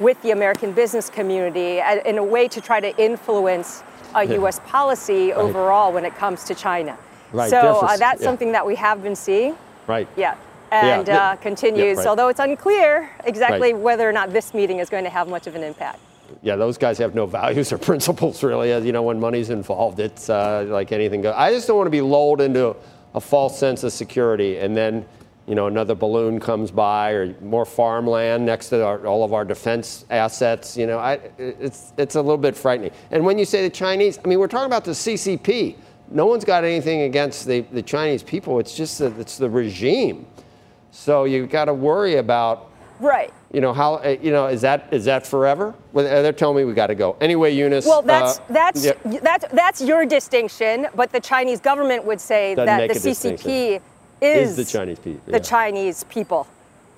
with 0.01 0.21
the 0.23 0.31
american 0.31 0.73
business 0.73 1.09
community 1.11 1.81
uh, 1.81 1.97
in 2.05 2.19
a 2.19 2.25
way 2.25 2.47
to 2.49 2.61
try 2.61 2.81
to 2.81 2.97
influence 3.03 3.83
uh, 4.15 4.21
Yeah. 4.21 4.39
us 4.41 4.61
policy 4.67 5.29
Right. 5.29 5.37
overall 5.39 5.93
when 5.93 6.05
it 6.05 6.15
comes 6.17 6.45
to 6.45 6.55
china 6.55 6.97
Right, 7.33 7.51
so 7.51 7.59
uh, 7.81 7.97
that's 7.97 8.21
yeah. 8.23 8.27
something 8.29 8.53
that 8.53 8.67
we 8.67 8.75
have 8.77 9.03
been 9.03 9.17
seeing 9.17 9.57
Right. 9.87 10.09
yeah 10.17 10.35
Yeah, 10.71 10.99
and 10.99 11.09
yeah, 11.09 11.17
uh, 11.31 11.37
continues 11.37 11.97
right. 11.99 12.07
although 12.07 12.29
it's 12.29 12.41
unclear 12.41 13.11
exactly 13.25 13.73
Right. 13.73 13.83
whether 13.83 14.09
or 14.09 14.13
not 14.13 14.33
this 14.33 14.53
meeting 14.55 14.79
is 14.81 14.89
going 14.91 15.05
to 15.05 15.11
have 15.11 15.29
much 15.29 15.47
of 15.47 15.55
an 15.57 15.63
impact 15.63 15.99
Yeah, 16.43 16.57
those 16.57 16.77
guys 16.79 16.99
have 16.99 17.15
no 17.15 17.25
values 17.41 17.73
or 17.73 17.79
principles 17.79 18.43
really. 18.43 18.71
As 18.73 18.85
you 18.85 18.93
know, 18.93 19.03
when 19.03 19.19
money's 19.19 19.49
involved, 19.51 19.99
it's 19.99 20.29
uh, 20.29 20.67
like 20.69 20.93
anything 20.93 21.23
goes. 21.23 21.35
I 21.35 21.49
just 21.55 21.67
don't 21.67 21.79
want 21.81 21.87
to 21.87 21.97
be 22.01 22.03
lulled 22.03 22.41
into 22.43 22.77
a 23.19 23.21
false 23.21 23.59
sense 23.59 23.83
of 23.83 23.93
security 23.93 24.59
and 24.59 24.77
then 24.77 25.05
you 25.49 25.55
know, 25.55 25.67
another 25.67 25.95
balloon 25.95 26.39
comes 26.39 26.71
by 26.71 27.13
or 27.13 27.35
more 27.41 27.65
farmland 27.65 28.45
next 28.45 28.69
to 28.69 28.85
our, 28.85 29.07
all 29.07 29.25
of 29.25 29.33
our 29.33 29.47
defense 29.47 30.05
assets. 30.11 30.77
You 30.77 30.87
know, 30.87 30.99
I, 30.99 31.21
it's, 31.39 31.95
it's 31.97 32.17
a 32.17 32.21
little 32.21 32.37
bit 32.37 32.55
frightening. 32.55 32.91
And 33.11 33.25
when 33.25 33.39
you 33.39 33.47
say 33.47 33.63
the 33.63 33.71
Chinese, 33.71 34.19
I 34.23 34.29
mean, 34.29 34.39
we're 34.39 34.47
talking 34.47 34.67
about 34.67 34.85
the 34.85 34.91
CCP. 34.91 35.77
No 36.11 36.27
one's 36.27 36.45
got 36.45 36.65
anything 36.65 37.03
against 37.03 37.47
the, 37.47 37.61
the 37.73 37.83
Chinese 37.83 38.23
people. 38.23 38.59
It's 38.61 38.77
just 38.77 38.99
that 38.99 39.19
it's 39.19 39.39
the 39.39 39.49
regime. 39.49 40.27
So 40.91 41.25
you've 41.25 41.49
got 41.49 41.65
to 41.65 41.75
worry 41.75 42.17
about, 42.17 42.71
right? 43.01 43.33
You 43.53 43.63
know 43.63 43.73
how 43.73 44.03
you 44.05 44.31
know 44.31 44.47
is 44.47 44.61
that 44.61 44.89
is 44.93 45.07
that 45.07 45.27
forever? 45.27 45.75
Well, 45.95 46.05
they're 46.05 46.33
telling 46.35 46.57
me 46.59 46.65
we 46.65 46.75
got 46.75 46.89
to 46.89 46.95
go 46.95 47.17
anyway. 47.21 47.55
Eunice. 47.55 47.87
Well, 47.87 48.03
that's 48.03 48.41
uh, 48.41 48.43
that's 48.51 48.85
yeah, 48.85 48.93
that's 49.23 49.47
that's 49.53 49.81
your 49.81 50.05
distinction, 50.05 50.87
but 50.95 51.13
the 51.13 51.21
Chinese 51.21 51.59
government 51.61 52.05
would 52.05 52.21
say 52.21 52.55
Doesn't 52.55 52.67
that 52.67 52.89
the. 52.89 52.95
CCP 53.11 53.81
is, 54.21 54.51
is 54.51 54.57
the 54.57 54.65
Chinese 54.67 54.99
people. 54.99 55.33
the 55.33 55.41
Chinese 55.41 56.05
people. 56.05 56.47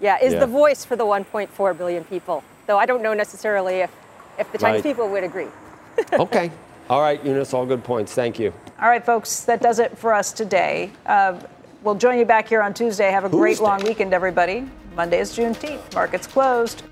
Yeah, 0.00 0.18
is 0.20 0.32
Yeah. 0.32 0.40
the 0.40 0.46
voice 0.46 0.84
for 0.84 0.96
the 0.96 1.04
1.4 1.04 1.76
billion 1.76 2.02
people. 2.04 2.42
Though 2.66 2.78
I 2.78 2.86
don't 2.86 3.02
know 3.02 3.14
necessarily 3.14 3.80
if 3.80 3.90
if 4.38 4.50
the 4.50 4.58
Chinese 4.58 4.84
Right. 4.84 4.90
people 4.94 5.08
would 5.08 5.22
agree. 5.22 5.48
okay. 6.14 6.50
All 6.88 7.00
right, 7.00 7.24
Eunice. 7.24 7.54
All 7.54 7.64
good 7.66 7.84
points. 7.84 8.12
Thank 8.14 8.40
you. 8.40 8.52
All 8.82 8.88
right, 8.88 9.04
folks, 9.04 9.42
that 9.42 9.60
does 9.62 9.78
it 9.78 9.96
for 9.96 10.12
us 10.12 10.32
today. 10.32 10.90
Uh, 11.06 11.38
we'll 11.84 11.94
join 11.94 12.18
you 12.18 12.24
back 12.24 12.48
here 12.48 12.60
on 12.62 12.74
Tuesday. 12.74 13.08
Have 13.12 13.24
a 13.24 13.28
great 13.28 13.60
long 13.60 13.84
weekend, 13.84 14.12
everybody. 14.12 14.68
Monday 14.94 15.20
is 15.20 15.36
Juneteenth. 15.36 15.94
Markets 15.94 16.26
closed. 16.26 16.82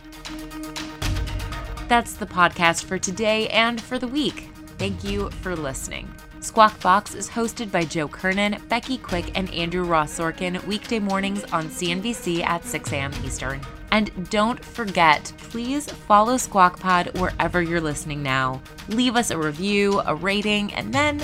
That's 1.89 2.15
the 2.15 2.27
podcast 2.27 2.85
for 2.85 2.99
today 2.99 3.49
and 3.49 3.81
for 3.81 3.99
the 3.99 4.09
week. 4.09 4.51
Thank 4.79 5.03
you 5.03 5.31
for 5.31 5.57
listening. 5.57 6.13
Squawk 6.41 6.81
Box 6.81 7.15
is 7.15 7.29
hosted 7.29 7.73
by 7.73 7.85
Joe 7.85 8.07
Kernen, 8.07 8.67
Becky 8.69 8.97
Quick, 8.99 9.37
and 9.37 9.53
Andrew 9.53 9.83
Ross 9.83 10.17
Sorkin 10.17 10.65
weekday 10.67 11.01
mornings 11.01 11.45
on 11.53 11.69
CNBC 11.69 12.45
at 12.45 12.65
6 12.65 12.93
a.m. 12.93 13.13
Eastern. 13.25 13.61
And 13.91 14.29
don't 14.31 14.63
forget, 14.65 15.33
please 15.39 15.91
follow 15.91 16.37
Squawk 16.37 16.79
Pod 16.79 17.19
wherever 17.19 17.61
you're 17.61 17.81
listening 17.81 18.23
now. 18.23 18.63
Leave 18.89 19.17
us 19.17 19.31
a 19.31 19.39
review, 19.39 20.01
a 20.07 20.15
rating, 20.15 20.73
and 20.75 20.93
then 20.93 21.21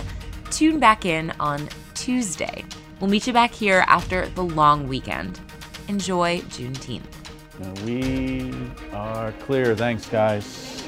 tune 0.50 0.80
back 0.80 1.04
in 1.04 1.30
on 1.38 1.68
Tuesday. 1.94 2.64
We'll 3.00 3.10
meet 3.10 3.26
you 3.26 3.32
back 3.32 3.52
here 3.52 3.84
after 3.86 4.28
the 4.30 4.44
long 4.44 4.88
weekend. 4.88 5.40
Enjoy 5.88 6.40
Juneteenth. 6.40 7.02
We 7.84 8.52
are 8.92 9.32
clear. 9.32 9.76
Thanks, 9.76 10.06
guys. 10.06 10.82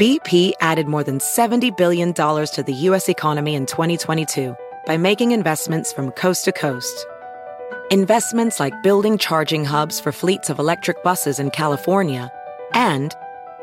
BP 0.00 0.52
added 0.62 0.88
more 0.88 1.04
than 1.04 1.18
$70 1.18 1.76
billion 1.76 2.14
to 2.14 2.64
the 2.66 2.72
U.S. 2.72 3.10
economy 3.10 3.54
in 3.54 3.66
2022 3.66 4.56
by 4.86 4.96
making 4.96 5.32
investments 5.32 5.92
from 5.92 6.10
coast 6.12 6.46
to 6.46 6.52
coast. 6.52 7.06
Investments 7.90 8.58
like 8.58 8.82
building 8.82 9.18
charging 9.18 9.66
hubs 9.66 10.00
for 10.00 10.10
fleets 10.10 10.48
of 10.48 10.58
electric 10.58 11.02
buses 11.02 11.38
in 11.38 11.50
California 11.50 12.32
and 12.72 13.14